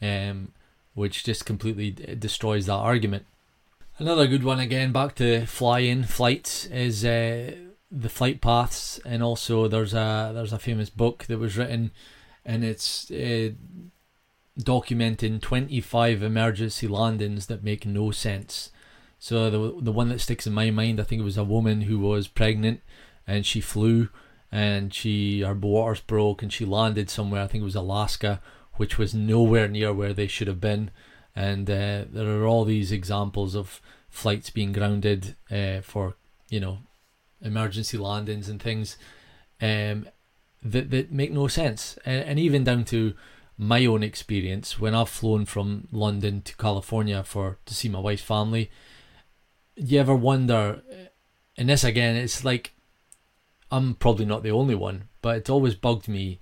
um, 0.02 0.52
which 0.98 1.24
just 1.24 1.46
completely 1.46 1.90
destroys 1.90 2.66
that 2.66 2.74
argument. 2.74 3.24
Another 3.98 4.26
good 4.26 4.44
one 4.44 4.60
again, 4.60 4.92
back 4.92 5.14
to 5.16 5.46
flying 5.46 6.04
flights, 6.04 6.66
is 6.66 7.04
uh, 7.04 7.52
the 7.90 8.08
flight 8.08 8.40
paths, 8.40 9.00
and 9.04 9.22
also 9.22 9.66
there's 9.68 9.94
a 9.94 10.32
there's 10.34 10.52
a 10.52 10.58
famous 10.58 10.90
book 10.90 11.24
that 11.24 11.38
was 11.38 11.56
written, 11.56 11.90
and 12.44 12.64
it's 12.64 13.10
uh, 13.10 13.50
documenting 14.60 15.40
25 15.40 16.22
emergency 16.22 16.86
landings 16.86 17.46
that 17.46 17.64
make 17.64 17.86
no 17.86 18.10
sense. 18.10 18.70
So 19.18 19.50
the 19.50 19.80
the 19.80 19.92
one 19.92 20.08
that 20.10 20.20
sticks 20.20 20.46
in 20.46 20.52
my 20.52 20.70
mind, 20.70 21.00
I 21.00 21.04
think 21.04 21.20
it 21.20 21.24
was 21.24 21.38
a 21.38 21.44
woman 21.44 21.82
who 21.82 21.98
was 21.98 22.28
pregnant, 22.28 22.80
and 23.26 23.44
she 23.44 23.60
flew, 23.60 24.10
and 24.52 24.94
she 24.94 25.40
her 25.40 25.54
waters 25.54 26.00
broke, 26.00 26.42
and 26.42 26.52
she 26.52 26.64
landed 26.64 27.10
somewhere. 27.10 27.42
I 27.42 27.46
think 27.46 27.62
it 27.62 27.64
was 27.64 27.74
Alaska, 27.74 28.40
which 28.78 28.96
was 28.96 29.14
nowhere 29.14 29.68
near 29.68 29.92
where 29.92 30.14
they 30.14 30.26
should 30.26 30.48
have 30.48 30.60
been. 30.60 30.90
And 31.36 31.68
uh, 31.70 32.04
there 32.10 32.40
are 32.40 32.46
all 32.46 32.64
these 32.64 32.90
examples 32.90 33.54
of 33.54 33.80
flights 34.08 34.50
being 34.50 34.72
grounded 34.72 35.36
uh, 35.50 35.80
for 35.82 36.16
you 36.48 36.58
know 36.58 36.78
emergency 37.42 37.98
landings 37.98 38.48
and 38.48 38.60
things 38.60 38.96
um, 39.60 40.08
that 40.62 40.90
that 40.90 41.12
make 41.12 41.30
no 41.30 41.46
sense, 41.46 41.98
and, 42.04 42.24
and 42.24 42.38
even 42.38 42.64
down 42.64 42.84
to 42.86 43.14
my 43.56 43.84
own 43.86 44.02
experience 44.02 44.78
when 44.78 44.94
I've 44.94 45.08
flown 45.08 45.44
from 45.44 45.88
London 45.92 46.42
to 46.42 46.56
California 46.56 47.22
for 47.24 47.58
to 47.66 47.74
see 47.74 47.88
my 47.88 47.98
wife's 47.98 48.22
family. 48.22 48.70
You 49.76 50.00
ever 50.00 50.14
wonder? 50.14 50.82
And 51.56 51.68
this 51.68 51.84
again, 51.84 52.16
it's 52.16 52.44
like 52.44 52.72
I'm 53.70 53.94
probably 53.94 54.24
not 54.24 54.42
the 54.42 54.50
only 54.50 54.74
one, 54.74 55.08
but 55.22 55.36
it's 55.36 55.50
always 55.50 55.74
bugged 55.74 56.08
me 56.08 56.38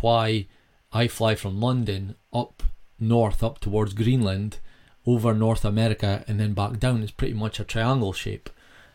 why 0.00 0.46
I 0.92 1.08
fly 1.08 1.34
from 1.34 1.60
London 1.60 2.16
up 2.32 2.62
north 2.98 3.42
up 3.42 3.58
towards 3.58 3.92
Greenland, 3.92 4.58
over 5.06 5.32
North 5.34 5.64
America, 5.64 6.24
and 6.26 6.40
then 6.40 6.52
back 6.52 6.78
down. 6.78 7.02
It's 7.02 7.12
pretty 7.12 7.34
much 7.34 7.60
a 7.60 7.64
triangle 7.64 8.12
shape. 8.12 8.50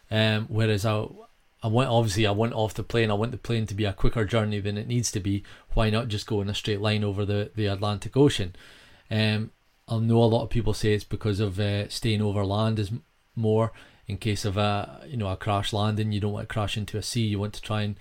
Um, 0.10 0.48
whereas 0.50 0.86
I 0.86 1.06
I 1.64 1.68
went 1.68 1.89
obviously 1.89 2.26
I 2.26 2.32
went 2.32 2.54
off 2.54 2.74
the 2.74 2.84
plane. 2.84 3.12
I 3.12 3.16
want 3.16 3.32
the 3.32 3.38
plane 3.38 3.66
to 3.68 3.76
be 3.76 3.86
a 3.86 3.94
quicker 3.94 4.26
journey 4.26 4.60
than 4.60 4.78
it 4.78 4.88
needs 4.88 5.12
to 5.12 5.20
be. 5.20 5.44
Why 5.74 5.89
not 5.89 6.08
just 6.08 6.28
go 6.28 6.42
in 6.42 6.50
a 6.50 6.56
straight 6.56 6.82
line 6.82 7.04
over 7.04 7.26
the 7.26 7.52
the 7.56 7.68
Atlantic 7.68 8.18
Ocean? 8.18 8.56
Um, 9.10 9.52
I 9.88 9.98
know 10.00 10.24
a 10.24 10.26
lot 10.26 10.44
of 10.44 10.50
people 10.50 10.74
say 10.74 10.94
it's 10.94 11.04
because 11.04 11.39
of 11.39 11.60
uh, 11.60 11.89
staying 11.89 12.22
over 12.22 12.46
land 12.46 12.80
is 12.80 12.92
more 13.36 13.72
in 14.08 14.18
case 14.18 14.44
of 14.44 14.58
a 14.58 15.02
you 15.08 15.18
know 15.18 15.30
a 15.30 15.38
crash 15.38 15.72
landing. 15.72 16.12
You 16.12 16.20
don't 16.20 16.34
want 16.34 16.50
to 16.50 16.54
crash 16.54 16.78
into 16.78 16.98
a 16.98 17.04
sea. 17.04 17.26
You 17.28 17.39
want 17.39 17.54
to 17.54 17.62
try 17.62 17.84
and 17.84 17.96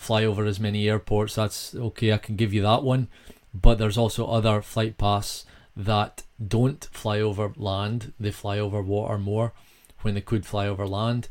fly 0.00 0.24
over 0.24 0.46
as 0.46 0.58
many 0.58 0.88
airports. 0.88 1.34
That's 1.34 1.74
okay. 1.74 2.10
I 2.10 2.16
can 2.16 2.34
give 2.34 2.54
you 2.54 2.62
that 2.62 2.82
one. 2.82 3.08
But 3.52 3.76
there's 3.76 3.98
also 3.98 4.26
other 4.26 4.62
flight 4.62 4.96
paths 4.96 5.44
that 5.76 6.22
don't 6.44 6.88
fly 6.90 7.20
over 7.20 7.52
land. 7.54 8.14
They 8.18 8.30
fly 8.30 8.58
over 8.58 8.80
water 8.80 9.18
more 9.18 9.52
when 10.00 10.14
they 10.14 10.22
could 10.22 10.46
fly 10.46 10.66
over 10.66 10.86
land. 10.86 11.28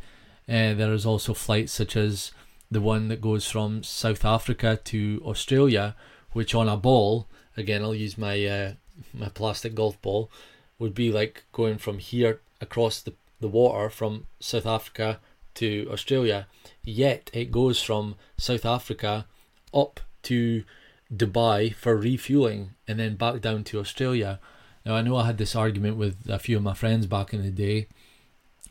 Uh, 0.48 0.76
there 0.76 0.94
is 0.94 1.04
also 1.04 1.34
flights 1.34 1.74
such 1.74 1.96
as 1.96 2.32
the 2.70 2.80
one 2.80 3.08
that 3.08 3.22
goes 3.22 3.50
from 3.50 3.82
South 3.82 4.24
Africa 4.24 4.80
to 4.84 5.20
Australia, 5.26 5.96
which 6.34 6.54
on 6.54 6.70
a 6.70 6.78
ball, 6.78 7.28
again 7.58 7.82
I'll 7.82 7.96
use 7.96 8.20
my 8.20 8.46
uh, 8.46 8.74
my 9.14 9.30
plastic 9.30 9.74
golf 9.74 10.00
ball, 10.04 10.30
would 10.78 10.94
be 10.94 11.12
like 11.12 11.44
going 11.52 11.80
from 11.80 11.98
here 11.98 12.40
across 12.62 13.02
the, 13.02 13.14
the 13.40 13.48
water 13.48 13.90
from 13.90 14.28
South 14.40 14.68
Africa 14.68 15.20
to 15.56 15.88
Australia. 15.92 16.48
Yet 16.84 17.30
it 17.34 17.52
goes 17.52 17.82
from 17.82 18.16
South 18.38 18.66
Africa 18.66 19.26
up 19.74 20.00
to 20.24 20.64
Dubai 21.14 21.74
for 21.74 21.96
refueling 21.96 22.72
and 22.88 23.00
then 23.00 23.16
back 23.16 23.42
down 23.42 23.64
to 23.66 23.80
Australia. 23.80 24.40
Now 24.86 24.96
I 24.96 25.02
know 25.02 25.18
I 25.18 25.26
had 25.26 25.38
this 25.38 25.56
argument 25.56 25.98
with 25.98 26.30
a 26.30 26.40
few 26.40 26.58
of 26.58 26.64
my 26.64 26.74
friends 26.74 27.06
back 27.06 27.34
in 27.34 27.44
the 27.44 27.52
day 27.52 27.88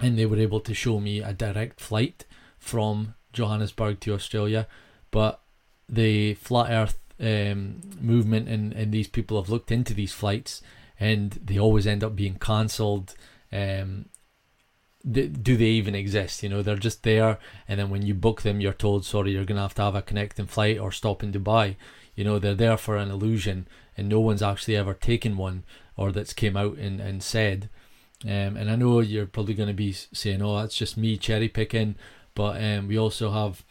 and 0.00 0.18
they 0.18 0.26
were 0.26 0.38
able 0.38 0.60
to 0.60 0.74
show 0.74 1.00
me 1.00 1.20
a 1.20 1.32
direct 1.32 1.80
flight 1.80 2.24
from 2.58 3.14
Johannesburg 3.32 4.00
to 4.00 4.14
Australia. 4.14 4.66
But 5.10 5.40
the 5.88 6.34
flat 6.34 6.70
Earth 6.70 6.98
um, 7.20 7.80
movement 8.00 8.48
and, 8.48 8.72
and 8.72 8.92
these 8.92 9.08
people 9.08 9.40
have 9.40 9.50
looked 9.50 9.72
into 9.72 9.94
these 9.94 10.12
flights, 10.12 10.62
and 11.00 11.32
they 11.44 11.58
always 11.58 11.86
end 11.86 12.04
up 12.04 12.14
being 12.14 12.36
cancelled. 12.38 13.14
Um, 13.52 14.06
do 15.10 15.56
they 15.56 15.66
even 15.66 15.94
exist? 15.94 16.42
You 16.42 16.48
know, 16.48 16.62
they're 16.62 16.76
just 16.76 17.02
there, 17.02 17.38
and 17.66 17.78
then 17.78 17.90
when 17.90 18.02
you 18.02 18.14
book 18.14 18.42
them, 18.42 18.60
you're 18.60 18.72
told, 18.72 19.04
"Sorry, 19.04 19.32
you're 19.32 19.44
gonna 19.44 19.62
have 19.62 19.74
to 19.74 19.82
have 19.82 19.94
a 19.94 20.02
connecting 20.02 20.46
flight 20.46 20.78
or 20.78 20.92
stop 20.92 21.22
in 21.22 21.32
Dubai." 21.32 21.76
You 22.14 22.24
know, 22.24 22.38
they're 22.38 22.54
there 22.54 22.76
for 22.76 22.96
an 22.96 23.10
illusion, 23.10 23.68
and 23.96 24.08
no 24.08 24.20
one's 24.20 24.42
actually 24.42 24.76
ever 24.76 24.94
taken 24.94 25.36
one 25.36 25.64
or 25.96 26.12
that's 26.12 26.32
came 26.32 26.56
out 26.56 26.76
and, 26.78 27.00
and 27.00 27.22
said 27.22 27.68
um, 28.24 28.56
and 28.56 28.70
I 28.70 28.76
know 28.76 29.00
you're 29.00 29.26
probably 29.26 29.54
going 29.54 29.68
to 29.68 29.74
be 29.74 29.92
saying, 29.92 30.42
"Oh, 30.42 30.58
that's 30.58 30.76
just 30.76 30.96
me 30.96 31.16
cherry 31.16 31.48
picking," 31.48 31.94
but 32.34 32.62
um, 32.62 32.88
we 32.88 32.98
also 32.98 33.30
have 33.30 33.64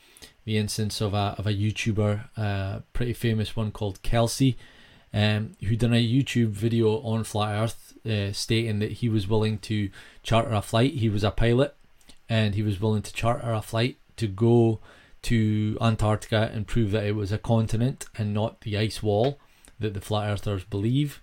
the 0.46 0.58
instance 0.58 1.02
of 1.02 1.14
a 1.14 1.36
of 1.38 1.46
a 1.48 1.54
YouTuber, 1.54 2.30
uh, 2.38 2.80
pretty 2.94 3.14
famous 3.14 3.58
one 3.58 3.72
called 3.72 4.02
Kelsey, 4.04 4.58
um, 5.14 5.56
who 5.64 5.76
done 5.76 5.94
a 5.94 6.06
YouTube 6.06 6.50
video 6.50 7.00
on 7.02 7.24
flat 7.24 7.64
Earth, 7.64 7.98
uh, 8.06 8.34
stating 8.34 8.80
that 8.80 8.94
he 8.94 9.10
was 9.10 9.28
willing 9.28 9.58
to 9.60 9.90
charter 10.24 10.54
a 10.54 10.62
flight. 10.62 10.94
He 10.94 11.10
was 11.10 11.24
a 11.24 11.32
pilot, 11.32 11.76
and 12.30 12.56
he 12.56 12.64
was 12.64 12.80
willing 12.80 13.02
to 13.02 13.14
charter 13.14 13.52
a 13.52 13.62
flight 13.62 13.98
to 14.18 14.28
go 14.28 14.80
to 15.24 15.78
Antarctica 15.82 16.52
and 16.54 16.68
prove 16.68 16.92
that 16.92 17.06
it 17.06 17.16
was 17.16 17.32
a 17.32 17.38
continent 17.38 18.06
and 18.18 18.34
not 18.34 18.62
the 18.62 18.78
ice 18.78 19.02
wall 19.02 19.40
that 19.80 19.94
the 19.94 20.02
flat 20.02 20.30
earthers 20.30 20.64
believe. 20.64 21.22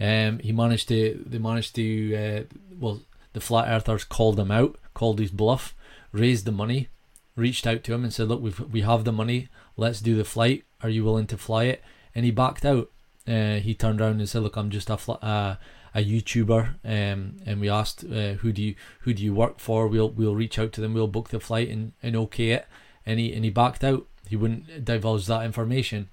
Um, 0.00 0.38
he 0.40 0.52
managed 0.52 0.88
to, 0.88 1.22
they 1.24 1.38
managed 1.38 1.74
to, 1.76 2.14
uh, 2.14 2.42
well, 2.78 3.02
the 3.32 3.40
flat 3.40 3.68
earthers 3.68 4.04
called 4.04 4.38
him 4.38 4.50
out, 4.50 4.78
called 4.94 5.18
his 5.18 5.30
bluff, 5.30 5.74
raised 6.12 6.44
the 6.44 6.52
money, 6.52 6.88
reached 7.34 7.66
out 7.66 7.84
to 7.84 7.94
him 7.94 8.02
and 8.02 8.12
said, 8.12 8.28
"Look, 8.28 8.42
we 8.42 8.50
we 8.70 8.80
have 8.80 9.04
the 9.04 9.12
money. 9.12 9.48
Let's 9.76 10.00
do 10.00 10.16
the 10.16 10.24
flight. 10.24 10.64
Are 10.82 10.88
you 10.88 11.04
willing 11.04 11.26
to 11.28 11.38
fly 11.38 11.64
it?" 11.64 11.84
And 12.14 12.24
he 12.24 12.30
backed 12.30 12.64
out. 12.64 12.90
Uh, 13.26 13.56
he 13.56 13.74
turned 13.74 14.00
around 14.00 14.20
and 14.20 14.28
said, 14.28 14.42
"Look, 14.42 14.56
I'm 14.56 14.70
just 14.70 14.90
a 14.90 14.96
fl- 14.96 15.22
uh, 15.22 15.56
a 15.94 16.04
YouTuber." 16.04 16.74
Um, 16.84 17.38
and 17.44 17.60
we 17.60 17.68
asked, 17.68 18.04
uh, 18.04 18.34
"Who 18.34 18.52
do 18.52 18.62
you 18.62 18.74
who 19.00 19.14
do 19.14 19.22
you 19.22 19.34
work 19.34 19.58
for? 19.60 19.88
We'll 19.88 20.10
we'll 20.10 20.34
reach 20.34 20.58
out 20.58 20.72
to 20.72 20.80
them. 20.80 20.94
We'll 20.94 21.08
book 21.08 21.30
the 21.30 21.40
flight 21.40 21.68
and, 21.68 21.92
and 22.02 22.16
okay 22.16 22.50
it." 22.50 22.66
And 23.04 23.18
he 23.20 23.32
and 23.32 23.44
he 23.44 23.50
backed 23.50 23.84
out. 23.84 24.06
He 24.28 24.36
wouldn't 24.36 24.84
divulge 24.84 25.26
that 25.26 25.44
information. 25.44 26.08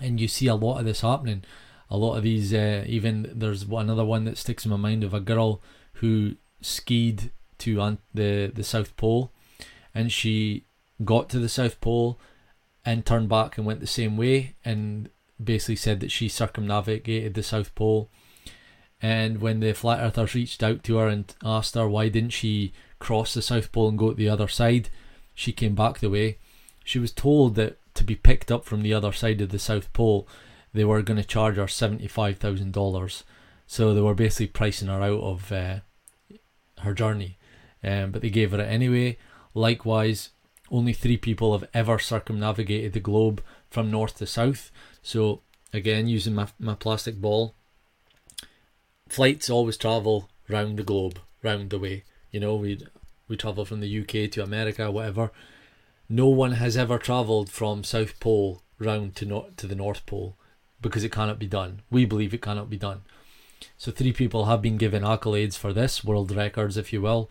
And 0.00 0.20
you 0.20 0.28
see 0.28 0.46
a 0.46 0.54
lot 0.54 0.78
of 0.78 0.84
this 0.84 1.02
happening 1.02 1.44
a 1.90 1.96
lot 1.96 2.16
of 2.16 2.22
these 2.22 2.52
uh, 2.52 2.84
even 2.86 3.30
there's 3.32 3.62
another 3.62 4.04
one 4.04 4.24
that 4.24 4.38
sticks 4.38 4.64
in 4.64 4.70
my 4.70 4.76
mind 4.76 5.04
of 5.04 5.14
a 5.14 5.20
girl 5.20 5.62
who 5.94 6.34
skied 6.60 7.30
to 7.58 7.98
the 8.12 8.50
the 8.52 8.64
South 8.64 8.96
Pole 8.96 9.32
and 9.94 10.10
she 10.10 10.64
got 11.04 11.28
to 11.30 11.38
the 11.38 11.48
South 11.48 11.80
Pole 11.80 12.18
and 12.84 13.06
turned 13.06 13.28
back 13.28 13.56
and 13.56 13.66
went 13.66 13.80
the 13.80 13.86
same 13.86 14.16
way 14.16 14.56
and 14.64 15.08
basically 15.44 15.76
said 15.76 16.00
that 16.00 16.10
she 16.10 16.28
circumnavigated 16.28 17.34
the 17.34 17.42
South 17.42 17.74
Pole 17.74 18.10
and 19.02 19.40
when 19.40 19.60
the 19.60 19.72
flat 19.72 20.00
earthers 20.00 20.34
reached 20.34 20.62
out 20.62 20.82
to 20.84 20.96
her 20.96 21.08
and 21.08 21.34
asked 21.44 21.74
her 21.74 21.88
why 21.88 22.08
didn't 22.08 22.30
she 22.30 22.72
cross 22.98 23.34
the 23.34 23.42
South 23.42 23.70
Pole 23.72 23.88
and 23.88 23.98
go 23.98 24.10
to 24.10 24.16
the 24.16 24.28
other 24.28 24.48
side 24.48 24.88
she 25.34 25.52
came 25.52 25.74
back 25.74 25.98
the 25.98 26.10
way 26.10 26.38
she 26.84 26.98
was 26.98 27.12
told 27.12 27.54
that 27.54 27.78
to 27.94 28.04
be 28.04 28.14
picked 28.14 28.50
up 28.50 28.64
from 28.64 28.82
the 28.82 28.94
other 28.94 29.12
side 29.12 29.40
of 29.40 29.50
the 29.50 29.58
South 29.58 29.92
Pole 29.92 30.26
they 30.74 30.84
were 30.84 31.00
going 31.02 31.16
to 31.16 31.24
charge 31.24 31.56
her 31.56 31.64
$75,000. 31.64 33.22
So 33.66 33.94
they 33.94 34.00
were 34.00 34.14
basically 34.14 34.48
pricing 34.48 34.88
her 34.88 35.00
out 35.00 35.20
of 35.20 35.52
uh, 35.52 35.76
her 36.80 36.92
journey. 36.92 37.38
Um, 37.82 38.10
but 38.10 38.20
they 38.20 38.30
gave 38.30 38.50
her 38.50 38.60
it 38.60 38.68
anyway. 38.68 39.16
Likewise, 39.54 40.30
only 40.70 40.92
three 40.92 41.16
people 41.16 41.56
have 41.56 41.68
ever 41.72 41.98
circumnavigated 41.98 42.92
the 42.92 43.00
globe 43.00 43.42
from 43.70 43.90
north 43.90 44.18
to 44.18 44.26
south. 44.26 44.70
So, 45.04 45.42
again, 45.72 46.08
using 46.08 46.34
my, 46.34 46.48
my 46.58 46.74
plastic 46.74 47.20
ball, 47.20 47.54
flights 49.06 49.50
always 49.50 49.76
travel 49.76 50.30
round 50.48 50.78
the 50.78 50.82
globe, 50.82 51.20
round 51.42 51.70
the 51.70 51.78
way. 51.78 52.04
You 52.32 52.40
know, 52.40 52.56
we 52.56 52.80
we 53.28 53.36
travel 53.36 53.64
from 53.64 53.80
the 53.80 54.00
UK 54.00 54.30
to 54.32 54.42
America, 54.42 54.90
whatever. 54.90 55.30
No 56.08 56.28
one 56.28 56.52
has 56.52 56.76
ever 56.76 56.98
travelled 56.98 57.50
from 57.50 57.84
South 57.84 58.18
Pole 58.18 58.62
round 58.78 59.14
to 59.16 59.26
not 59.26 59.56
to 59.58 59.66
the 59.66 59.74
North 59.74 60.04
Pole 60.06 60.36
because 60.80 61.04
it 61.04 61.12
cannot 61.12 61.38
be 61.38 61.46
done. 61.46 61.82
We 61.90 62.06
believe 62.06 62.34
it 62.34 62.42
cannot 62.42 62.70
be 62.70 62.76
done. 62.78 63.02
So 63.76 63.92
three 63.92 64.12
people 64.12 64.46
have 64.46 64.62
been 64.62 64.78
given 64.78 65.02
accolades 65.02 65.56
for 65.56 65.72
this, 65.72 66.02
world 66.02 66.32
records, 66.32 66.76
if 66.76 66.92
you 66.92 67.02
will. 67.02 67.30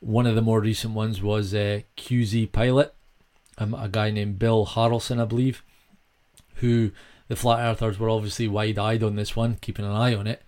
One 0.00 0.26
of 0.26 0.34
the 0.34 0.42
more 0.42 0.60
recent 0.60 0.94
ones 0.94 1.22
was 1.22 1.54
a 1.54 1.78
uh, 1.78 1.80
QZ 1.96 2.52
pilot, 2.52 2.94
um, 3.56 3.72
a 3.72 3.88
guy 3.88 4.10
named 4.10 4.38
Bill 4.38 4.66
Harrelson, 4.66 5.20
I 5.20 5.24
believe, 5.24 5.62
who 6.56 6.90
the 7.28 7.36
flat 7.36 7.60
earthers 7.60 7.98
were 7.98 8.10
obviously 8.10 8.48
wide 8.48 8.78
eyed 8.78 9.02
on 9.02 9.16
this 9.16 9.34
one, 9.34 9.56
keeping 9.60 9.84
an 9.84 9.92
eye 9.92 10.14
on 10.14 10.26
it. 10.26 10.42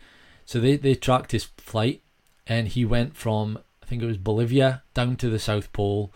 So 0.45 0.61
they, 0.61 0.77
they 0.77 0.95
tracked 0.95 1.33
his 1.33 1.45
flight 1.57 2.03
and 2.47 2.69
he 2.69 2.85
went 2.85 3.17
from, 3.17 3.59
I 3.83 3.87
think 3.87 4.03
it 4.03 4.07
was 4.07 4.19
Bolivia, 4.19 4.83
down 4.95 5.17
to 5.17 5.29
the 5.29 5.39
South 5.39 5.73
Pole, 5.73 6.13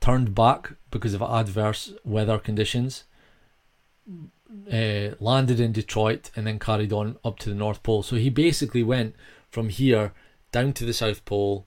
turned 0.00 0.34
back 0.34 0.72
because 0.90 1.14
of 1.14 1.22
adverse 1.22 1.92
weather 2.04 2.38
conditions, 2.38 3.04
uh, 4.72 5.10
landed 5.20 5.60
in 5.60 5.72
Detroit, 5.72 6.30
and 6.34 6.46
then 6.46 6.58
carried 6.58 6.92
on 6.92 7.16
up 7.24 7.38
to 7.40 7.48
the 7.48 7.54
North 7.54 7.82
Pole. 7.82 8.02
So 8.02 8.16
he 8.16 8.30
basically 8.30 8.82
went 8.82 9.14
from 9.50 9.68
here 9.68 10.12
down 10.50 10.72
to 10.72 10.84
the 10.84 10.92
South 10.92 11.24
Pole, 11.24 11.66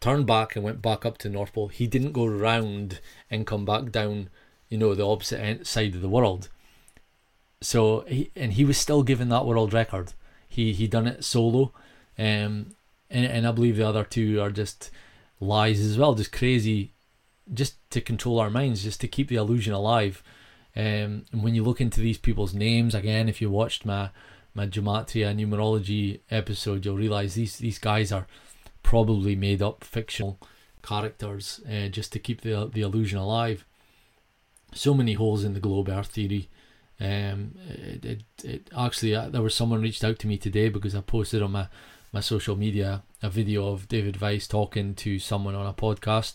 turned 0.00 0.26
back 0.26 0.56
and 0.56 0.64
went 0.64 0.82
back 0.82 1.06
up 1.06 1.18
to 1.18 1.28
the 1.28 1.34
North 1.34 1.52
Pole. 1.52 1.68
He 1.68 1.86
didn't 1.86 2.12
go 2.12 2.26
round 2.26 3.00
and 3.30 3.46
come 3.46 3.64
back 3.64 3.92
down, 3.92 4.30
you 4.68 4.78
know, 4.78 4.94
the 4.94 5.06
opposite 5.06 5.40
end, 5.40 5.66
side 5.66 5.94
of 5.94 6.00
the 6.00 6.08
world. 6.08 6.48
So 7.62 8.00
he 8.08 8.30
and 8.34 8.54
he 8.54 8.64
was 8.64 8.78
still 8.78 9.02
given 9.02 9.28
that 9.28 9.46
world 9.46 9.72
record. 9.72 10.14
He 10.48 10.72
he 10.72 10.86
done 10.86 11.06
it 11.06 11.24
solo, 11.24 11.72
um, 12.18 12.74
and 13.10 13.26
and 13.26 13.46
I 13.46 13.52
believe 13.52 13.76
the 13.76 13.88
other 13.88 14.04
two 14.04 14.40
are 14.40 14.50
just 14.50 14.90
lies 15.40 15.80
as 15.80 15.98
well, 15.98 16.14
just 16.14 16.32
crazy, 16.32 16.92
just 17.52 17.74
to 17.90 18.00
control 18.00 18.40
our 18.40 18.50
minds, 18.50 18.82
just 18.82 19.00
to 19.02 19.08
keep 19.08 19.28
the 19.28 19.36
illusion 19.36 19.74
alive. 19.74 20.22
Um, 20.76 21.26
and 21.32 21.42
when 21.42 21.54
you 21.54 21.62
look 21.64 21.80
into 21.80 22.00
these 22.00 22.18
people's 22.18 22.54
names 22.54 22.94
again, 22.94 23.28
if 23.28 23.40
you 23.40 23.50
watched 23.50 23.84
my 23.84 24.10
my 24.54 24.66
gematria 24.66 25.34
numerology 25.34 26.20
episode, 26.30 26.84
you'll 26.84 26.96
realize 26.96 27.34
these 27.34 27.58
these 27.58 27.78
guys 27.78 28.10
are 28.10 28.26
probably 28.82 29.36
made 29.36 29.60
up 29.60 29.84
fictional 29.84 30.38
characters 30.82 31.60
uh, 31.70 31.88
just 31.88 32.12
to 32.12 32.18
keep 32.18 32.40
the 32.40 32.70
the 32.72 32.80
illusion 32.80 33.18
alive. 33.18 33.66
So 34.72 34.94
many 34.94 35.14
holes 35.14 35.44
in 35.44 35.54
the 35.54 35.60
globe 35.60 35.88
Earth 35.88 36.08
theory. 36.08 36.48
Um, 37.00 37.54
it, 37.66 38.04
it, 38.04 38.22
it 38.44 38.70
actually 38.76 39.14
uh, 39.14 39.30
there 39.30 39.42
was 39.42 39.54
someone 39.54 39.80
reached 39.80 40.04
out 40.04 40.18
to 40.18 40.26
me 40.26 40.36
today 40.36 40.68
because 40.68 40.94
I 40.94 41.00
posted 41.00 41.42
on 41.42 41.52
my 41.52 41.68
my 42.12 42.20
social 42.20 42.56
media 42.56 43.02
a 43.22 43.30
video 43.30 43.68
of 43.68 43.88
David 43.88 44.20
Weiss 44.20 44.46
talking 44.46 44.94
to 44.96 45.18
someone 45.18 45.54
on 45.54 45.66
a 45.66 45.72
podcast, 45.72 46.34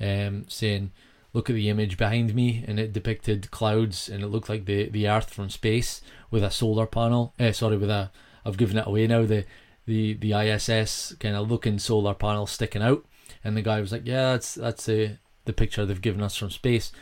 um, 0.00 0.46
saying, 0.48 0.92
"Look 1.32 1.50
at 1.50 1.54
the 1.54 1.68
image 1.68 1.96
behind 1.96 2.34
me," 2.34 2.64
and 2.66 2.80
it 2.80 2.92
depicted 2.92 3.50
clouds, 3.50 4.08
and 4.08 4.22
it 4.22 4.28
looked 4.28 4.48
like 4.48 4.64
the 4.64 4.88
the 4.88 5.08
Earth 5.08 5.30
from 5.30 5.50
space 5.50 6.00
with 6.30 6.42
a 6.42 6.50
solar 6.50 6.86
panel. 6.86 7.34
Uh, 7.38 7.52
sorry, 7.52 7.76
with 7.76 7.90
a 7.90 8.10
I've 8.44 8.56
given 8.56 8.78
it 8.78 8.86
away 8.86 9.06
now. 9.06 9.24
The 9.26 9.44
the 9.86 10.14
the 10.14 10.32
ISS 10.32 11.14
kind 11.20 11.36
of 11.36 11.50
looking 11.50 11.78
solar 11.78 12.14
panel 12.14 12.46
sticking 12.46 12.82
out, 12.82 13.04
and 13.44 13.56
the 13.56 13.62
guy 13.62 13.80
was 13.80 13.92
like, 13.92 14.06
"Yeah, 14.06 14.32
that's 14.32 14.54
that's 14.54 14.86
the 14.86 15.18
the 15.44 15.52
picture 15.52 15.84
they've 15.84 16.00
given 16.00 16.22
us 16.22 16.36
from 16.36 16.50
space." 16.50 16.92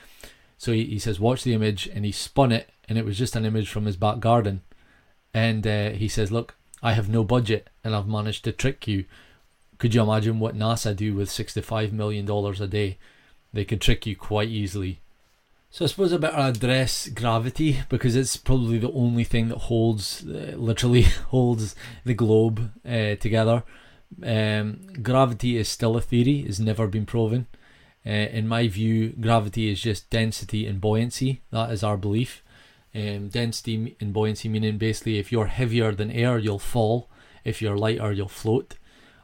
So 0.57 0.73
he, 0.73 0.85
he 0.85 0.99
says, 0.99 1.21
"Watch 1.21 1.45
the 1.45 1.55
image," 1.55 1.87
and 1.87 2.05
he 2.05 2.13
spun 2.13 2.53
it, 2.53 2.71
and 2.89 2.99
it 2.99 3.05
was 3.05 3.19
just 3.19 3.37
an 3.37 3.45
image 3.45 3.69
from 3.69 3.87
his 3.87 3.97
back 3.97 4.21
garden, 4.21 4.63
and 5.35 5.67
uh, 5.67 5.91
he 5.91 6.09
says, 6.09 6.33
"Look, 6.33 6.55
I 6.83 6.93
have 6.93 7.09
no 7.09 7.25
budget, 7.25 7.69
and 7.85 7.95
I've 7.95 8.09
managed 8.09 8.45
to 8.45 8.53
trick 8.53 8.87
you." 8.87 9.05
Could 9.79 9.95
you 9.95 10.03
imagine 10.03 10.41
what 10.41 10.57
NASA 10.57 10.95
do 10.97 11.15
with 11.15 11.31
sixty-five 11.31 11.93
million 11.93 12.25
dollars 12.25 12.61
a 12.61 12.67
day? 12.67 12.99
They 13.53 13.65
could 13.65 13.81
trick 13.81 14.07
you 14.07 14.17
quite 14.17 14.49
easily. 14.49 15.01
So 15.71 15.85
I 15.85 15.89
suppose 15.89 16.13
I 16.13 16.17
better 16.17 16.37
address 16.37 17.09
gravity 17.09 17.81
because 17.89 18.17
it's 18.17 18.37
probably 18.37 18.79
the 18.79 18.93
only 18.93 19.25
thing 19.25 19.49
that 19.49 19.59
holds, 19.59 20.25
uh, 20.27 20.55
literally 20.57 21.03
holds 21.29 21.75
the 22.05 22.15
globe 22.15 22.73
uh, 22.87 23.17
together. 23.17 23.65
Um, 24.23 24.81
gravity 25.03 25.59
is 25.59 25.69
still 25.69 25.97
a 25.97 26.01
theory; 26.01 26.41
it's 26.41 26.59
never 26.59 26.87
been 26.87 27.05
proven. 27.05 27.47
Uh, 28.07 28.11
in 28.11 28.49
my 28.49 28.69
view, 28.69 29.11
gravity 29.21 29.71
is 29.71 29.83
just 29.83 30.09
density 30.09 30.67
and 30.67 30.81
buoyancy. 30.81 31.43
That 31.51 31.71
is 31.71 31.85
our 31.85 31.99
belief. 31.99 32.43
Um, 32.99 33.29
density 33.29 33.97
and 34.01 34.13
buoyancy 34.13 34.49
meaning 34.49 34.77
basically 34.77 35.19
if 35.19 35.31
you're 35.31 35.47
heavier 35.47 35.93
than 35.93 36.11
air, 36.11 36.37
you'll 36.39 36.59
fall. 36.59 37.09
If 37.45 37.63
you're 37.63 37.77
lighter, 37.77 38.11
you'll 38.13 38.29
float. 38.29 38.75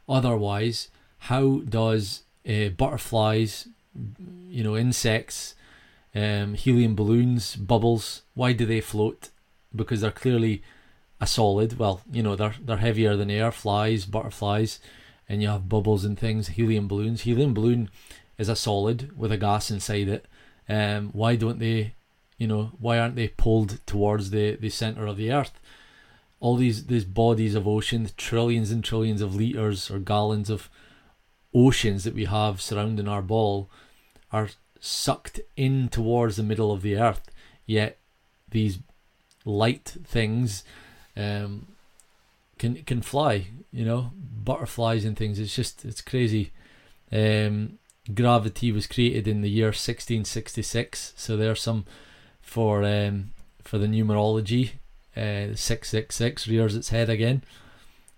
Otherwise, 0.09 0.89
how 1.19 1.63
does 1.69 2.23
uh, 2.49 2.69
butterflies, 2.69 3.69
you 4.49 4.63
know, 4.63 4.77
insects, 4.77 5.55
um, 6.15 6.55
helium 6.55 6.95
balloons, 6.95 7.57
bubbles. 7.57 8.23
Why 8.35 8.53
do 8.53 8.67
they 8.67 8.81
float? 8.81 9.31
Because 9.75 10.01
they're 10.01 10.11
clearly 10.11 10.63
a 11.21 11.27
solid. 11.27 11.79
Well, 11.79 12.03
you 12.11 12.23
know, 12.23 12.37
they're 12.37 12.55
they're 12.61 12.77
heavier 12.77 13.17
than 13.17 13.31
air. 13.31 13.51
Flies, 13.51 14.07
butterflies, 14.07 14.79
and 15.29 15.43
you 15.43 15.49
have 15.49 15.69
bubbles 15.69 16.05
and 16.05 16.19
things. 16.19 16.49
Helium 16.49 16.87
balloons. 16.87 17.23
Helium 17.23 17.55
balloon 17.55 17.91
is 18.39 18.49
a 18.49 18.57
solid 18.57 19.17
with 19.19 19.33
a 19.33 19.37
gas 19.37 19.71
inside 19.71 20.09
it. 20.09 20.27
Um, 20.69 21.11
why 21.13 21.37
don't 21.37 21.59
they? 21.59 21.95
You 22.39 22.47
know, 22.47 22.73
why 22.79 22.99
aren't 22.99 23.17
they 23.17 23.29
pulled 23.29 23.85
towards 23.87 24.31
the 24.31 24.57
the 24.57 24.71
center 24.71 25.07
of 25.07 25.17
the 25.17 25.33
earth? 25.33 25.61
All 26.41 26.57
these 26.57 26.87
these 26.87 27.05
bodies 27.05 27.55
of 27.55 27.69
ocean, 27.69 28.09
trillions 28.17 28.71
and 28.71 28.83
trillions 28.83 29.23
of 29.23 29.35
liters 29.35 29.91
or 29.91 29.99
gallons 29.99 30.51
of 30.51 30.69
oceans 31.55 32.05
that 32.05 32.15
we 32.15 32.25
have 32.25 32.61
surrounding 32.61 33.09
our 33.09 33.23
ball, 33.23 33.71
are 34.33 34.51
sucked 34.81 35.41
in 35.57 35.89
towards 35.89 36.37
the 36.37 36.43
middle 36.43 36.73
of 36.73 36.83
the 36.83 36.97
earth. 36.97 37.31
Yet 37.67 37.99
these 38.51 38.79
light 39.45 39.97
things 40.05 40.65
um, 41.17 41.69
can 42.59 42.83
can 42.83 43.03
fly. 43.03 43.47
You 43.73 43.85
know, 43.85 44.13
butterflies 44.15 45.05
and 45.05 45.17
things. 45.17 45.39
It's 45.39 45.55
just 45.55 45.85
it's 45.85 46.01
crazy. 46.01 46.53
Um, 47.11 47.79
gravity 48.13 48.73
was 48.73 48.87
created 48.87 49.27
in 49.29 49.41
the 49.41 49.51
year 49.51 49.69
1666. 49.69 51.15
So 51.17 51.37
there's 51.37 51.61
some 51.61 51.85
for 52.45 52.85
um, 52.85 53.33
for 53.63 53.79
the 53.79 53.87
numerology. 53.87 54.73
Uh, 55.17 55.55
666 55.55 56.49
rears 56.49 56.75
its 56.75 56.89
head 56.89 57.09
again. 57.09 57.45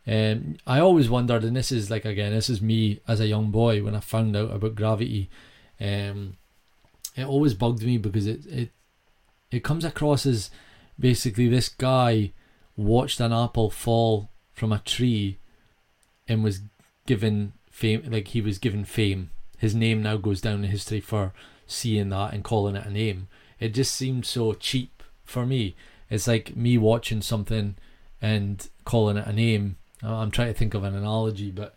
Um, 0.07 0.57
I 0.67 0.81
always 0.81 1.11
wondered, 1.11 1.45
and 1.45 1.55
this 1.55 1.71
is 1.71 1.91
like 1.91 2.05
again, 2.05 2.33
this 2.33 2.49
is 2.51 2.63
me 2.63 3.01
as 3.07 3.21
a 3.21 3.27
young 3.27 3.51
boy 3.51 3.83
when 3.83 3.95
I 3.95 4.01
found 4.01 4.37
out 4.37 4.53
about 4.53 4.75
gravity. 4.75 5.29
Um, 5.81 6.37
it 7.17 7.25
always 7.25 7.55
bugged 7.55 7.83
me 7.83 7.99
because 7.99 8.27
it 8.27 8.47
it 8.47 8.71
it 9.51 9.65
comes 9.65 9.85
across 9.85 10.27
as 10.27 10.51
basically 10.99 11.49
this 11.49 11.69
guy 11.69 12.33
watched 12.77 13.21
an 13.21 13.33
apple 13.33 13.71
fall 13.71 14.29
from 14.53 14.73
a 14.73 14.79
tree 14.81 15.39
and 16.29 16.43
was 16.43 16.61
given 17.07 17.53
fame 17.71 18.03
like 18.09 18.29
he 18.29 18.41
was 18.41 18.59
given 18.59 18.85
fame 18.85 19.31
his 19.59 19.75
name 19.75 20.03
now 20.03 20.17
goes 20.17 20.41
down 20.41 20.65
in 20.65 20.71
history 20.71 21.01
for 21.01 21.33
seeing 21.67 22.09
that 22.11 22.33
and 22.33 22.45
calling 22.45 22.77
it 22.77 22.87
a 22.87 22.91
name 22.91 23.29
it 23.61 23.71
just 23.71 23.95
seems 23.95 24.29
so 24.29 24.53
cheap 24.55 25.03
for 25.25 25.47
me 25.47 25.75
it's 26.11 26.27
like 26.29 26.57
me 26.57 26.79
watching 26.79 27.21
something 27.21 27.75
and 28.23 28.69
calling 28.85 29.17
it 29.17 29.27
a 29.27 29.33
name 29.33 29.77
i'm 30.03 30.31
trying 30.31 30.53
to 30.53 30.59
think 30.59 30.75
of 30.75 30.85
an 30.85 30.95
analogy 30.95 31.51
but 31.51 31.75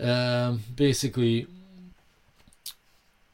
um, 0.00 0.62
basically 0.74 1.46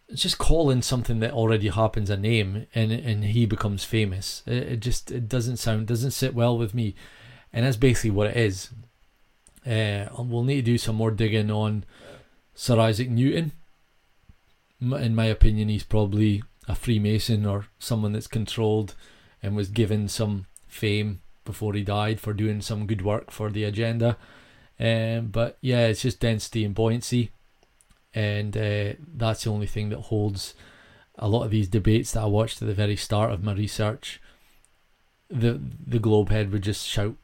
it's 0.09 0.23
just 0.23 0.39
calling 0.39 0.81
something 0.83 1.21
that 1.21 1.33
already 1.33 1.69
happens 1.69 2.09
a 2.09 2.17
name 2.17 2.67
and 2.75 2.91
and 2.91 3.25
he 3.25 3.45
becomes 3.47 3.85
famous. 3.85 4.43
It, 4.47 4.73
it 4.73 4.81
just 4.81 5.11
it 5.11 5.29
doesn't 5.29 5.59
sound 5.59 5.87
doesn't 5.87 6.13
sit 6.13 6.35
well 6.35 6.57
with 6.57 6.75
me, 6.75 6.95
and 7.53 7.67
that's 7.67 7.77
basically 7.77 8.11
what 8.11 8.29
it 8.29 8.37
is. 8.37 8.71
Uh, 9.67 10.09
we'll 10.19 10.45
need 10.45 10.57
to 10.57 10.63
do 10.63 10.79
some 10.79 10.97
more 10.97 11.11
digging 11.11 11.51
on 11.51 11.85
Sir 12.55 12.81
Isaac 12.81 13.11
Newton. 13.11 13.53
In 14.81 15.15
my 15.15 15.27
opinion, 15.27 15.69
he's 15.69 15.83
probably 15.83 16.43
a 16.69 16.75
Freemason 16.75 17.47
or 17.47 17.67
someone 17.79 18.13
that's 18.13 18.27
controlled 18.27 18.95
and 19.43 19.57
was 19.57 19.69
given 19.69 20.09
some 20.09 20.47
fame 20.69 21.21
before 21.45 21.73
he 21.75 21.83
died 21.83 22.21
for 22.21 22.33
doing 22.33 22.61
some 22.61 22.87
good 22.87 23.03
work 23.03 23.31
for 23.31 23.51
the 23.51 23.65
agenda. 23.65 24.17
Um, 24.79 25.29
but 25.29 25.59
yeah, 25.61 25.87
it's 25.87 26.03
just 26.03 26.21
density 26.21 26.65
and 26.65 26.75
buoyancy 26.75 27.31
and 28.15 28.57
uh, 28.57 28.95
that's 29.17 29.45
the 29.45 29.51
only 29.51 29.67
thing 29.67 29.91
that 29.91 30.01
holds 30.01 30.55
a 31.19 31.29
lot 31.29 31.45
of 31.45 31.51
these 31.51 31.69
debates 31.69 32.13
that 32.13 32.23
I 32.23 32.27
watched 32.27 32.63
at 32.63 32.69
the 32.69 32.75
very 32.75 32.97
start 32.97 33.33
of 33.33 33.43
my 33.43 33.53
research. 33.53 34.21
The 35.29 35.61
the 35.87 35.99
globe 35.99 36.31
head 36.31 36.51
would 36.51 36.63
just 36.63 36.87
shout 36.87 37.17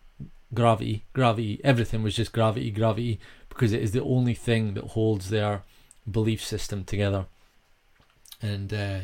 gravity, 0.52 1.04
gravity. 1.12 1.60
Everything 1.64 2.02
was 2.02 2.16
just 2.16 2.32
gravity, 2.32 2.70
gravity, 2.70 3.18
because 3.48 3.72
it 3.72 3.82
is 3.82 3.92
the 3.92 4.02
only 4.02 4.34
thing 4.34 4.74
that 4.74 4.84
holds 4.84 5.30
their 5.30 5.62
belief 6.10 6.44
system 6.44 6.84
together. 6.84 7.26
And 8.42 8.72
uh, 8.74 8.98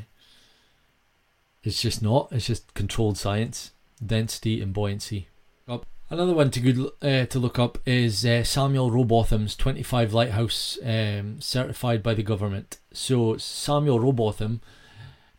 it's 1.63 1.81
just 1.81 2.03
not. 2.03 2.29
It's 2.31 2.47
just 2.47 2.75
controlled 2.75 3.19
science, 3.19 3.73
density 4.05 4.61
and 4.61 4.73
buoyancy. 4.73 5.29
Up. 5.69 5.87
Another 6.09 6.35
one 6.35 6.51
to 6.51 6.61
good 6.61 6.91
uh, 7.03 7.27
to 7.27 7.39
look 7.39 7.59
up 7.59 7.79
is 7.87 8.25
uh, 8.27 8.43
Samuel 8.43 8.91
Rowbotham's 8.91 9.55
25 9.57 10.13
Lighthouse 10.13 10.79
um, 10.85 11.41
certified 11.41 12.03
by 12.03 12.15
the 12.15 12.23
government. 12.23 12.79
So 12.93 13.37
Samuel 13.37 14.01
Rowbotham 14.01 14.61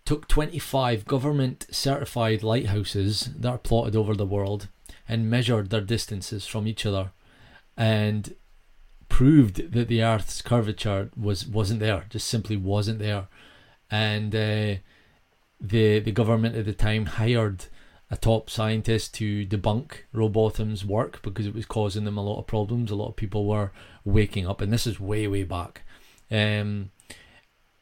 took 0.05 0.27
25 0.27 1.05
government 1.05 1.67
certified 1.71 2.43
lighthouses 2.43 3.29
that 3.37 3.49
are 3.49 3.57
plotted 3.57 3.95
over 3.95 4.15
the 4.15 4.25
world 4.25 4.67
and 5.07 5.29
measured 5.29 5.69
their 5.69 5.81
distances 5.81 6.45
from 6.45 6.67
each 6.67 6.85
other 6.85 7.11
and 7.77 8.35
proved 9.09 9.73
that 9.73 9.87
the 9.87 10.01
earth's 10.01 10.41
curvature 10.41 11.09
was 11.17 11.45
wasn't 11.45 11.79
there 11.79 12.05
just 12.09 12.27
simply 12.27 12.55
wasn't 12.55 12.97
there 12.97 13.27
and 13.89 14.33
uh, 14.33 14.75
the 15.61 15.99
the 15.99 16.11
government 16.11 16.55
at 16.55 16.65
the 16.65 16.73
time 16.73 17.05
hired 17.05 17.65
a 18.09 18.17
top 18.17 18.49
scientist 18.49 19.13
to 19.15 19.45
debunk 19.45 20.03
Rowbotham's 20.11 20.83
work 20.83 21.21
because 21.21 21.47
it 21.47 21.55
was 21.55 21.65
causing 21.65 22.03
them 22.03 22.17
a 22.17 22.23
lot 22.23 22.39
of 22.39 22.47
problems. 22.47 22.91
A 22.91 22.95
lot 22.95 23.07
of 23.07 23.15
people 23.15 23.45
were 23.45 23.71
waking 24.03 24.45
up, 24.45 24.59
and 24.59 24.71
this 24.71 24.85
is 24.85 24.99
way, 24.99 25.27
way 25.27 25.43
back. 25.43 25.83
Um, 26.29 26.91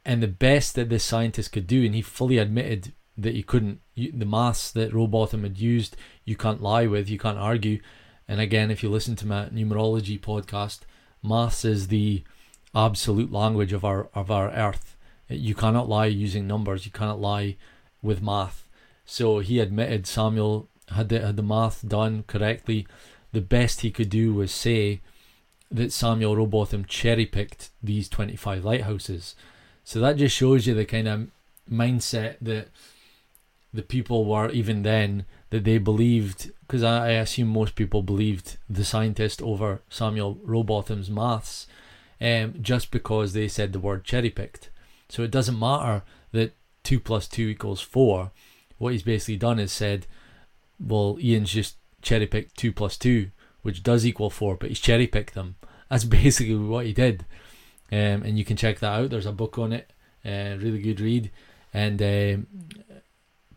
and 0.06 0.22
the 0.22 0.28
best 0.28 0.76
that 0.76 0.90
this 0.90 1.04
scientist 1.04 1.52
could 1.52 1.66
do, 1.66 1.84
and 1.84 1.96
he 1.96 2.04
fully 2.04 2.38
admitted 2.38 2.94
that 3.18 3.34
he 3.34 3.42
couldn't, 3.42 3.82
the 3.96 4.26
maths 4.26 4.72
that 4.72 4.94
Rowbotham 4.94 5.42
had 5.42 5.58
used, 5.58 5.98
you 6.26 6.36
can't 6.36 6.62
lie 6.62 6.86
with, 6.86 7.10
you 7.10 7.18
can't 7.18 7.38
argue. 7.38 7.82
And 8.28 8.40
again, 8.40 8.70
if 8.70 8.84
you 8.84 8.90
listen 8.90 9.16
to 9.18 9.28
my 9.28 9.46
numerology 9.46 10.20
podcast, 10.20 10.82
maths 11.24 11.66
is 11.66 11.88
the 11.88 12.24
absolute 12.76 13.32
language 13.32 13.74
of 13.74 13.84
our 13.84 14.10
of 14.14 14.30
our 14.30 14.52
earth. 14.52 14.96
You 15.30 15.56
cannot 15.56 15.88
lie 15.88 16.08
using 16.08 16.48
numbers. 16.48 16.86
You 16.86 16.92
cannot 16.92 17.22
lie 17.22 17.56
with 18.02 18.22
math. 18.22 18.68
So 19.06 19.40
he 19.40 19.60
admitted 19.60 20.08
Samuel 20.08 20.68
had 20.90 21.10
the, 21.10 21.20
had 21.20 21.38
the 21.38 21.44
math 21.44 21.88
done 21.88 22.24
correctly. 22.28 22.88
The 23.32 23.42
best 23.42 23.82
he 23.82 23.92
could 23.92 24.10
do 24.10 24.34
was 24.34 24.52
say 24.52 25.02
that 25.72 25.94
Samuel 25.94 26.36
Rowbotham 26.36 26.86
cherry 26.86 27.26
picked 27.26 27.70
these 27.82 28.10
25 28.10 28.66
lighthouses. 28.66 29.36
So 29.84 30.00
that 30.00 30.18
just 30.18 30.36
shows 30.36 30.66
you 30.66 30.74
the 30.74 30.86
kind 30.86 31.08
of 31.08 31.28
mindset 31.72 32.38
that 32.42 32.70
the 33.74 33.84
people 33.84 34.26
were 34.26 34.50
even 34.50 34.82
then 34.82 35.26
that 35.52 35.64
they 35.64 35.78
believed 35.78 36.52
because 36.62 36.84
I, 36.84 37.08
I, 37.08 37.12
assume 37.12 37.50
most 37.50 37.76
people 37.76 38.02
believed 38.02 38.58
the 38.70 38.86
scientist 38.86 39.42
over 39.42 39.82
Samuel 39.90 40.40
Rowbotham's 40.44 41.10
maths 41.10 41.68
um, 42.22 42.56
just 42.62 42.92
because 42.92 43.34
they 43.34 43.48
said 43.48 43.74
the 43.74 43.80
word 43.80 44.04
cherry 44.04 44.30
picked. 44.30 44.70
So 45.10 45.24
it 45.24 45.32
doesn't 45.32 45.60
matter 45.60 46.03
that 46.32 46.55
2 46.84 46.99
plus 46.99 47.28
2 47.28 47.49
equals 47.49 47.82
4 47.82 48.32
what 48.80 48.93
he's 48.93 49.03
basically 49.03 49.38
done 49.38 49.60
is 49.60 49.72
said, 49.72 50.07
well, 50.80 51.18
Ian's 51.22 51.51
just 51.51 51.76
cherry 52.01 52.26
picked 52.26 52.57
two 52.57 52.72
plus 52.72 52.97
two, 52.97 53.30
which 53.62 53.84
does 53.84 54.05
equal 54.05 54.32
four, 54.32 54.55
but 54.55 54.70
he's 54.70 54.80
cherry 54.80 55.05
picked 55.05 55.36
them. 55.36 55.55
That's 55.89 56.05
basically 56.05 56.55
what 56.55 56.86
he 56.86 56.93
did. 56.93 57.26
Um, 57.91 58.24
and 58.24 58.39
you 58.39 58.45
can 58.45 58.57
check 58.57 58.80
that 58.80 58.93
out. 58.93 59.10
There's 59.10 59.26
a 59.26 59.32
book 59.32 59.57
on 59.57 59.74
it, 59.74 59.91
uh, 60.26 60.57
really 60.57 60.82
good 60.82 60.99
read, 60.99 61.32
and 61.74 62.01
um, 62.01 62.47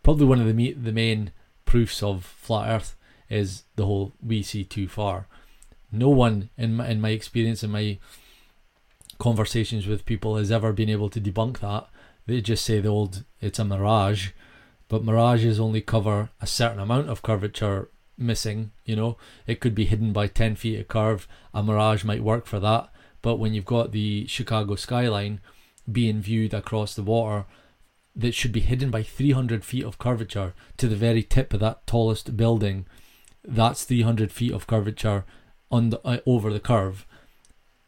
probably 0.02 0.26
one 0.26 0.40
of 0.40 0.56
the 0.56 0.72
the 0.72 0.92
main 0.92 1.32
proofs 1.66 2.02
of 2.02 2.24
flat 2.24 2.68
Earth 2.68 2.96
is 3.28 3.64
the 3.76 3.84
whole 3.84 4.12
we 4.24 4.42
see 4.42 4.64
too 4.64 4.88
far. 4.88 5.26
No 5.92 6.08
one 6.08 6.48
in 6.56 6.76
my, 6.76 6.88
in 6.88 7.00
my 7.02 7.10
experience 7.10 7.62
in 7.62 7.70
my 7.70 7.98
conversations 9.22 9.86
with 9.86 10.04
people 10.04 10.36
has 10.36 10.50
ever 10.50 10.72
been 10.72 10.90
able 10.90 11.08
to 11.08 11.20
debunk 11.20 11.60
that. 11.60 11.86
They 12.26 12.40
just 12.40 12.64
say 12.64 12.80
the 12.80 12.88
old 12.88 13.24
it's 13.40 13.60
a 13.60 13.64
mirage 13.64 14.30
but 14.92 15.04
mirages 15.04 15.58
only 15.58 15.80
cover 15.80 16.28
a 16.40 16.46
certain 16.46 16.78
amount 16.78 17.08
of 17.08 17.22
curvature 17.22 17.88
missing. 18.18 18.72
You 18.84 18.96
know, 18.96 19.16
it 19.46 19.58
could 19.58 19.74
be 19.74 19.86
hidden 19.86 20.12
by 20.12 20.26
10 20.26 20.56
feet 20.56 20.80
of 20.80 20.88
curve. 20.88 21.26
A 21.54 21.62
mirage 21.62 22.04
might 22.04 22.22
work 22.22 22.44
for 22.44 22.60
that. 22.60 22.92
But 23.22 23.36
when 23.36 23.54
you've 23.54 23.64
got 23.64 23.92
the 23.92 24.26
Chicago 24.26 24.74
skyline 24.74 25.40
being 25.90 26.20
viewed 26.20 26.52
across 26.52 26.94
the 26.94 27.02
water, 27.02 27.46
that 28.14 28.34
should 28.34 28.52
be 28.52 28.60
hidden 28.60 28.90
by 28.90 29.02
300 29.02 29.64
feet 29.64 29.84
of 29.84 29.98
curvature 29.98 30.52
to 30.76 30.88
the 30.88 30.96
very 30.96 31.22
tip 31.22 31.54
of 31.54 31.60
that 31.60 31.86
tallest 31.86 32.36
building, 32.36 32.84
that's 33.42 33.84
300 33.84 34.30
feet 34.30 34.52
of 34.52 34.66
curvature 34.66 35.24
on 35.70 35.88
the, 35.88 36.06
uh, 36.06 36.18
over 36.26 36.52
the 36.52 36.60
curve. 36.60 37.06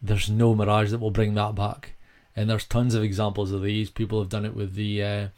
There's 0.04 0.28
no 0.28 0.54
mirage 0.54 0.90
that 0.90 1.00
will 1.00 1.10
bring 1.10 1.34
that 1.34 1.54
back. 1.54 1.94
And 2.36 2.50
there's 2.50 2.64
tons 2.64 2.94
of 2.94 3.02
examples 3.02 3.52
of 3.52 3.62
these. 3.62 3.90
People 3.90 4.18
have 4.20 4.28
done 4.28 4.44
it 4.44 4.54
with 4.54 4.74
the. 4.74 5.02
Uh, 5.02 5.28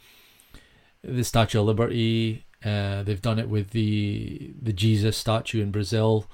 the 1.03 1.23
Statue 1.23 1.59
of 1.59 1.65
Liberty. 1.65 2.45
Uh, 2.63 3.03
they've 3.03 3.21
done 3.21 3.39
it 3.39 3.49
with 3.49 3.71
the 3.71 4.53
the 4.61 4.73
Jesus 4.73 5.17
statue 5.17 5.61
in 5.61 5.71
Brazil. 5.71 6.25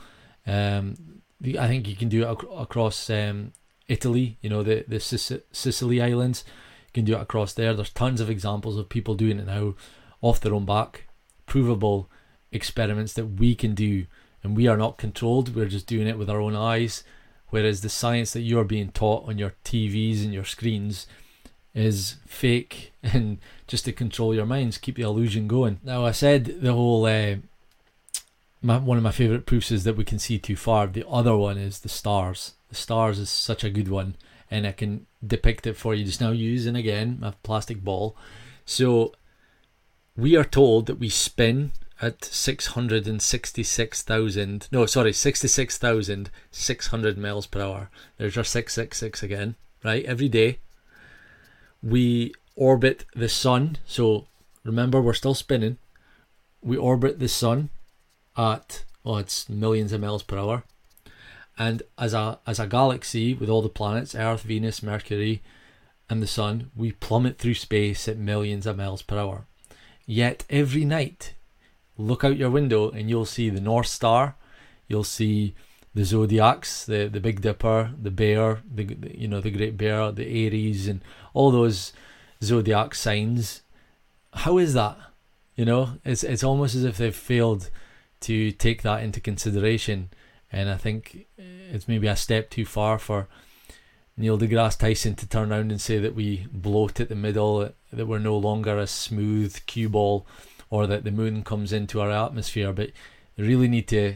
Um, 0.48 1.22
the, 1.40 1.60
I 1.60 1.68
think 1.68 1.88
you 1.88 1.96
can 1.96 2.10
do 2.10 2.24
it 2.24 2.32
ac- 2.32 2.48
across 2.56 3.10
um, 3.10 3.54
Italy. 3.88 4.38
You 4.42 4.50
know 4.50 4.64
the 4.64 4.86
the 4.88 5.00
Sic- 5.00 5.46
Sicily 5.52 6.02
Islands. 6.02 6.44
You 6.88 6.94
can 6.94 7.06
do 7.06 7.16
it 7.16 7.22
across 7.22 7.54
there. 7.54 7.74
There's 7.74 7.90
tons 7.90 8.22
of 8.22 8.30
examples 8.30 8.78
of 8.78 8.90
people 8.90 9.16
doing 9.16 9.40
it 9.40 9.48
now, 9.48 9.76
off 10.22 10.40
their 10.40 10.54
own 10.54 10.66
back, 10.66 11.06
provable 11.46 12.10
experiments 12.52 13.14
that 13.14 13.26
we 13.26 13.56
can 13.56 13.76
do, 13.76 14.06
and 14.44 14.56
we 14.56 14.68
are 14.68 14.78
not 14.78 14.98
controlled. 14.98 15.56
We're 15.56 15.66
just 15.66 15.88
doing 15.88 16.08
it 16.08 16.18
with 16.18 16.30
our 16.30 16.40
own 16.40 16.56
eyes. 16.56 17.04
Whereas 17.54 17.82
the 17.82 17.90
science 17.90 18.34
that 18.34 18.42
you're 18.42 18.64
being 18.64 18.90
taught 18.90 19.30
on 19.30 19.38
your 19.38 19.54
TVs 19.64 20.24
and 20.24 20.34
your 20.34 20.44
screens 20.44 21.06
is 21.76 22.16
fake 22.26 22.94
and 23.04 23.38
just 23.68 23.86
to 23.86 23.92
control 23.92 24.34
your 24.34 24.48
minds, 24.48 24.80
keep 24.80 24.96
the 24.96 25.04
illusion 25.04 25.48
going. 25.48 25.80
Now, 25.84 26.04
I 26.04 26.14
said 26.14 26.46
the 26.46 26.74
whole 26.74 27.06
uh, 27.06 27.36
my, 28.64 28.80
one 28.80 28.98
of 28.98 29.04
my 29.04 29.12
favorite 29.12 29.46
proofs 29.46 29.70
is 29.70 29.84
that 29.84 29.96
we 29.96 30.04
can 30.04 30.18
see 30.18 30.40
too 30.40 30.56
far. 30.56 30.88
The 30.88 31.08
other 31.08 31.38
one 31.38 31.60
is 31.60 31.82
the 31.82 31.90
stars. 31.90 32.54
The 32.70 32.76
stars 32.76 33.20
is 33.20 33.30
such 33.30 33.64
a 33.64 33.70
good 33.70 33.88
one, 33.88 34.16
and 34.50 34.66
I 34.66 34.72
can 34.72 35.06
depict 35.24 35.68
it 35.68 35.78
for 35.78 35.94
you 35.94 36.06
just 36.06 36.22
now 36.22 36.32
using 36.32 36.76
again 36.76 37.20
my 37.20 37.36
plastic 37.44 37.84
ball. 37.84 38.18
So, 38.66 39.14
we 40.18 40.36
are 40.36 40.44
told 40.44 40.88
that 40.88 40.98
we 40.98 41.10
spin 41.10 41.72
at 42.02 42.26
666,000, 42.26 44.68
no, 44.72 44.86
sorry, 44.86 45.14
66,600 45.14 47.18
miles 47.18 47.48
per 47.48 47.62
hour. 47.62 47.90
There's 48.18 48.38
our 48.38 48.44
666 48.44 49.24
again, 49.24 49.56
right? 49.84 50.06
Every 50.06 50.30
day 50.30 50.60
we 51.82 52.34
orbit 52.56 53.06
the 53.16 53.30
sun. 53.30 53.78
So 53.86 54.28
remember, 54.64 55.02
we're 55.02 55.14
still 55.14 55.34
spinning. 55.34 55.78
We 56.62 56.78
orbit 56.78 57.20
the 57.20 57.28
sun 57.28 57.70
at 58.38 58.84
oh, 59.06 59.18
it's 59.18 59.50
millions 59.50 59.92
of 59.92 60.02
miles 60.02 60.24
per 60.24 60.38
hour. 60.38 60.64
And 61.58 61.84
as 61.98 62.14
a 62.14 62.40
as 62.48 62.60
a 62.60 62.68
galaxy 62.68 63.34
with 63.34 63.50
all 63.50 63.62
the 63.62 63.70
planets, 63.70 64.16
Earth, 64.16 64.42
Venus, 64.42 64.82
Mercury, 64.82 65.42
and 66.10 66.22
the 66.22 66.28
Sun, 66.28 66.72
we 66.76 66.94
plummet 66.94 67.38
through 67.38 67.54
space 67.56 68.08
at 68.08 68.18
millions 68.18 68.66
of 68.66 68.78
miles 68.78 69.02
per 69.02 69.18
hour. 69.18 69.46
Yet 70.06 70.46
every 70.50 70.84
night, 70.84 71.34
look 71.98 72.24
out 72.24 72.38
your 72.38 72.50
window 72.50 72.90
and 72.90 73.10
you'll 73.10 73.26
see 73.26 73.50
the 73.50 73.62
North 73.62 73.88
Star, 73.88 74.36
you'll 74.88 75.04
see 75.04 75.56
the 75.94 76.04
zodiacs, 76.04 76.86
the 76.86 77.08
the 77.08 77.20
Big 77.20 77.42
Dipper, 77.42 77.92
the 78.02 78.12
Bear, 78.12 78.62
the, 78.70 78.84
the 78.86 79.18
you 79.18 79.28
know 79.28 79.42
the 79.42 79.52
Great 79.52 79.78
Bear, 79.78 80.12
the 80.12 80.46
Aries, 80.46 80.88
and 80.88 81.02
all 81.34 81.52
those 81.52 81.94
zodiac 82.44 82.96
signs. 82.96 83.62
How 84.34 84.58
is 84.58 84.74
that? 84.74 84.98
You 85.56 85.66
know, 85.66 86.00
it's 86.04 86.24
it's 86.24 86.44
almost 86.44 86.76
as 86.76 86.84
if 86.84 86.98
they've 86.98 87.16
failed 87.16 87.70
to 88.22 88.52
take 88.52 88.82
that 88.82 89.04
into 89.04 89.20
consideration, 89.20 90.10
and 90.52 90.70
I 90.70 90.78
think 90.78 91.28
it's 91.38 91.88
maybe 91.88 92.08
a 92.08 92.16
step 92.16 92.50
too 92.50 92.66
far 92.66 92.98
for 92.98 93.28
Neil 94.18 94.38
deGrasse 94.38 94.78
Tyson 94.78 95.16
to 95.16 95.28
turn 95.28 95.52
around 95.52 95.72
and 95.72 95.82
say 95.82 96.00
that 96.00 96.16
we 96.16 96.48
bloat 96.52 97.00
at 97.00 97.10
the 97.10 97.16
middle, 97.16 97.70
that 97.92 98.06
we're 98.06 98.20
no 98.20 98.38
longer 98.38 98.78
a 98.78 98.88
smooth 98.88 99.60
cue 99.66 99.90
ball, 99.90 100.26
or 100.74 100.88
that 100.88 101.04
the 101.04 101.12
moon 101.12 101.44
comes 101.44 101.72
into 101.72 102.02
our 102.02 102.10
atmosphere. 102.10 102.74
But 102.74 102.90
you 103.36 103.46
really 103.46 103.68
need 103.68 103.88
to 103.90 104.16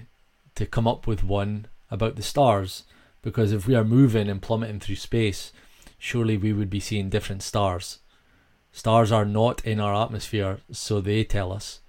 to 0.55 0.65
come 0.65 0.87
up 0.87 1.05
with 1.05 1.23
one 1.23 1.67
about 1.91 2.15
the 2.15 2.23
stars, 2.23 2.83
because 3.21 3.51
if 3.51 3.67
we 3.67 3.75
are 3.75 3.83
moving 3.83 4.27
and 4.27 4.41
plummeting 4.41 4.79
through 4.79 4.95
space, 4.95 5.53
surely 5.99 6.35
we 6.35 6.51
would 6.51 6.69
be 6.69 6.79
seeing 6.79 7.09
different 7.09 7.43
stars. 7.43 7.99
Stars 8.71 9.11
are 9.11 9.25
not 9.25 9.63
in 9.63 9.79
our 9.79 9.93
atmosphere, 10.03 10.57
so 10.71 10.99
they 10.99 11.23
tell 11.23 11.53
us. 11.53 11.81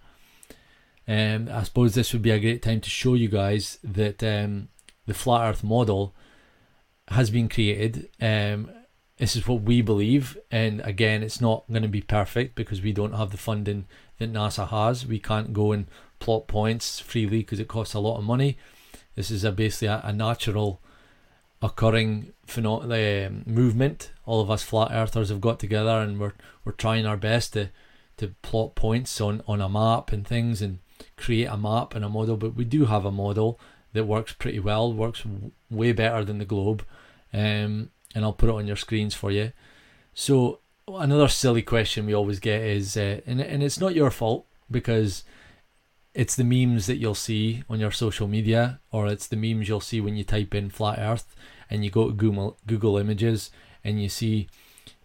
Um, 1.07 1.49
I 1.51 1.62
suppose 1.62 1.95
this 1.95 2.12
would 2.12 2.21
be 2.21 2.31
a 2.31 2.39
great 2.39 2.62
time 2.62 2.83
to 2.83 2.91
show 2.91 3.14
you 3.14 3.29
guys 3.29 3.79
that 3.83 4.23
um, 4.23 4.69
the 5.07 5.14
flat 5.14 5.49
Earth 5.49 5.64
model 5.64 6.14
has 7.09 7.31
been 7.31 7.49
created. 7.49 8.11
Um, 8.21 8.71
this 9.16 9.35
is 9.35 9.49
what 9.49 9.62
we 9.62 9.81
believe, 9.81 10.37
and 10.51 10.83
again, 10.83 11.23
it's 11.23 11.41
not 11.41 11.64
going 11.71 11.83
to 11.83 11.89
be 11.89 12.03
perfect 12.03 12.55
because 12.55 12.83
we 12.83 12.93
don't 12.93 13.14
have 13.14 13.31
the 13.31 13.39
funding 13.39 13.87
that 14.19 14.33
NASA 14.33 14.69
has. 14.69 15.07
We 15.07 15.19
can't 15.19 15.53
go 15.53 15.73
and 15.73 15.87
plot 16.19 16.49
points 16.49 17.01
freely 17.01 17.39
because 17.39 17.61
it 17.61 17.69
costs 17.69 17.95
a 17.95 18.01
lot 18.01 18.19
of 18.19 18.25
money. 18.25 18.59
This 19.14 19.31
is 19.31 19.45
a 19.45 19.53
basically 19.53 19.89
a, 19.89 20.01
a 20.05 20.12
natural 20.12 20.81
occurring 21.61 22.33
phenom- 22.47 22.85
uh, 22.85 23.31
movement. 23.51 24.12
All 24.27 24.41
of 24.41 24.51
us 24.51 24.62
flat 24.62 24.91
earthers 24.93 25.29
have 25.29 25.41
got 25.41 25.59
together 25.59 26.01
and 26.01 26.19
we're 26.21 26.35
we're 26.64 26.73
trying 26.73 27.07
our 27.07 27.16
best 27.16 27.53
to 27.55 27.71
to 28.19 28.29
plot 28.43 28.75
points 28.75 29.21
on 29.21 29.43
on 29.47 29.61
a 29.61 29.69
map 29.69 30.12
and 30.12 30.27
things 30.27 30.62
and 30.62 30.79
create 31.16 31.47
a 31.47 31.57
map 31.57 31.95
and 31.95 32.05
a 32.05 32.09
model. 32.09 32.37
But 32.37 32.55
we 32.55 32.64
do 32.64 32.87
have 32.87 33.05
a 33.05 33.12
model 33.12 33.59
that 33.93 34.05
works 34.05 34.33
pretty 34.33 34.61
well, 34.61 34.93
works 34.93 35.23
w- 35.23 35.53
way 35.71 35.93
better 35.93 36.25
than 36.25 36.39
the 36.39 36.45
globe. 36.45 36.85
Um, 37.33 37.91
and 38.14 38.25
I'll 38.25 38.33
put 38.33 38.49
it 38.49 38.55
on 38.55 38.66
your 38.66 38.77
screens 38.77 39.14
for 39.14 39.31
you. 39.31 39.53
So 40.14 40.61
another 40.97 41.28
silly 41.28 41.62
question 41.62 42.07
we 42.07 42.14
always 42.14 42.41
get 42.41 42.62
is, 42.62 42.97
uh, 42.97 43.20
and 43.26 43.41
and 43.41 43.62
it's 43.62 43.80
not 43.80 43.95
your 43.95 44.11
fault 44.11 44.47
because 44.70 45.24
it's 46.14 46.34
the 46.34 46.45
memes 46.45 46.86
that 46.86 46.97
you'll 46.97 47.14
see 47.14 47.62
on 47.68 47.80
your 47.80 47.91
social 47.91 48.26
media, 48.26 48.80
or 48.91 49.07
it's 49.07 49.26
the 49.26 49.36
memes 49.36 49.68
you'll 49.68 49.80
see 49.80 50.01
when 50.01 50.16
you 50.16 50.24
type 50.24 50.55
in 50.55 50.70
flat 50.70 50.99
Earth 50.99 51.34
and 51.70 51.84
you 51.84 51.91
go 51.91 52.09
to 52.09 52.14
Google 52.14 52.57
Google 52.66 52.97
Images 52.97 53.51
and 53.84 54.03
you 54.03 54.09
see 54.09 54.49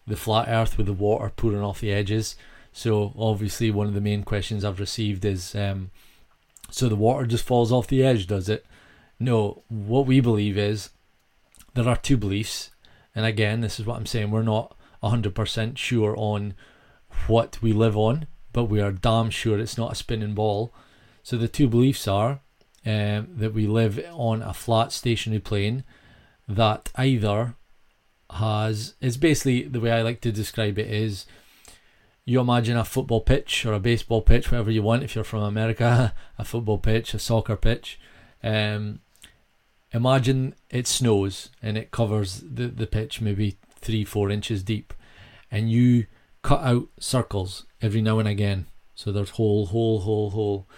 the 0.06 0.16
flat 0.16 0.48
Earth 0.48 0.76
with 0.76 0.86
the 0.86 0.92
water 0.92 1.30
pouring 1.36 1.62
off 1.62 1.80
the 1.80 1.92
edges. 1.92 2.36
So 2.72 3.12
obviously, 3.16 3.70
one 3.70 3.86
of 3.86 3.94
the 3.94 4.00
main 4.00 4.24
questions 4.24 4.64
I've 4.64 4.80
received 4.80 5.24
is, 5.24 5.54
um, 5.54 5.90
so 6.70 6.88
the 6.88 6.96
water 6.96 7.26
just 7.26 7.44
falls 7.44 7.70
off 7.70 7.86
the 7.86 8.02
edge, 8.02 8.26
does 8.26 8.48
it? 8.48 8.66
No. 9.20 9.62
What 9.68 10.06
we 10.06 10.20
believe 10.20 10.58
is 10.58 10.90
there 11.74 11.88
are 11.88 11.96
two 11.96 12.16
beliefs, 12.16 12.70
and 13.14 13.24
again, 13.24 13.60
this 13.60 13.78
is 13.78 13.86
what 13.86 13.96
I'm 13.96 14.06
saying. 14.06 14.32
We're 14.32 14.42
not 14.42 14.76
hundred 15.10 15.34
percent 15.34 15.78
sure 15.78 16.14
on 16.16 16.54
what 17.26 17.58
we 17.62 17.72
live 17.72 17.96
on, 17.96 18.26
but 18.52 18.64
we 18.64 18.80
are 18.80 18.92
damn 18.92 19.30
sure 19.30 19.58
it's 19.58 19.78
not 19.78 19.92
a 19.92 19.96
spinning 19.96 20.34
ball. 20.34 20.72
So 21.22 21.36
the 21.36 21.48
two 21.48 21.68
beliefs 21.68 22.06
are 22.06 22.40
um, 22.84 23.28
that 23.36 23.54
we 23.54 23.66
live 23.66 24.04
on 24.12 24.42
a 24.42 24.52
flat 24.52 24.92
stationary 24.92 25.40
plane 25.40 25.84
that 26.46 26.90
either 26.96 27.54
has 28.30 28.94
it's 29.00 29.16
basically 29.16 29.62
the 29.62 29.80
way 29.80 29.92
I 29.92 30.02
like 30.02 30.20
to 30.22 30.32
describe 30.32 30.78
it 30.78 30.90
is 30.90 31.26
you 32.24 32.40
imagine 32.40 32.76
a 32.76 32.84
football 32.84 33.20
pitch 33.20 33.66
or 33.66 33.74
a 33.74 33.80
baseball 33.80 34.22
pitch, 34.22 34.50
whatever 34.50 34.70
you 34.70 34.82
want. 34.82 35.02
If 35.02 35.14
you're 35.14 35.24
from 35.24 35.42
America, 35.42 36.14
a 36.38 36.44
football 36.44 36.78
pitch, 36.78 37.14
a 37.14 37.18
soccer 37.18 37.56
pitch. 37.56 37.98
Um, 38.42 39.00
imagine 39.92 40.54
it 40.70 40.86
snows 40.86 41.50
and 41.62 41.76
it 41.78 41.90
covers 41.90 42.40
the, 42.40 42.66
the 42.68 42.86
pitch 42.86 43.20
maybe 43.20 43.56
three, 43.84 44.04
four 44.04 44.30
inches 44.30 44.62
deep, 44.62 44.92
and 45.50 45.70
you 45.70 46.06
cut 46.42 46.62
out 46.62 46.88
circles 46.98 47.66
every 47.80 48.02
now 48.02 48.18
and 48.18 48.28
again. 48.28 48.66
So 48.94 49.12
there's 49.12 49.30
hole, 49.30 49.66
hole, 49.66 50.00
hole, 50.00 50.30
hole. 50.30 50.68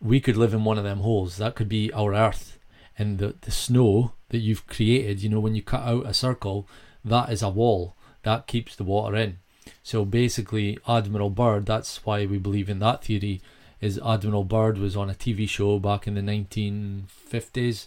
We 0.00 0.20
could 0.20 0.36
live 0.36 0.54
in 0.54 0.64
one 0.64 0.78
of 0.78 0.84
them 0.84 1.00
holes. 1.00 1.36
That 1.36 1.54
could 1.54 1.68
be 1.68 1.92
our 1.92 2.14
Earth. 2.14 2.58
And 2.96 3.18
the, 3.18 3.34
the 3.40 3.50
snow 3.50 4.12
that 4.28 4.38
you've 4.38 4.66
created, 4.66 5.22
you 5.22 5.28
know, 5.28 5.40
when 5.40 5.54
you 5.54 5.62
cut 5.62 5.82
out 5.82 6.06
a 6.06 6.14
circle, 6.14 6.68
that 7.04 7.30
is 7.30 7.42
a 7.42 7.48
wall. 7.48 7.96
That 8.22 8.46
keeps 8.46 8.76
the 8.76 8.84
water 8.84 9.16
in. 9.16 9.38
So 9.82 10.04
basically, 10.04 10.78
Admiral 10.86 11.30
Byrd, 11.30 11.66
that's 11.66 12.04
why 12.04 12.26
we 12.26 12.38
believe 12.38 12.68
in 12.68 12.78
that 12.80 13.04
theory, 13.04 13.40
is 13.80 14.00
Admiral 14.04 14.44
Byrd 14.44 14.78
was 14.78 14.96
on 14.96 15.10
a 15.10 15.14
TV 15.14 15.48
show 15.48 15.78
back 15.78 16.06
in 16.06 16.14
the 16.14 16.20
1950s 16.20 17.86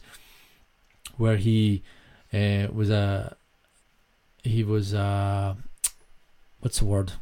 where 1.17 1.37
he 1.37 1.83
uh, 2.33 2.67
was 2.71 2.89
a 2.89 3.35
he 4.47 4.63
was 4.63 4.93
uh 4.93 5.55
what's 6.59 6.79
the 6.79 6.85
word? 6.85 7.13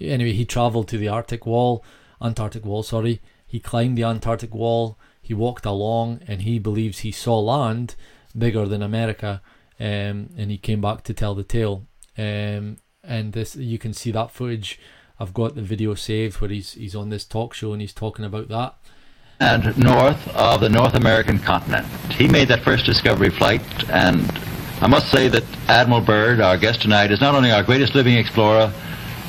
Anyway 0.00 0.32
he 0.32 0.44
traveled 0.44 0.88
to 0.88 0.98
the 0.98 1.08
arctic 1.08 1.46
wall 1.46 1.84
antarctic 2.20 2.64
wall 2.64 2.82
sorry. 2.82 3.20
He 3.46 3.60
climbed 3.60 3.98
the 3.98 4.04
antarctic 4.04 4.54
wall. 4.54 4.98
He 5.20 5.34
walked 5.34 5.66
along 5.66 6.20
and 6.26 6.42
he 6.42 6.58
believes 6.58 7.00
he 7.00 7.12
saw 7.12 7.38
land 7.38 7.94
bigger 8.36 8.66
than 8.66 8.82
america 8.82 9.42
um, 9.78 10.30
and 10.36 10.50
he 10.50 10.58
came 10.58 10.80
back 10.80 11.02
to 11.04 11.14
tell 11.14 11.34
the 11.34 11.42
tale. 11.42 11.86
Um, 12.16 12.78
and 13.02 13.32
this 13.32 13.56
you 13.56 13.78
can 13.78 13.92
see 13.92 14.12
that 14.12 14.30
footage. 14.30 14.78
I've 15.18 15.34
got 15.34 15.54
the 15.54 15.62
video 15.62 15.94
saved 15.94 16.40
where 16.40 16.50
he's 16.50 16.72
he's 16.72 16.94
on 16.94 17.08
this 17.08 17.24
talk 17.24 17.54
show 17.54 17.72
and 17.72 17.80
he's 17.80 17.92
talking 17.92 18.24
about 18.24 18.48
that. 18.48 18.76
And 19.40 19.76
north 19.76 20.28
of 20.36 20.60
the 20.60 20.68
north 20.68 20.94
american 20.94 21.38
continent. 21.38 21.86
He 22.12 22.28
made 22.28 22.48
that 22.48 22.62
first 22.62 22.84
discovery 22.86 23.30
flight 23.30 23.62
and 23.90 24.22
I 24.82 24.88
must 24.88 25.12
say 25.12 25.28
that 25.28 25.44
Admiral 25.68 26.00
Byrd, 26.00 26.40
our 26.40 26.58
guest 26.58 26.82
tonight, 26.82 27.12
is 27.12 27.20
not 27.20 27.36
only 27.36 27.52
our 27.52 27.62
greatest 27.62 27.94
living 27.94 28.16
explorer, 28.16 28.72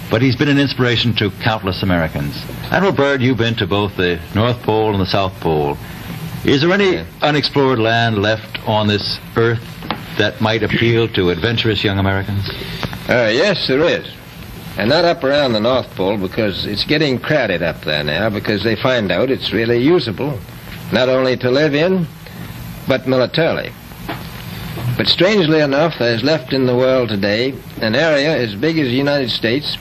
but 0.09 0.19
he's 0.19 0.35
been 0.35 0.49
an 0.49 0.57
inspiration 0.57 1.13
to 1.17 1.29
countless 1.29 1.83
Americans. 1.83 2.43
Admiral 2.71 2.91
Byrd, 2.91 3.21
you've 3.21 3.37
been 3.37 3.53
to 3.57 3.67
both 3.67 3.95
the 3.95 4.19
North 4.33 4.59
Pole 4.63 4.93
and 4.93 4.99
the 4.99 5.05
South 5.05 5.39
Pole. 5.41 5.77
Is 6.43 6.61
there 6.61 6.71
any 6.71 7.05
unexplored 7.21 7.77
land 7.77 8.19
left 8.19 8.67
on 8.67 8.87
this 8.87 9.19
earth 9.35 9.61
that 10.17 10.41
might 10.41 10.63
appeal 10.63 11.07
to 11.09 11.29
adventurous 11.29 11.83
young 11.83 11.99
Americans? 11.99 12.49
Uh, 13.07 13.29
yes, 13.31 13.67
there 13.67 13.81
is. 13.81 14.11
And 14.79 14.89
not 14.89 15.05
up 15.05 15.23
around 15.23 15.53
the 15.53 15.59
North 15.59 15.95
Pole 15.95 16.17
because 16.17 16.65
it's 16.65 16.83
getting 16.83 17.19
crowded 17.19 17.61
up 17.61 17.81
there 17.81 18.03
now 18.03 18.31
because 18.31 18.63
they 18.63 18.75
find 18.75 19.11
out 19.11 19.29
it's 19.29 19.53
really 19.53 19.77
usable, 19.77 20.39
not 20.91 21.09
only 21.09 21.37
to 21.37 21.51
live 21.51 21.75
in, 21.75 22.07
but 22.87 23.07
militarily. 23.07 23.71
But 24.97 25.07
strangely 25.07 25.59
enough, 25.59 25.95
there's 25.99 26.23
left 26.23 26.53
in 26.53 26.65
the 26.65 26.75
world 26.75 27.09
today 27.09 27.53
an 27.81 27.95
area 27.95 28.35
as 28.37 28.53
big 28.55 28.77
as 28.77 28.87
the 28.87 28.95
United 28.95 29.29
States 29.31 29.75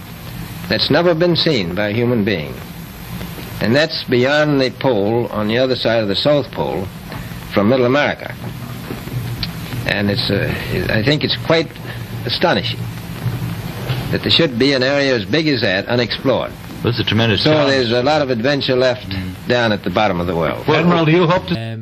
that's 0.68 0.90
never 0.90 1.14
been 1.14 1.36
seen 1.36 1.74
by 1.74 1.88
a 1.88 1.92
human 1.92 2.24
being. 2.24 2.54
And 3.60 3.76
that's 3.76 4.04
beyond 4.04 4.60
the 4.60 4.70
pole 4.70 5.26
on 5.28 5.48
the 5.48 5.58
other 5.58 5.76
side 5.76 6.02
of 6.02 6.08
the 6.08 6.16
South 6.16 6.50
Pole 6.50 6.86
from 7.52 7.68
Middle 7.68 7.86
America. 7.86 8.34
And 9.86 10.10
it's, 10.10 10.30
uh, 10.30 10.52
I 10.90 11.02
think 11.02 11.22
it's 11.24 11.36
quite 11.44 11.70
astonishing 12.24 12.80
that 14.10 14.22
there 14.22 14.30
should 14.30 14.58
be 14.58 14.72
an 14.72 14.82
area 14.82 15.14
as 15.14 15.24
big 15.24 15.46
as 15.48 15.60
that 15.60 15.86
unexplored. 15.88 16.52
That's 16.82 16.98
a 16.98 17.04
tremendous 17.04 17.42
So 17.44 17.52
challenge. 17.52 17.70
there's 17.70 17.92
a 17.92 18.02
lot 18.02 18.22
of 18.22 18.30
adventure 18.30 18.76
left 18.76 19.06
down 19.46 19.72
at 19.72 19.84
the 19.84 19.90
bottom 19.90 20.20
of 20.20 20.26
the 20.26 20.34
world. 20.36 20.68
Admiral, 20.68 21.04
do 21.04 21.12
you 21.12 21.26
hope 21.26 21.46
to... 21.48 21.54
um, 21.74 21.81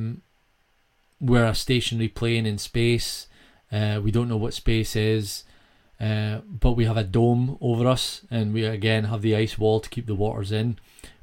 we're 1.21 1.45
a 1.45 1.55
stationary 1.55 2.09
plane 2.09 2.47
in 2.47 2.59
space. 2.59 3.29
Uh, 3.71 4.01
we 4.03 4.11
don't 4.11 4.29
know 4.29 4.37
what 4.37 4.55
space 4.55 4.97
is 4.97 5.45
uh, 6.01 6.41
but 6.49 6.73
we 6.73 6.87
have 6.87 6.97
a 6.97 7.05
dome 7.05 7.59
over 7.61 7.87
us 7.87 8.23
and 8.31 8.55
we 8.55 8.65
again 8.65 9.05
have 9.05 9.21
the 9.21 9.37
ice 9.37 9.59
wall 9.59 9.81
to 9.81 9.91
keep 9.91 10.07
the 10.07 10.15
waters 10.15 10.51
in. 10.51 10.79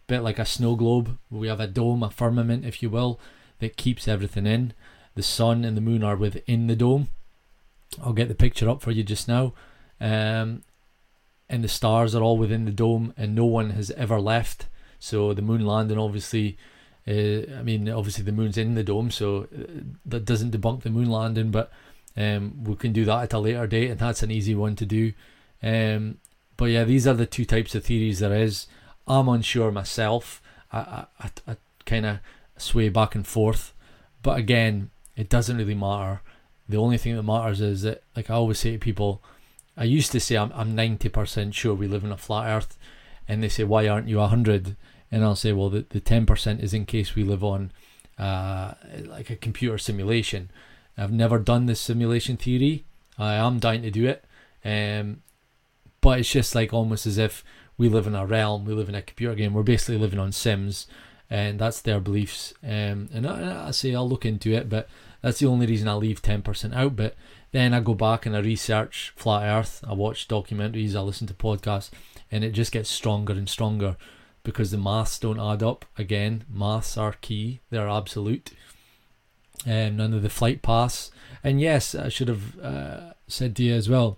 Bit 0.05 0.21
like 0.21 0.39
a 0.39 0.45
snow 0.45 0.75
globe 0.75 1.17
we 1.31 1.47
have 1.47 1.59
a 1.59 1.67
dome 1.67 2.03
a 2.03 2.09
firmament 2.09 2.63
if 2.63 2.83
you 2.83 2.89
will 2.89 3.19
that 3.59 3.75
keeps 3.75 4.07
everything 4.07 4.45
in. 4.45 4.73
The 5.15 5.23
sun 5.23 5.65
and 5.65 5.75
the 5.75 5.81
moon 5.81 6.03
are 6.03 6.15
within 6.15 6.67
the 6.67 6.75
dome. 6.75 7.07
I'll 8.03 8.13
get 8.13 8.27
the 8.27 8.35
picture 8.35 8.69
up 8.69 8.81
for 8.81 8.91
you 8.91 9.03
just 9.03 9.27
now. 9.27 9.53
Um, 9.99 10.61
and 11.49 11.63
the 11.63 11.67
stars 11.67 12.13
are 12.13 12.21
all 12.21 12.37
within 12.37 12.65
the 12.65 12.71
dome 12.71 13.13
and 13.17 13.33
no 13.33 13.45
one 13.45 13.71
has 13.71 13.89
ever 13.91 14.21
left. 14.21 14.67
So 14.99 15.33
the 15.33 15.41
moon 15.41 15.65
landing 15.65 15.97
obviously 15.97 16.55
uh, 17.07 17.57
I 17.57 17.63
mean, 17.63 17.89
obviously 17.89 18.23
the 18.23 18.31
moon's 18.31 18.57
in 18.57 18.75
the 18.75 18.83
dome, 18.83 19.11
so 19.11 19.47
uh, 19.57 19.63
that 20.05 20.25
doesn't 20.25 20.51
debunk 20.51 20.83
the 20.83 20.89
moon 20.89 21.09
landing, 21.09 21.51
but 21.51 21.71
um, 22.17 22.63
we 22.63 22.75
can 22.75 22.91
do 22.91 23.05
that 23.05 23.23
at 23.23 23.33
a 23.33 23.39
later 23.39 23.65
date, 23.65 23.91
and 23.91 23.99
that's 23.99 24.23
an 24.23 24.31
easy 24.31 24.55
one 24.55 24.75
to 24.75 24.85
do. 24.85 25.13
Um, 25.63 26.17
but 26.57 26.65
yeah, 26.65 26.83
these 26.83 27.07
are 27.07 27.13
the 27.13 27.25
two 27.25 27.45
types 27.45 27.75
of 27.75 27.85
theories 27.85 28.19
there 28.19 28.35
is. 28.35 28.67
I'm 29.07 29.29
unsure 29.29 29.71
myself. 29.71 30.41
I, 30.71 31.05
I, 31.19 31.29
I, 31.47 31.57
kind 31.85 32.05
of 32.05 32.19
sway 32.57 32.89
back 32.89 33.15
and 33.15 33.25
forth, 33.25 33.73
but 34.21 34.37
again, 34.37 34.89
it 35.15 35.29
doesn't 35.29 35.55
really 35.55 35.75
matter. 35.75 36.21
The 36.67 36.75
only 36.75 36.97
thing 36.97 37.15
that 37.15 37.23
matters 37.23 37.61
is 37.61 37.83
that, 37.83 38.03
like 38.13 38.29
I 38.29 38.33
always 38.33 38.59
say 38.59 38.73
to 38.73 38.77
people, 38.77 39.21
I 39.77 39.85
used 39.85 40.11
to 40.11 40.19
say 40.19 40.35
I'm 40.35 40.51
I'm 40.53 40.75
ninety 40.75 41.07
percent 41.07 41.55
sure 41.55 41.73
we 41.73 41.87
live 41.87 42.03
in 42.03 42.11
a 42.11 42.17
flat 42.17 42.49
Earth, 42.49 42.77
and 43.29 43.41
they 43.41 43.47
say 43.47 43.63
why 43.63 43.87
aren't 43.87 44.09
you 44.09 44.19
hundred? 44.19 44.75
And 45.11 45.23
I'll 45.23 45.35
say 45.35 45.53
well 45.53 45.69
the 45.69 45.85
the 45.89 45.99
ten 45.99 46.25
percent 46.25 46.61
is 46.61 46.73
in 46.73 46.85
case 46.85 47.15
we 47.15 47.23
live 47.23 47.43
on 47.43 47.71
uh, 48.19 48.73
like 49.05 49.29
a 49.29 49.35
computer 49.35 49.77
simulation. 49.77 50.49
I've 50.97 51.11
never 51.11 51.37
done 51.39 51.67
this 51.67 51.79
simulation 51.79 52.37
theory. 52.37 52.83
I 53.17 53.35
am 53.35 53.59
dying 53.59 53.83
to 53.83 53.91
do 53.91 54.05
it, 54.07 54.25
um, 54.65 55.21
but 56.01 56.19
it's 56.19 56.31
just 56.31 56.55
like 56.55 56.73
almost 56.73 57.05
as 57.05 57.17
if 57.17 57.43
we 57.77 57.89
live 57.89 58.07
in 58.07 58.15
a 58.15 58.25
realm, 58.25 58.65
we 58.65 58.73
live 58.73 58.89
in 58.89 58.95
a 58.95 59.01
computer 59.01 59.35
game. 59.35 59.53
We're 59.53 59.63
basically 59.63 59.97
living 59.97 60.19
on 60.19 60.31
Sims, 60.31 60.87
and 61.29 61.59
that's 61.59 61.81
their 61.81 61.99
beliefs. 61.99 62.53
Um, 62.63 63.09
and 63.13 63.27
I, 63.27 63.67
I 63.67 63.71
say 63.71 63.93
I'll 63.93 64.09
look 64.09 64.25
into 64.25 64.51
it, 64.51 64.69
but 64.69 64.89
that's 65.21 65.39
the 65.39 65.47
only 65.47 65.67
reason 65.67 65.87
I 65.87 65.93
leave 65.93 66.21
ten 66.21 66.41
percent 66.41 66.73
out. 66.73 66.95
But 66.95 67.15
then 67.51 67.73
I 67.73 67.79
go 67.79 67.93
back 67.93 68.25
and 68.25 68.35
I 68.35 68.39
research 68.39 69.13
flat 69.15 69.43
Earth. 69.43 69.83
I 69.87 69.93
watch 69.93 70.27
documentaries. 70.27 70.95
I 70.95 71.01
listen 71.01 71.27
to 71.27 71.33
podcasts, 71.33 71.91
and 72.31 72.43
it 72.43 72.51
just 72.51 72.71
gets 72.71 72.89
stronger 72.89 73.33
and 73.33 73.47
stronger 73.47 73.95
because 74.47 74.71
the 74.71 74.77
maths 74.77 75.19
don't 75.19 75.41
add 75.41 75.61
up. 75.61 75.83
Again, 75.97 76.45
maths 76.49 76.95
are 76.95 77.11
key. 77.19 77.59
They're 77.69 77.89
absolute. 77.89 78.51
Um, 79.65 79.97
none 79.97 80.13
of 80.13 80.21
the 80.21 80.29
flight 80.29 80.61
paths. 80.61 81.11
And 81.43 81.59
yes, 81.59 81.93
I 81.93 82.07
should 82.07 82.29
have 82.29 82.57
uh, 82.57 82.99
said 83.27 83.57
to 83.57 83.63
you 83.63 83.73
as 83.73 83.89
well. 83.89 84.17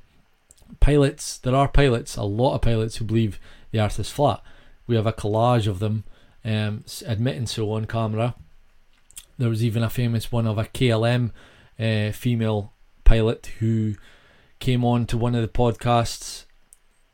Pilots, 0.79 1.39
there 1.39 1.55
are 1.55 1.67
pilots, 1.67 2.15
a 2.15 2.21
lot 2.21 2.53
of 2.53 2.61
pilots 2.61 2.97
who 2.97 3.05
believe 3.05 3.39
the 3.71 3.79
Earth 3.79 3.99
is 3.99 4.11
flat. 4.11 4.43
We 4.85 4.95
have 4.95 5.07
a 5.07 5.13
collage 5.13 5.65
of 5.65 5.79
them 5.79 6.03
um, 6.45 6.83
admitting 7.07 7.47
so 7.47 7.71
on 7.71 7.85
camera. 7.85 8.35
There 9.39 9.49
was 9.49 9.63
even 9.63 9.81
a 9.81 9.89
famous 9.89 10.31
one 10.31 10.45
of 10.45 10.59
a 10.59 10.65
KLM 10.65 11.31
uh, 11.79 12.11
female 12.11 12.71
pilot 13.03 13.49
who 13.57 13.95
came 14.59 14.85
on 14.85 15.07
to 15.07 15.17
one 15.17 15.33
of 15.33 15.41
the 15.41 15.47
podcasts, 15.47 16.45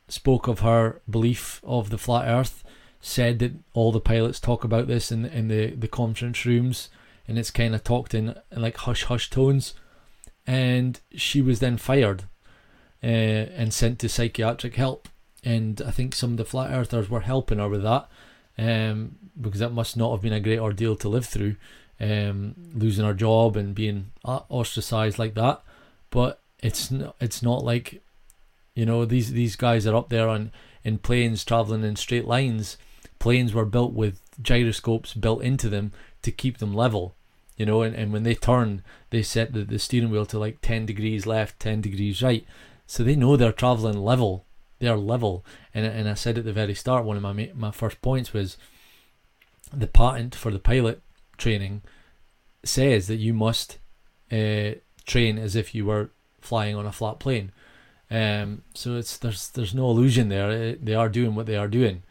spoke 0.06 0.48
of 0.48 0.60
her 0.60 1.00
belief 1.08 1.62
of 1.64 1.88
the 1.88 1.96
flat 1.96 2.28
Earth, 2.28 2.62
said 3.06 3.38
that 3.38 3.52
all 3.72 3.92
the 3.92 4.00
pilots 4.00 4.40
talk 4.40 4.64
about 4.64 4.88
this 4.88 5.12
in 5.12 5.24
in 5.24 5.46
the, 5.48 5.70
the 5.70 5.88
conference 5.88 6.44
rooms, 6.44 6.90
and 7.28 7.38
it's 7.38 7.52
kind 7.52 7.74
of 7.74 7.84
talked 7.84 8.14
in, 8.14 8.34
in 8.50 8.62
like 8.62 8.76
hush 8.78 9.04
hush 9.04 9.30
tones, 9.30 9.74
and 10.46 10.98
she 11.14 11.40
was 11.40 11.60
then 11.60 11.76
fired 11.76 12.24
uh, 13.04 13.46
and 13.60 13.72
sent 13.72 14.00
to 14.00 14.08
psychiatric 14.08 14.74
help. 14.74 15.08
And 15.44 15.80
I 15.86 15.92
think 15.92 16.14
some 16.14 16.32
of 16.32 16.36
the 16.36 16.44
flat 16.44 16.72
earthers 16.72 17.08
were 17.08 17.20
helping 17.20 17.60
her 17.60 17.68
with 17.68 17.84
that, 17.84 18.08
um, 18.58 19.16
because 19.40 19.60
that 19.60 19.72
must 19.72 19.96
not 19.96 20.10
have 20.10 20.22
been 20.22 20.32
a 20.32 20.40
great 20.40 20.58
ordeal 20.58 20.96
to 20.96 21.08
live 21.08 21.26
through, 21.26 21.54
um, 22.00 22.56
losing 22.74 23.04
her 23.04 23.14
job 23.14 23.56
and 23.56 23.72
being 23.72 24.10
ostracized 24.24 25.18
like 25.18 25.34
that. 25.34 25.62
But 26.10 26.40
it's 26.58 26.90
not, 26.90 27.14
it's 27.20 27.42
not 27.42 27.62
like, 27.62 28.02
you 28.74 28.84
know, 28.84 29.04
these 29.04 29.30
these 29.30 29.54
guys 29.54 29.86
are 29.86 29.94
up 29.94 30.08
there 30.08 30.28
on 30.28 30.50
in 30.82 30.98
planes 30.98 31.44
traveling 31.44 31.84
in 31.84 31.94
straight 31.94 32.26
lines, 32.26 32.76
planes 33.26 33.52
were 33.52 33.64
built 33.64 33.92
with 33.92 34.20
gyroscopes 34.40 35.12
built 35.12 35.42
into 35.42 35.68
them 35.68 35.90
to 36.22 36.30
keep 36.30 36.58
them 36.58 36.72
level. 36.72 37.16
You 37.56 37.66
know, 37.66 37.82
and, 37.82 37.92
and 37.92 38.12
when 38.12 38.22
they 38.22 38.36
turn, 38.36 38.84
they 39.10 39.24
set 39.24 39.52
the, 39.52 39.64
the 39.64 39.80
steering 39.80 40.10
wheel 40.10 40.26
to 40.26 40.38
like 40.38 40.60
10 40.60 40.86
degrees 40.86 41.26
left, 41.26 41.58
10 41.58 41.80
degrees 41.80 42.22
right. 42.22 42.46
So 42.86 43.02
they 43.02 43.16
know 43.16 43.36
they're 43.36 43.50
traveling 43.50 43.98
level. 43.98 44.44
They're 44.78 44.96
level. 44.96 45.44
And, 45.74 45.84
and 45.84 46.08
I 46.08 46.14
said 46.14 46.38
at 46.38 46.44
the 46.44 46.52
very 46.52 46.76
start, 46.76 47.04
one 47.04 47.16
of 47.16 47.22
my, 47.24 47.50
my 47.52 47.72
first 47.72 48.00
points 48.00 48.32
was 48.32 48.58
the 49.74 49.88
patent 49.88 50.36
for 50.36 50.52
the 50.52 50.60
pilot 50.60 51.02
training 51.36 51.82
says 52.62 53.08
that 53.08 53.16
you 53.16 53.34
must 53.34 53.78
uh, 54.30 54.78
train 55.04 55.36
as 55.36 55.56
if 55.56 55.74
you 55.74 55.84
were 55.84 56.10
flying 56.40 56.76
on 56.76 56.86
a 56.86 56.92
flat 56.92 57.18
plane. 57.18 57.50
Um, 58.08 58.62
so 58.72 58.94
it's 58.94 59.18
there's 59.18 59.48
there's 59.48 59.74
no 59.74 59.90
illusion 59.90 60.28
there. 60.28 60.76
They 60.76 60.94
are 60.94 61.08
doing 61.08 61.34
what 61.34 61.46
they 61.46 61.56
are 61.56 61.66
doing. 61.66 62.04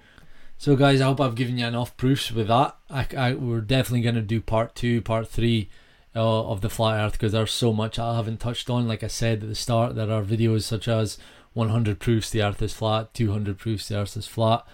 So, 0.58 0.76
guys, 0.76 1.02
I 1.02 1.06
hope 1.06 1.22
I've 1.22 1.36
given 1.36 1.58
you 1.58 1.68
enough 1.68 1.96
proofs 1.98 2.32
with 2.32 2.48
that. 2.48 2.76
I, 2.90 3.06
I 3.16 3.34
we're 3.34 3.62
definitely 3.62 4.02
going 4.02 4.16
to 4.16 4.22
do 4.22 4.42
part 4.42 4.74
two, 4.74 5.02
part 5.02 5.28
three 5.28 5.70
uh, 6.16 6.50
of 6.50 6.62
the 6.62 6.70
flat 6.70 7.06
Earth 7.06 7.14
because 7.14 7.34
there's 7.34 7.52
so 7.52 7.74
much 7.74 8.00
I 8.00 8.16
haven't 8.16 8.40
touched 8.40 8.70
on. 8.70 8.88
Like 8.88 9.04
I 9.04 9.08
said 9.08 9.44
at 9.44 9.50
the 9.50 9.56
start, 9.56 9.96
there 9.96 10.10
are 10.10 10.24
videos 10.24 10.64
such 10.64 10.88
as 10.88 11.18
100 11.54 12.00
proofs 12.00 12.30
the 12.30 12.42
Earth 12.42 12.62
is 12.62 12.74
flat, 12.74 13.14
200 13.14 13.58
proofs 13.58 13.90
the 13.90 13.98
Earth 13.98 14.16
is 14.16 14.28
flat. 14.28 14.66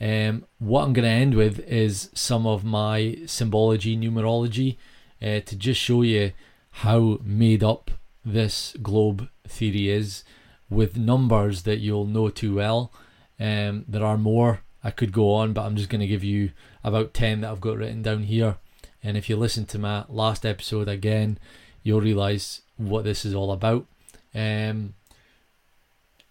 Um, 0.00 0.46
what 0.58 0.84
I'm 0.84 0.92
going 0.92 1.04
to 1.04 1.10
end 1.10 1.34
with 1.34 1.60
is 1.60 2.10
some 2.14 2.46
of 2.46 2.64
my 2.64 3.18
symbology, 3.26 3.96
numerology, 3.96 4.76
uh, 5.20 5.40
to 5.40 5.56
just 5.56 5.80
show 5.80 6.02
you 6.02 6.32
how 6.70 7.18
made 7.22 7.62
up 7.62 7.90
this 8.24 8.76
globe 8.82 9.28
theory 9.46 9.88
is 9.88 10.24
with 10.70 10.96
numbers 10.96 11.62
that 11.62 11.78
you'll 11.78 12.06
know 12.06 12.30
too 12.30 12.54
well. 12.54 12.92
Um, 13.40 13.84
there 13.88 14.04
are 14.04 14.18
more 14.18 14.62
I 14.82 14.90
could 14.90 15.12
go 15.12 15.34
on, 15.34 15.52
but 15.52 15.64
I'm 15.64 15.76
just 15.76 15.88
going 15.88 16.00
to 16.00 16.06
give 16.06 16.24
you 16.24 16.50
about 16.84 17.14
10 17.14 17.40
that 17.40 17.50
I've 17.50 17.60
got 17.60 17.76
written 17.76 18.02
down 18.02 18.24
here. 18.24 18.56
And 19.02 19.16
if 19.16 19.28
you 19.28 19.36
listen 19.36 19.66
to 19.66 19.78
my 19.78 20.04
last 20.08 20.44
episode 20.46 20.88
again, 20.88 21.38
you'll 21.82 22.00
realize 22.00 22.62
what 22.76 23.04
this 23.04 23.24
is 23.24 23.34
all 23.34 23.52
about. 23.52 23.86
Um, 24.34 24.94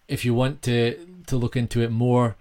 if 0.08 0.24
you 0.24 0.34
want 0.34 0.62
to, 0.64 1.24
to 1.28 1.36
look 1.36 1.56
into 1.56 1.82
it 1.82 1.92
more, 1.92 2.36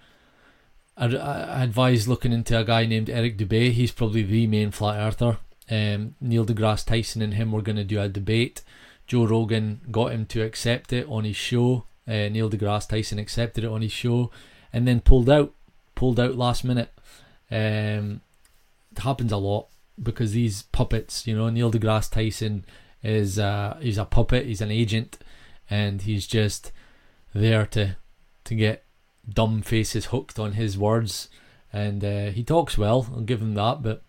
I, 0.97 1.15
I 1.17 1.63
advise 1.63 2.09
looking 2.09 2.33
into 2.33 2.59
a 2.59 2.65
guy 2.65 2.87
named 2.87 3.11
Eric 3.11 3.37
Dubay. 3.37 3.73
He's 3.73 3.93
probably 3.93 4.23
the 4.23 4.47
main 4.47 4.71
flat 4.71 4.97
earther. 4.97 5.39
Um, 5.69 6.15
Neil 6.21 6.47
deGrasse 6.47 6.87
Tyson 6.87 7.23
and 7.23 7.35
him 7.35 7.53
were 7.53 7.63
going 7.63 7.77
to 7.77 7.85
do 7.85 8.01
a 8.01 8.09
debate. 8.09 8.63
Joe 9.07 9.27
Rogan 9.27 9.81
got 9.91 10.13
him 10.13 10.27
to 10.27 10.43
accept 10.43 10.93
it 10.93 11.07
on 11.09 11.25
his 11.25 11.37
show. 11.37 11.85
Uh, 12.07 12.29
Neil 12.29 12.49
deGrasse 12.49 12.89
Tyson 12.89 13.19
accepted 13.19 13.65
it 13.65 13.71
on 13.71 13.83
his 13.83 13.93
show 13.93 14.31
and 14.73 14.87
then 14.87 15.01
pulled 15.01 15.29
out 15.29 15.53
pulled 15.97 16.21
out 16.21 16.37
last 16.37 16.63
minute. 16.63 16.93
Um, 17.51 18.21
it 18.93 19.01
happens 19.01 19.33
a 19.33 19.37
lot 19.37 19.67
because 20.01 20.33
these 20.33 20.63
puppets, 20.63 21.27
you 21.27 21.37
know, 21.37 21.49
Neil 21.49 21.73
deGrasse 21.73 22.13
Tyson 22.13 22.65
is 23.03 23.39
uh, 23.39 23.77
he's 23.81 23.99
a 23.99 24.05
puppet, 24.05 24.47
he's 24.47 24.61
an 24.61 24.71
agent, 24.71 25.19
and 25.69 26.03
he's 26.03 26.27
just 26.29 26.71
there 27.35 27.67
to 27.67 27.97
to 28.45 28.55
get 28.55 28.85
dumb 29.29 29.63
faces 29.63 30.07
hooked 30.07 30.39
on 30.39 30.53
his 30.53 30.79
words. 30.79 31.29
And 31.73 32.05
uh, 32.05 32.27
he 32.31 32.45
talks 32.45 32.79
well, 32.79 33.09
I'll 33.13 33.23
give 33.23 33.43
him 33.43 33.55
that, 33.55 33.83
but 33.83 34.03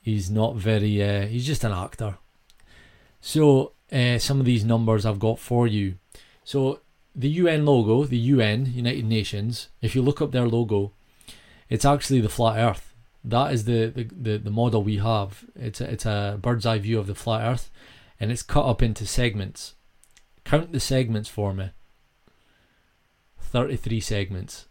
he's 0.00 0.30
not 0.30 0.54
very. 0.54 1.02
Uh, 1.02 1.26
he's 1.26 1.46
just 1.46 1.64
an 1.64 1.72
actor. 1.72 2.18
So 3.20 3.72
uh, 3.92 4.18
some 4.18 4.40
of 4.40 4.46
these 4.46 4.64
numbers 4.64 5.04
I've 5.04 5.18
got 5.18 5.38
for 5.38 5.66
you. 5.66 5.94
So 6.44 6.80
the 7.14 7.30
UN 7.30 7.64
logo, 7.64 8.04
the 8.04 8.18
UN, 8.18 8.72
United 8.74 9.04
Nations. 9.04 9.68
If 9.80 9.94
you 9.94 10.02
look 10.02 10.20
up 10.20 10.32
their 10.32 10.48
logo, 10.48 10.92
it's 11.68 11.84
actually 11.84 12.20
the 12.20 12.28
flat 12.28 12.58
Earth. 12.58 12.94
That 13.24 13.52
is 13.52 13.64
the, 13.64 13.86
the, 13.86 14.04
the, 14.04 14.38
the 14.38 14.50
model 14.50 14.82
we 14.82 14.98
have. 14.98 15.44
It's 15.56 15.80
a, 15.80 15.90
it's 15.90 16.06
a 16.06 16.38
bird's 16.40 16.66
eye 16.66 16.78
view 16.78 16.98
of 16.98 17.06
the 17.06 17.14
flat 17.14 17.42
Earth, 17.42 17.70
and 18.20 18.30
it's 18.30 18.42
cut 18.42 18.66
up 18.66 18.82
into 18.82 19.06
segments. 19.06 19.74
Count 20.44 20.72
the 20.72 20.80
segments 20.80 21.28
for 21.28 21.54
me. 21.54 21.70
33 23.40 24.00
segments. 24.00 24.66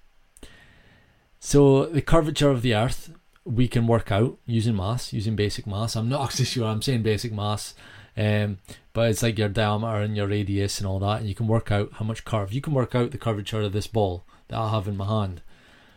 So 1.40 1.88
the 1.88 2.02
curvature 2.02 2.50
of 2.50 2.62
the 2.62 2.76
Earth 2.76 3.12
we 3.46 3.68
can 3.68 3.88
work 3.88 4.12
out 4.12 4.38
using 4.46 4.76
mass, 4.76 5.14
using 5.14 5.36
basic 5.36 5.68
mass. 5.68 5.96
I'm 5.96 6.10
not 6.10 6.24
actually 6.26 6.46
sure. 6.46 6.68
I'm 6.68 6.82
saying 6.82 7.04
basic 7.04 7.34
mass, 7.34 7.74
um, 8.16 8.60
but 8.94 9.10
it's 9.10 9.24
like 9.24 9.38
your 9.38 9.50
diameter 9.50 10.02
and 10.02 10.16
your 10.16 10.28
radius 10.28 10.80
and 10.80 10.88
all 10.88 11.00
that, 11.00 11.20
and 11.20 11.28
you 11.28 11.36
can 11.36 11.48
work 11.48 11.72
out 11.72 11.94
how 11.94 12.06
much 12.06 12.26
curve. 12.26 12.54
You 12.54 12.62
can 12.62 12.74
work 12.74 12.96
out 12.96 13.12
the 13.12 13.18
curvature 13.18 13.62
of 13.62 13.74
this 13.74 13.88
ball 13.88 14.24
that 14.48 14.58
I 14.58 14.72
have 14.72 14.88
in 14.88 14.98
my 14.98 15.06
hand. 15.06 15.42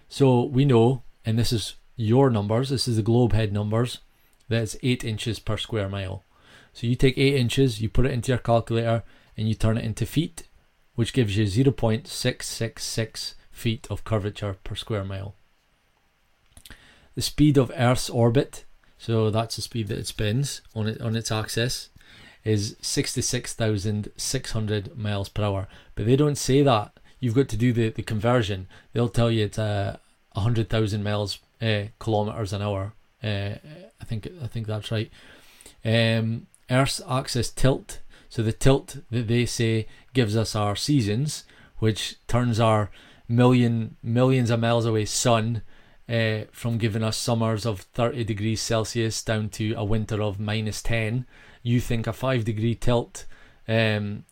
So 0.09 0.45
we 0.45 0.65
know, 0.65 1.03
and 1.25 1.39
this 1.39 1.53
is 1.53 1.75
your 1.97 2.31
numbers, 2.31 2.71
this 2.71 2.89
is 2.89 2.97
the 2.97 3.03
globe 3.03 3.33
head 3.33 3.53
numbers, 3.53 3.99
that's 4.49 4.77
8 4.83 5.05
inches 5.05 5.39
per 5.39 5.57
square 5.57 5.89
mile. 5.89 6.25
So 6.73 6.87
you 6.87 6.95
take 6.95 7.19
8 7.19 7.35
inches, 7.35 7.81
you 7.81 7.89
put 7.89 8.07
it 8.07 8.13
into 8.13 8.33
your 8.33 8.39
calculator, 8.39 9.03
and 9.37 9.49
you 9.49 9.55
turn 9.55 9.77
it 9.77 9.85
into 9.85 10.07
feet, 10.07 10.45
which 10.95 11.13
gives 11.13 11.37
you 11.37 11.45
0.666 11.45 13.35
feet 13.51 13.87
of 13.91 14.05
curvature 14.05 14.57
per 14.63 14.75
square 14.75 15.05
mile. 15.05 15.35
The 17.15 17.23
speed 17.23 17.57
of 17.57 17.73
Earth's 17.75 18.11
orbit, 18.11 18.65
so 18.99 19.31
that's 19.31 19.57
the 19.57 19.63
speed 19.63 19.89
that 19.89 19.99
it 19.99 20.07
spins 20.07 20.61
on 20.75 20.87
it 20.87 21.01
on 21.01 21.17
its 21.17 21.33
axis, 21.33 21.89
is 22.45 22.77
66,600 22.81 24.97
miles 24.97 25.29
per 25.29 25.43
hour. 25.43 25.69
But 25.95 26.07
they 26.07 26.17
don't 26.17 26.39
say 26.39 26.63
that 26.63 26.93
you've 27.27 27.35
got 27.35 27.49
to 27.49 27.57
do 27.57 27.73
the, 27.73 27.89
the 27.89 28.05
conversion. 28.05 28.69
They'll 28.93 29.09
tell 29.09 29.33
you 29.33 29.47
it's 29.47 29.59
uh, 29.59 29.97
100,000 30.35 31.03
miles 31.03 31.41
uh, 31.61 31.87
kilometers 31.99 32.53
an 32.53 32.63
hour. 32.63 32.93
Uh, 33.21 33.57
I 34.01 34.05
think 34.05 34.29
I 34.41 34.47
think 34.47 34.69
that's 34.69 34.93
right. 34.93 35.11
Um, 35.85 36.47
Earth's 36.71 37.03
axis 37.11 37.51
tilt. 37.51 37.99
So 38.29 38.45
the 38.45 38.53
tilt 38.53 38.99
that 39.11 39.27
they 39.27 39.45
say 39.45 39.89
gives 40.15 40.37
us 40.37 40.55
our 40.55 40.77
seasons, 40.77 41.43
which 41.81 42.15
turns 42.29 42.61
our 42.61 42.93
million 43.29 43.97
millions 44.05 44.51
of 44.51 44.61
miles 44.61 44.87
away 44.87 45.05
sun 45.05 45.63
uh, 46.09 46.43
from 46.53 46.79
giving 46.79 47.03
us 47.03 47.17
summers 47.17 47.67
of 47.67 47.81
30 47.81 48.23
degrees 48.23 48.61
Celsius 48.61 49.21
down 49.21 49.49
to 49.49 49.75
a 49.75 49.85
winter 49.85 50.23
of 50.23 50.39
minus 50.39 50.81
10. 50.81 51.27
You 51.65 51.81
think 51.81 52.07
a 52.07 52.13
five 52.13 52.45
degree 52.45 52.77
tilt 52.77 53.25
um, 53.67 54.23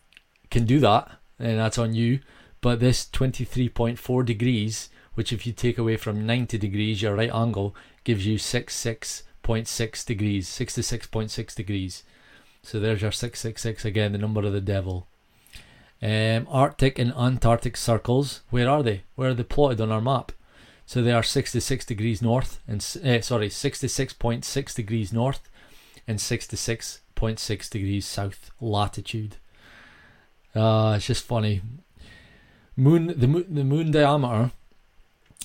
can 0.49 0.63
do 0.63 0.79
that, 0.79 1.11
and 1.37 1.59
that's 1.59 1.77
on 1.77 1.93
you. 1.93 2.21
But 2.65 2.79
this 2.79 3.05
23.4 3.05 4.25
degrees, 4.25 4.89
which 5.13 5.31
if 5.31 5.45
you 5.45 5.53
take 5.53 5.77
away 5.77 5.97
from 5.97 6.25
90 6.25 6.57
degrees, 6.57 6.99
your 6.99 7.13
right 7.13 7.29
angle, 7.31 7.75
gives 8.03 8.25
you 8.25 8.39
66.6 8.39 10.05
degrees, 10.07 10.49
66.6 10.49 11.55
degrees. 11.55 12.03
So 12.63 12.79
there's 12.79 13.03
your 13.03 13.11
666 13.11 13.85
again, 13.85 14.13
the 14.13 14.17
number 14.17 14.41
of 14.41 14.51
the 14.51 14.61
devil. 14.61 15.05
Um, 16.01 16.47
Arctic 16.49 16.97
and 16.97 17.13
Antarctic 17.13 17.77
circles, 17.77 18.41
where 18.49 18.67
are 18.67 18.81
they? 18.81 19.03
Where 19.13 19.29
are 19.29 19.35
they 19.35 19.43
plotted 19.43 19.79
on 19.79 19.91
our 19.91 20.01
map? 20.01 20.31
So 20.87 21.03
they 21.03 21.11
are 21.11 21.21
66 21.21 21.85
degrees 21.85 22.19
north 22.23 22.61
and 22.67 22.79
uh, 22.79 23.21
sorry, 23.21 23.49
66.6 23.49 24.73
degrees 24.73 25.13
north 25.13 25.47
and 26.07 26.17
66.6 26.17 27.69
degrees 27.69 28.07
south 28.07 28.49
latitude. 28.59 29.35
Uh, 30.55 30.95
it's 30.97 31.05
just 31.05 31.25
funny 31.25 31.61
moon 32.75 33.13
the 33.17 33.27
moon 33.27 33.53
the 33.53 33.63
moon 33.63 33.91
diameter 33.91 34.51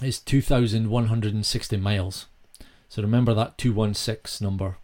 is 0.03 0.19
2160 0.19 1.77
miles. 1.77 2.27
So 2.89 3.03
remember 3.03 3.35
that 3.35 3.59
216 3.59 4.45
number. 4.45 4.79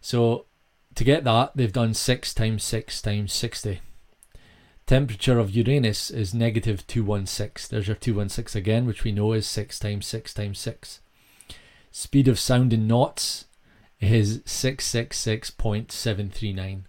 So 0.00 0.46
to 0.94 1.04
get 1.04 1.24
that 1.24 1.52
they've 1.54 1.72
done 1.72 1.94
6 1.94 2.34
times 2.34 2.64
6 2.64 3.00
times 3.02 3.32
60 3.32 3.80
temperature 4.86 5.38
of 5.38 5.50
uranus 5.50 6.10
is 6.10 6.34
negative 6.34 6.86
216 6.86 7.68
there's 7.70 7.86
your 7.86 7.96
216 7.96 8.58
again 8.58 8.86
which 8.86 9.04
we 9.04 9.12
know 9.12 9.32
is 9.32 9.46
6 9.46 9.78
times 9.78 10.06
6 10.06 10.34
times 10.34 10.58
6 10.58 11.00
speed 11.92 12.28
of 12.28 12.38
sound 12.38 12.72
in 12.72 12.88
knots 12.88 13.44
is 14.00 14.38
666.739 14.40 16.82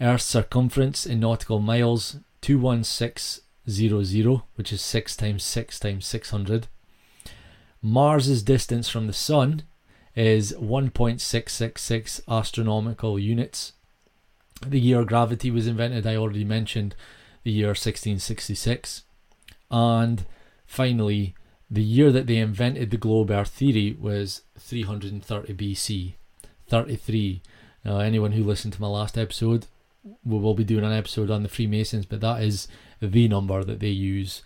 earth's 0.00 0.24
circumference 0.24 1.06
in 1.06 1.20
nautical 1.20 1.60
miles 1.60 2.16
21600, 2.42 4.42
which 4.54 4.72
is 4.72 4.80
6 4.80 5.16
times 5.16 5.44
6 5.44 5.80
times 5.80 6.06
600. 6.06 6.68
Mars's 7.82 8.42
distance 8.42 8.88
from 8.88 9.06
the 9.06 9.12
Sun 9.12 9.62
is 10.14 10.52
1.666 10.54 12.20
astronomical 12.28 13.18
units. 13.18 13.72
The 14.66 14.80
year 14.80 15.04
gravity 15.04 15.50
was 15.50 15.66
invented, 15.66 16.06
I 16.06 16.16
already 16.16 16.44
mentioned 16.44 16.94
the 17.42 17.50
year 17.50 17.68
1666. 17.68 19.04
And 19.70 20.26
finally, 20.66 21.34
the 21.70 21.82
year 21.82 22.12
that 22.12 22.26
they 22.26 22.36
invented 22.36 22.90
the 22.90 22.96
globe 22.96 23.30
earth 23.30 23.50
theory 23.50 23.96
was 23.98 24.42
330 24.58 25.54
BC. 25.54 26.14
33. 26.68 27.42
Now, 27.84 28.00
anyone 28.00 28.32
who 28.32 28.44
listened 28.44 28.74
to 28.74 28.82
my 28.82 28.88
last 28.88 29.16
episode 29.16 29.66
we 30.24 30.38
will 30.38 30.54
be 30.54 30.64
doing 30.64 30.84
an 30.84 30.92
episode 30.92 31.30
on 31.30 31.42
the 31.42 31.48
Freemasons, 31.48 32.06
but 32.06 32.20
that 32.20 32.42
is 32.42 32.68
the 33.00 33.28
number 33.28 33.62
that 33.64 33.80
they 33.80 33.88
use 33.88 34.42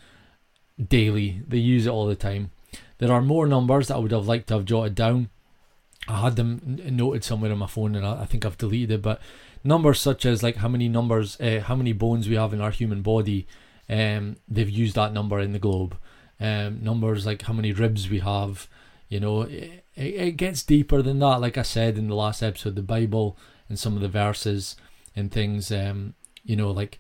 daily. 0.88 1.42
They 1.46 1.58
use 1.58 1.86
it 1.86 1.90
all 1.90 2.06
the 2.06 2.16
time. 2.16 2.50
There 2.98 3.12
are 3.12 3.22
more 3.22 3.46
numbers 3.46 3.88
that 3.88 3.96
I 3.96 3.98
would 3.98 4.12
have 4.12 4.26
liked 4.26 4.48
to 4.48 4.54
have 4.54 4.64
jotted 4.64 4.94
down. 4.94 5.30
I 6.08 6.20
had 6.20 6.36
them 6.36 6.80
noted 6.90 7.24
somewhere 7.24 7.52
on 7.52 7.58
my 7.58 7.66
phone, 7.66 7.94
and 7.94 8.06
I, 8.06 8.24
think 8.26 8.44
I've 8.44 8.58
deleted 8.58 8.90
it. 8.90 9.02
But 9.02 9.20
numbers 9.62 10.00
such 10.00 10.26
as 10.26 10.42
like 10.42 10.56
how 10.56 10.68
many 10.68 10.88
numbers, 10.88 11.40
uh, 11.40 11.60
how 11.64 11.76
many 11.76 11.92
bones 11.92 12.28
we 12.28 12.36
have 12.36 12.52
in 12.52 12.60
our 12.60 12.70
human 12.70 13.02
body, 13.02 13.46
um, 13.88 14.36
they've 14.48 14.68
used 14.68 14.96
that 14.96 15.12
number 15.12 15.38
in 15.38 15.52
the 15.52 15.58
globe. 15.58 15.96
Um, 16.40 16.82
numbers 16.82 17.26
like 17.26 17.42
how 17.42 17.52
many 17.52 17.72
ribs 17.72 18.10
we 18.10 18.18
have, 18.18 18.68
you 19.08 19.20
know, 19.20 19.42
it, 19.42 19.84
it 19.94 20.36
gets 20.36 20.62
deeper 20.62 21.00
than 21.00 21.20
that. 21.20 21.40
Like 21.40 21.56
I 21.56 21.62
said 21.62 21.96
in 21.96 22.08
the 22.08 22.14
last 22.14 22.42
episode, 22.42 22.74
the 22.74 22.82
Bible 22.82 23.38
and 23.68 23.78
some 23.78 23.94
of 23.94 24.02
the 24.02 24.08
verses 24.08 24.76
and 25.16 25.30
things, 25.30 25.70
um, 25.72 26.14
you 26.44 26.56
know, 26.56 26.70
like 26.70 26.98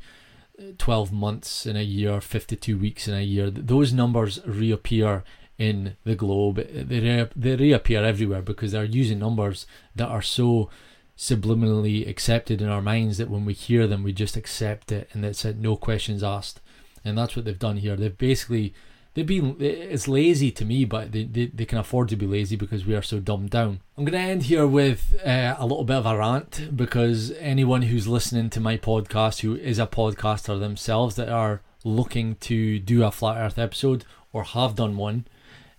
12 0.78 1.12
months 1.12 1.66
in 1.66 1.76
a 1.76 1.82
year, 1.82 2.20
52 2.20 2.78
weeks 2.78 3.08
in 3.08 3.14
a 3.14 3.20
year, 3.22 3.50
those 3.50 3.92
numbers 3.92 4.40
reappear 4.46 5.24
in 5.58 5.96
the 6.04 6.14
globe. 6.14 6.56
They, 6.56 7.00
re- 7.00 7.28
they 7.34 7.56
reappear 7.56 8.04
everywhere 8.04 8.42
because 8.42 8.72
they're 8.72 8.84
using 8.84 9.18
numbers 9.18 9.66
that 9.94 10.08
are 10.08 10.22
so 10.22 10.70
subliminally 11.16 12.08
accepted 12.08 12.60
in 12.60 12.68
our 12.68 12.82
minds 12.82 13.18
that 13.18 13.30
when 13.30 13.44
we 13.44 13.52
hear 13.52 13.86
them, 13.86 14.02
we 14.02 14.12
just 14.12 14.36
accept 14.36 14.90
it 14.90 15.08
and 15.12 15.22
that's 15.22 15.44
it, 15.44 15.56
no 15.56 15.76
questions 15.76 16.22
asked. 16.22 16.60
And 17.04 17.18
that's 17.18 17.36
what 17.36 17.44
they've 17.44 17.58
done 17.58 17.76
here. 17.78 17.96
They've 17.96 18.16
basically 18.16 18.74
they've 19.14 19.26
been 19.26 19.56
it's 19.60 20.08
lazy 20.08 20.50
to 20.50 20.64
me 20.64 20.84
but 20.84 21.12
they, 21.12 21.24
they, 21.24 21.46
they 21.46 21.64
can 21.64 21.78
afford 21.78 22.08
to 22.08 22.16
be 22.16 22.26
lazy 22.26 22.56
because 22.56 22.84
we 22.84 22.94
are 22.94 23.02
so 23.02 23.20
dumbed 23.20 23.50
down. 23.50 23.80
I'm 23.96 24.04
going 24.04 24.12
to 24.12 24.18
end 24.18 24.44
here 24.44 24.66
with 24.66 25.14
uh, 25.24 25.54
a 25.58 25.66
little 25.66 25.84
bit 25.84 25.96
of 25.96 26.06
a 26.06 26.16
rant 26.16 26.76
because 26.76 27.32
anyone 27.38 27.82
who's 27.82 28.06
listening 28.06 28.50
to 28.50 28.60
my 28.60 28.76
podcast 28.76 29.40
who 29.40 29.56
is 29.56 29.78
a 29.78 29.86
podcaster 29.86 30.58
themselves 30.58 31.16
that 31.16 31.28
are 31.28 31.62
looking 31.84 32.34
to 32.36 32.78
do 32.78 33.04
a 33.04 33.10
flat 33.10 33.38
earth 33.38 33.58
episode 33.58 34.04
or 34.32 34.42
have 34.42 34.74
done 34.74 34.96
one 34.96 35.26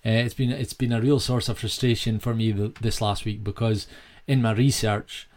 uh, 0.05 0.09
it's 0.09 0.35
been 0.35 0.51
it's 0.51 0.73
been 0.73 0.93
a 0.93 1.01
real 1.01 1.19
source 1.19 1.49
of 1.49 1.57
frustration 1.57 2.19
for 2.19 2.33
me 2.33 2.51
this 2.81 3.01
last 3.01 3.25
week 3.25 3.43
because 3.43 3.87
in 4.27 4.41
my 4.41 4.51
research 4.51 5.27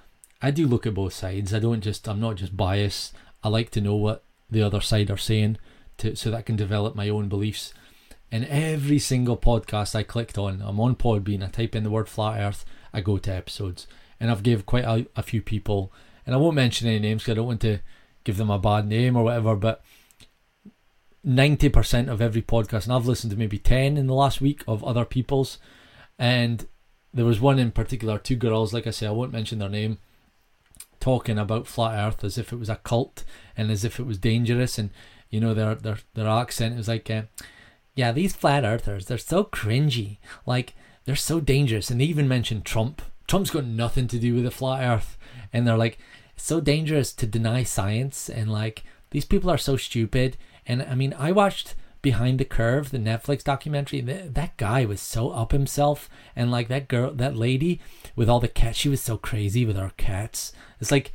i 0.42 0.50
do 0.50 0.66
look 0.66 0.86
at 0.86 0.94
both 0.94 1.12
sides. 1.12 1.52
I 1.52 1.58
don't 1.58 1.80
just 1.80 2.06
i'm 2.08 2.20
not 2.20 2.36
just 2.36 2.56
biased. 2.56 3.14
I 3.42 3.48
like 3.48 3.70
to 3.70 3.80
know 3.80 3.94
what 3.94 4.24
the 4.50 4.62
other 4.62 4.80
side 4.80 5.10
are 5.10 5.16
saying 5.16 5.58
to, 5.98 6.16
so 6.16 6.30
that 6.30 6.38
I 6.38 6.42
can 6.42 6.56
develop 6.56 6.94
my 6.94 7.08
own 7.08 7.28
beliefs 7.28 7.72
in 8.30 8.44
every 8.44 8.98
single 8.98 9.36
podcast 9.36 9.94
I 9.94 10.02
clicked 10.02 10.36
on, 10.36 10.62
I'm 10.62 10.80
on 10.80 10.96
Podbean, 10.96 11.42
I 11.42 11.48
type 11.48 11.74
in 11.74 11.82
the 11.82 11.90
word 11.90 12.08
flat 12.08 12.40
earth, 12.40 12.64
I 12.92 13.00
go 13.00 13.18
to 13.18 13.32
episodes. 13.32 13.86
And 14.20 14.30
I've 14.30 14.42
gave 14.42 14.66
quite 14.66 14.84
a, 14.84 15.06
a 15.14 15.22
few 15.22 15.40
people, 15.40 15.92
and 16.26 16.34
I 16.34 16.38
won't 16.38 16.56
mention 16.56 16.88
any 16.88 16.98
names 16.98 17.22
because 17.22 17.32
I 17.32 17.36
don't 17.36 17.46
want 17.46 17.60
to 17.60 17.78
give 18.24 18.36
them 18.36 18.50
a 18.50 18.58
bad 18.58 18.86
name 18.86 19.16
or 19.16 19.24
whatever, 19.24 19.54
but 19.54 19.82
90% 21.26 22.08
of 22.08 22.20
every 22.20 22.42
podcast, 22.42 22.84
and 22.84 22.92
I've 22.92 23.06
listened 23.06 23.30
to 23.30 23.38
maybe 23.38 23.58
10 23.58 23.96
in 23.96 24.06
the 24.06 24.14
last 24.14 24.40
week 24.40 24.62
of 24.66 24.82
other 24.84 25.04
people's, 25.04 25.58
and 26.18 26.66
there 27.14 27.24
was 27.24 27.40
one 27.40 27.58
in 27.58 27.70
particular, 27.70 28.18
two 28.18 28.36
girls, 28.36 28.74
like 28.74 28.86
I 28.86 28.90
say, 28.90 29.06
I 29.06 29.12
won't 29.12 29.32
mention 29.32 29.58
their 29.58 29.68
name, 29.68 29.98
talking 31.00 31.38
about 31.38 31.66
flat 31.66 31.94
earth 31.94 32.24
as 32.24 32.38
if 32.38 32.52
it 32.52 32.58
was 32.58 32.68
a 32.68 32.76
cult 32.76 33.24
and 33.56 33.70
as 33.70 33.84
if 33.84 34.00
it 34.00 34.06
was 34.06 34.18
dangerous, 34.18 34.78
and 34.78 34.90
you 35.30 35.40
know, 35.40 35.54
their, 35.54 35.74
their, 35.74 35.98
their 36.14 36.28
accent 36.28 36.76
was 36.76 36.88
like, 36.88 37.08
uh, 37.10 37.22
yeah, 37.98 38.12
these 38.12 38.32
flat 38.32 38.64
earthers, 38.64 39.06
they're 39.06 39.18
so 39.18 39.42
cringy. 39.42 40.18
Like, 40.46 40.76
they're 41.04 41.16
so 41.16 41.40
dangerous. 41.40 41.90
And 41.90 42.00
they 42.00 42.04
even 42.04 42.28
mentioned 42.28 42.64
Trump. 42.64 43.02
Trump's 43.26 43.50
got 43.50 43.64
nothing 43.64 44.06
to 44.06 44.20
do 44.20 44.36
with 44.36 44.44
the 44.44 44.52
flat 44.52 44.88
earth. 44.88 45.18
And 45.52 45.66
they're 45.66 45.76
like, 45.76 45.98
so 46.36 46.60
dangerous 46.60 47.12
to 47.14 47.26
deny 47.26 47.64
science. 47.64 48.30
And 48.30 48.52
like, 48.52 48.84
these 49.10 49.24
people 49.24 49.50
are 49.50 49.58
so 49.58 49.76
stupid. 49.76 50.36
And 50.64 50.80
I 50.82 50.94
mean, 50.94 51.12
I 51.18 51.32
watched 51.32 51.74
Behind 52.00 52.38
the 52.38 52.44
Curve, 52.44 52.92
the 52.92 52.98
Netflix 52.98 53.42
documentary. 53.42 54.00
That 54.00 54.56
guy 54.56 54.84
was 54.84 55.00
so 55.00 55.30
up 55.30 55.50
himself. 55.50 56.08
And 56.36 56.52
like, 56.52 56.68
that 56.68 56.86
girl, 56.86 57.12
that 57.14 57.34
lady 57.34 57.80
with 58.14 58.28
all 58.28 58.38
the 58.38 58.46
cats, 58.46 58.78
she 58.78 58.88
was 58.88 59.02
so 59.02 59.16
crazy 59.16 59.66
with 59.66 59.74
her 59.76 59.90
cats. 59.96 60.52
It's 60.80 60.92
like, 60.92 61.12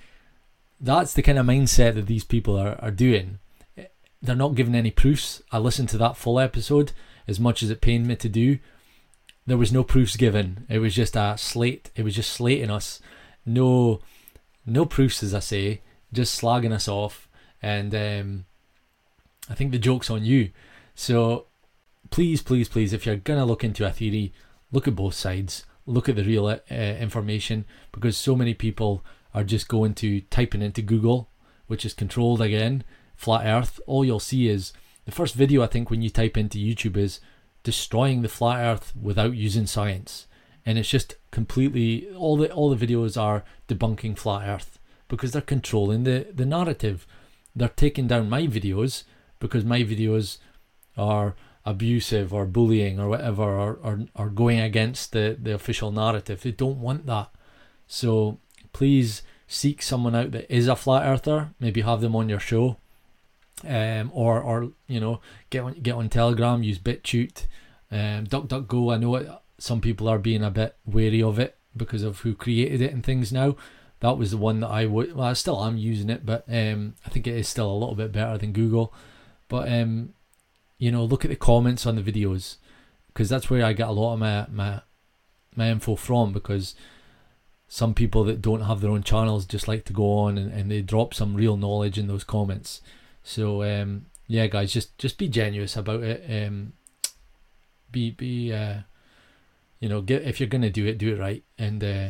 that's 0.81 1.13
the 1.13 1.21
kind 1.21 1.39
of 1.39 1.45
mindset 1.45 1.93
that 1.93 2.07
these 2.07 2.25
people 2.25 2.57
are, 2.57 2.75
are 2.81 2.91
doing 2.91 3.39
they're 4.23 4.35
not 4.35 4.55
giving 4.55 4.73
any 4.73 4.89
proofs. 4.89 5.43
I 5.51 5.57
listened 5.57 5.89
to 5.89 5.97
that 5.97 6.15
full 6.15 6.39
episode 6.39 6.93
as 7.27 7.39
much 7.39 7.61
as 7.61 7.69
it 7.69 7.81
pained 7.81 8.07
me 8.07 8.15
to 8.15 8.29
do. 8.29 8.57
There 9.45 9.57
was 9.57 9.73
no 9.73 9.83
proofs 9.83 10.15
given. 10.15 10.65
It 10.69 10.79
was 10.79 10.95
just 10.95 11.17
a 11.17 11.37
slate. 11.37 11.91
It 11.97 12.03
was 12.03 12.15
just 12.15 12.31
slating 12.31 12.71
us. 12.71 13.01
No, 13.45 13.99
no 14.65 14.85
proofs, 14.85 15.21
as 15.21 15.33
I 15.33 15.39
say. 15.39 15.81
Just 16.13 16.41
slagging 16.41 16.71
us 16.71 16.87
off. 16.87 17.27
And 17.61 17.93
um, 17.93 18.45
I 19.49 19.55
think 19.55 19.71
the 19.71 19.77
joke's 19.77 20.09
on 20.09 20.23
you. 20.23 20.51
So 20.95 21.47
please, 22.09 22.41
please, 22.41 22.69
please, 22.69 22.93
if 22.93 23.05
you're 23.05 23.17
gonna 23.17 23.45
look 23.45 23.63
into 23.63 23.85
a 23.85 23.91
theory, 23.91 24.33
look 24.71 24.87
at 24.87 24.95
both 24.95 25.15
sides. 25.15 25.65
Look 25.85 26.07
at 26.07 26.15
the 26.15 26.23
real 26.23 26.47
uh, 26.47 26.59
information 26.71 27.65
because 27.91 28.15
so 28.15 28.37
many 28.37 28.53
people 28.53 29.03
are 29.33 29.43
just 29.43 29.67
going 29.67 29.95
to 29.95 30.21
typing 30.21 30.61
into 30.61 30.81
Google, 30.81 31.27
which 31.67 31.83
is 31.83 31.93
controlled 31.93 32.41
again 32.41 32.85
flat 33.15 33.45
earth, 33.45 33.79
all 33.87 34.05
you'll 34.05 34.19
see 34.19 34.47
is 34.47 34.73
the 35.05 35.11
first 35.11 35.35
video 35.35 35.63
I 35.63 35.67
think 35.67 35.89
when 35.89 36.01
you 36.01 36.09
type 36.09 36.37
into 36.37 36.57
YouTube 36.57 36.97
is 36.97 37.19
destroying 37.63 38.21
the 38.21 38.29
flat 38.29 38.59
earth 38.59 38.93
without 38.95 39.35
using 39.35 39.65
science. 39.65 40.27
And 40.65 40.77
it's 40.77 40.89
just 40.89 41.15
completely 41.31 42.09
all 42.15 42.37
the 42.37 42.51
all 42.51 42.73
the 42.73 42.87
videos 42.87 43.21
are 43.21 43.43
debunking 43.67 44.17
flat 44.17 44.47
earth 44.47 44.79
because 45.09 45.31
they're 45.31 45.41
controlling 45.41 46.03
the, 46.03 46.27
the 46.33 46.45
narrative. 46.45 47.05
They're 47.55 47.69
taking 47.69 48.07
down 48.07 48.29
my 48.29 48.43
videos 48.43 49.03
because 49.39 49.65
my 49.65 49.81
videos 49.81 50.37
are 50.97 51.35
abusive 51.65 52.33
or 52.33 52.45
bullying 52.45 52.99
or 52.99 53.09
whatever 53.09 53.43
or, 53.43 53.73
or, 53.83 54.05
or 54.15 54.29
going 54.29 54.59
against 54.59 55.11
the, 55.11 55.37
the 55.41 55.53
official 55.53 55.91
narrative. 55.91 56.41
They 56.41 56.51
don't 56.51 56.79
want 56.79 57.05
that. 57.07 57.29
So 57.87 58.39
please 58.71 59.21
seek 59.47 59.81
someone 59.81 60.15
out 60.15 60.31
that 60.31 60.53
is 60.53 60.67
a 60.67 60.75
flat 60.75 61.05
earther, 61.05 61.51
maybe 61.59 61.81
have 61.81 62.01
them 62.01 62.15
on 62.15 62.29
your 62.29 62.39
show 62.39 62.77
um, 63.67 64.11
or 64.13 64.41
or 64.41 64.71
you 64.87 64.99
know 64.99 65.21
get 65.49 65.63
on 65.63 65.73
get 65.73 65.95
on 65.95 66.09
Telegram, 66.09 66.63
use 66.63 66.79
BitChute, 66.79 67.47
um, 67.91 68.25
DuckDuckGo. 68.27 68.93
I 68.93 68.97
know 68.97 69.15
it, 69.15 69.29
some 69.57 69.81
people 69.81 70.07
are 70.07 70.19
being 70.19 70.43
a 70.43 70.51
bit 70.51 70.75
wary 70.85 71.21
of 71.21 71.39
it 71.39 71.57
because 71.75 72.03
of 72.03 72.19
who 72.19 72.35
created 72.35 72.81
it 72.81 72.93
and 72.93 73.03
things 73.03 73.31
now. 73.31 73.55
That 73.99 74.17
was 74.17 74.31
the 74.31 74.37
one 74.37 74.59
that 74.59 74.69
I 74.69 74.85
would. 74.85 75.15
Well, 75.15 75.27
I 75.27 75.33
still 75.33 75.63
am 75.63 75.77
using 75.77 76.09
it, 76.09 76.25
but 76.25 76.43
um, 76.49 76.95
I 77.05 77.09
think 77.09 77.25
it 77.25 77.35
is 77.35 77.47
still 77.47 77.71
a 77.71 77.77
little 77.77 77.95
bit 77.95 78.11
better 78.11 78.37
than 78.37 78.51
Google. 78.51 78.93
But 79.47 79.71
um, 79.71 80.13
you 80.77 80.91
know, 80.91 81.05
look 81.05 81.23
at 81.23 81.31
the 81.31 81.37
comments 81.37 81.85
on 81.85 81.95
the 81.95 82.01
videos 82.01 82.57
because 83.07 83.29
that's 83.29 83.49
where 83.49 83.63
I 83.65 83.73
get 83.73 83.87
a 83.87 83.91
lot 83.91 84.13
of 84.13 84.19
my 84.19 84.45
my 84.51 84.81
my 85.55 85.69
info 85.69 85.95
from 85.95 86.33
because 86.33 86.75
some 87.67 87.93
people 87.93 88.23
that 88.25 88.41
don't 88.41 88.61
have 88.61 88.81
their 88.81 88.91
own 88.91 89.03
channels 89.03 89.45
just 89.45 89.67
like 89.67 89.85
to 89.85 89.93
go 89.93 90.17
on 90.19 90.37
and, 90.37 90.51
and 90.51 90.69
they 90.69 90.81
drop 90.81 91.13
some 91.13 91.35
real 91.35 91.57
knowledge 91.57 91.97
in 91.97 92.07
those 92.07 92.23
comments 92.23 92.81
so 93.23 93.63
um, 93.63 94.05
yeah, 94.27 94.47
guys, 94.47 94.73
just 94.73 94.97
just 94.97 95.17
be 95.17 95.27
generous 95.27 95.75
about 95.75 96.03
it. 96.03 96.23
Um, 96.29 96.73
be 97.91 98.11
be 98.11 98.53
uh, 98.53 98.79
you 99.79 99.89
know, 99.89 100.01
get 100.01 100.23
if 100.23 100.39
you're 100.39 100.49
gonna 100.49 100.69
do 100.69 100.85
it, 100.85 100.97
do 100.97 101.13
it 101.13 101.19
right. 101.19 101.43
And 101.57 101.83
uh, 101.83 102.09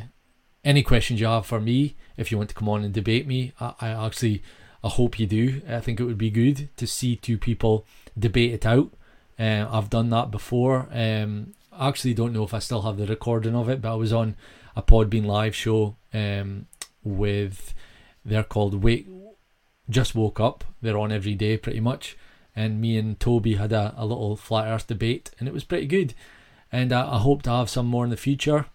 any 0.64 0.84
questions 0.84 1.20
you 1.20 1.28
have 1.28 1.46
for 1.46 1.62
me, 1.62 1.96
if 2.18 2.32
you 2.32 2.38
want 2.38 2.50
to 2.50 2.56
come 2.56 2.70
on 2.70 2.84
and 2.84 2.94
debate 2.94 3.28
me, 3.28 3.54
I, 3.60 3.74
I 3.80 4.06
actually 4.06 4.44
I 4.84 4.90
hope 4.90 5.20
you 5.20 5.28
do. 5.28 5.62
I 5.70 5.80
think 5.80 6.00
it 6.00 6.06
would 6.06 6.18
be 6.18 6.30
good 6.30 6.70
to 6.78 6.88
see 6.88 7.16
two 7.16 7.38
people 7.38 7.86
debate 8.18 8.54
it 8.54 8.66
out. 8.66 8.92
Uh, 9.40 9.68
I've 9.70 9.90
done 9.90 10.10
that 10.10 10.32
before. 10.32 10.88
Um, 10.92 11.54
I 11.72 11.88
actually 11.88 12.14
don't 12.14 12.34
know 12.34 12.44
if 12.44 12.54
I 12.54 12.60
still 12.60 12.84
have 12.84 12.98
the 12.98 13.08
recording 13.08 13.56
of 13.56 13.70
it, 13.70 13.82
but 13.82 13.92
I 13.92 13.96
was 13.96 14.14
on 14.14 14.36
a 14.76 14.82
Podbean 14.82 15.26
live 15.26 15.56
show 15.56 15.96
um, 16.14 16.68
with 17.04 17.74
they're 18.26 18.44
called 18.44 18.84
Wait 18.84 19.08
just 19.90 20.16
woke 20.16 20.40
up. 20.40 20.64
They're 20.82 20.98
on 20.98 21.12
every 21.12 21.36
day 21.36 21.58
pretty 21.58 21.80
much. 21.80 22.18
And 22.56 22.80
me 22.80 22.98
and 22.98 23.20
Toby 23.20 23.56
had 23.56 23.72
a, 23.72 23.94
a 23.98 24.06
little 24.06 24.36
flat 24.36 24.68
earth 24.68 24.88
debate 24.88 25.32
and 25.40 25.48
it 25.48 25.54
was 25.54 25.64
pretty 25.64 25.88
good. 25.88 26.14
And 26.72 26.94
I, 26.94 27.16
I 27.16 27.18
hope 27.20 27.42
to 27.44 27.52
have 27.52 27.70
some 27.70 27.88
more 27.88 28.04
in 28.04 28.10
the 28.10 28.18
future. 28.18 28.68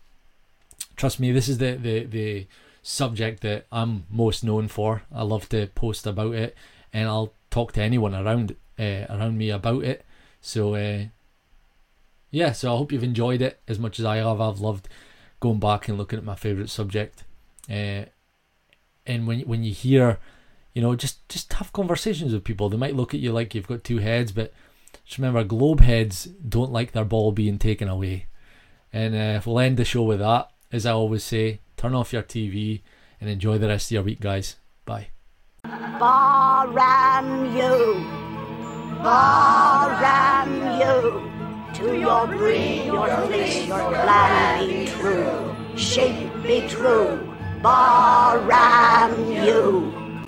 Trust 0.97 1.21
me, 1.21 1.33
this 1.33 1.49
is 1.49 1.59
the, 1.59 1.77
the, 1.77 2.05
the 2.05 2.47
subject 2.83 3.43
that 3.43 3.67
I'm 3.71 4.05
most 4.11 4.43
known 4.43 4.69
for. 4.69 5.03
I 5.13 5.23
love 5.23 5.49
to 5.51 5.69
post 5.69 6.07
about 6.07 6.35
it 6.35 6.57
and 6.93 7.09
I'll 7.09 7.33
talk 7.51 7.73
to 7.73 7.83
anyone 7.83 8.15
around 8.15 8.57
uh, 8.79 9.07
around 9.09 9.39
me 9.39 9.51
about 9.51 9.85
it. 9.85 10.05
So 10.41 10.75
uh, 10.75 11.05
yeah, 12.31 12.53
so 12.53 12.73
I 12.73 12.77
hope 12.77 12.93
you've 12.93 13.05
enjoyed 13.05 13.43
it 13.43 13.61
as 13.67 13.79
much 13.79 13.99
as 13.99 14.05
I 14.05 14.17
have. 14.17 14.41
I've 14.41 14.61
loved 14.61 14.89
going 15.41 15.61
back 15.61 15.89
and 15.89 15.99
looking 15.99 16.19
at 16.19 16.25
my 16.25 16.35
favourite 16.35 16.71
subject. 16.71 17.25
Uh, 17.71 18.05
and 19.07 19.27
when 19.27 19.41
when 19.41 19.65
you 19.65 19.73
hear 19.73 20.19
you 20.75 20.83
know, 20.83 20.95
just 20.95 21.29
just 21.29 21.53
have 21.55 21.73
conversations 21.73 22.33
with 22.33 22.45
people. 22.45 22.69
They 22.69 22.77
might 22.77 22.97
look 22.97 23.15
at 23.15 23.21
you 23.21 23.33
like 23.33 23.55
you've 23.55 23.67
got 23.67 23.85
two 23.85 23.99
heads, 23.99 24.33
but 24.33 24.53
just 25.05 25.19
remember, 25.19 25.45
globe 25.45 25.81
heads 25.81 26.25
don't 26.27 26.73
like 26.73 26.93
their 26.93 27.05
ball 27.05 27.33
being 27.33 27.59
taken 27.59 27.89
away. 27.89 28.27
And 28.93 29.15
uh, 29.15 29.41
we'll 29.45 29.59
end 29.59 29.77
the 29.77 29.85
show 29.85 30.03
with 30.03 30.21
that. 30.21 30.51
As 30.71 30.87
I 30.87 30.93
always 30.93 31.25
say, 31.25 31.61
turn 31.77 31.95
off 31.95 32.13
your 32.13 32.23
TV 32.23 32.83
and 33.21 33.29
enjoy 33.29 33.59
the 33.59 33.69
rest 33.69 33.89
of 33.89 33.93
your 33.93 34.03
week, 34.03 34.21
guys. 34.21 34.57
Bye. 34.85 35.09
Bar 35.65 36.79
and 36.79 37.55
you. 37.55 38.07
Baram 39.03 40.51
you. 40.79 41.29
To 41.75 41.99
your 41.99 42.27
breed, 42.27 42.87
your 42.87 43.07
place, 43.27 43.67
your 43.67 43.91
plan 43.91 44.69
be 44.69 44.87
true. 44.87 45.57
Shape 45.77 46.33
be 46.43 46.67
true. 46.69 47.35
Baram 47.63 49.45
you. 49.45 49.98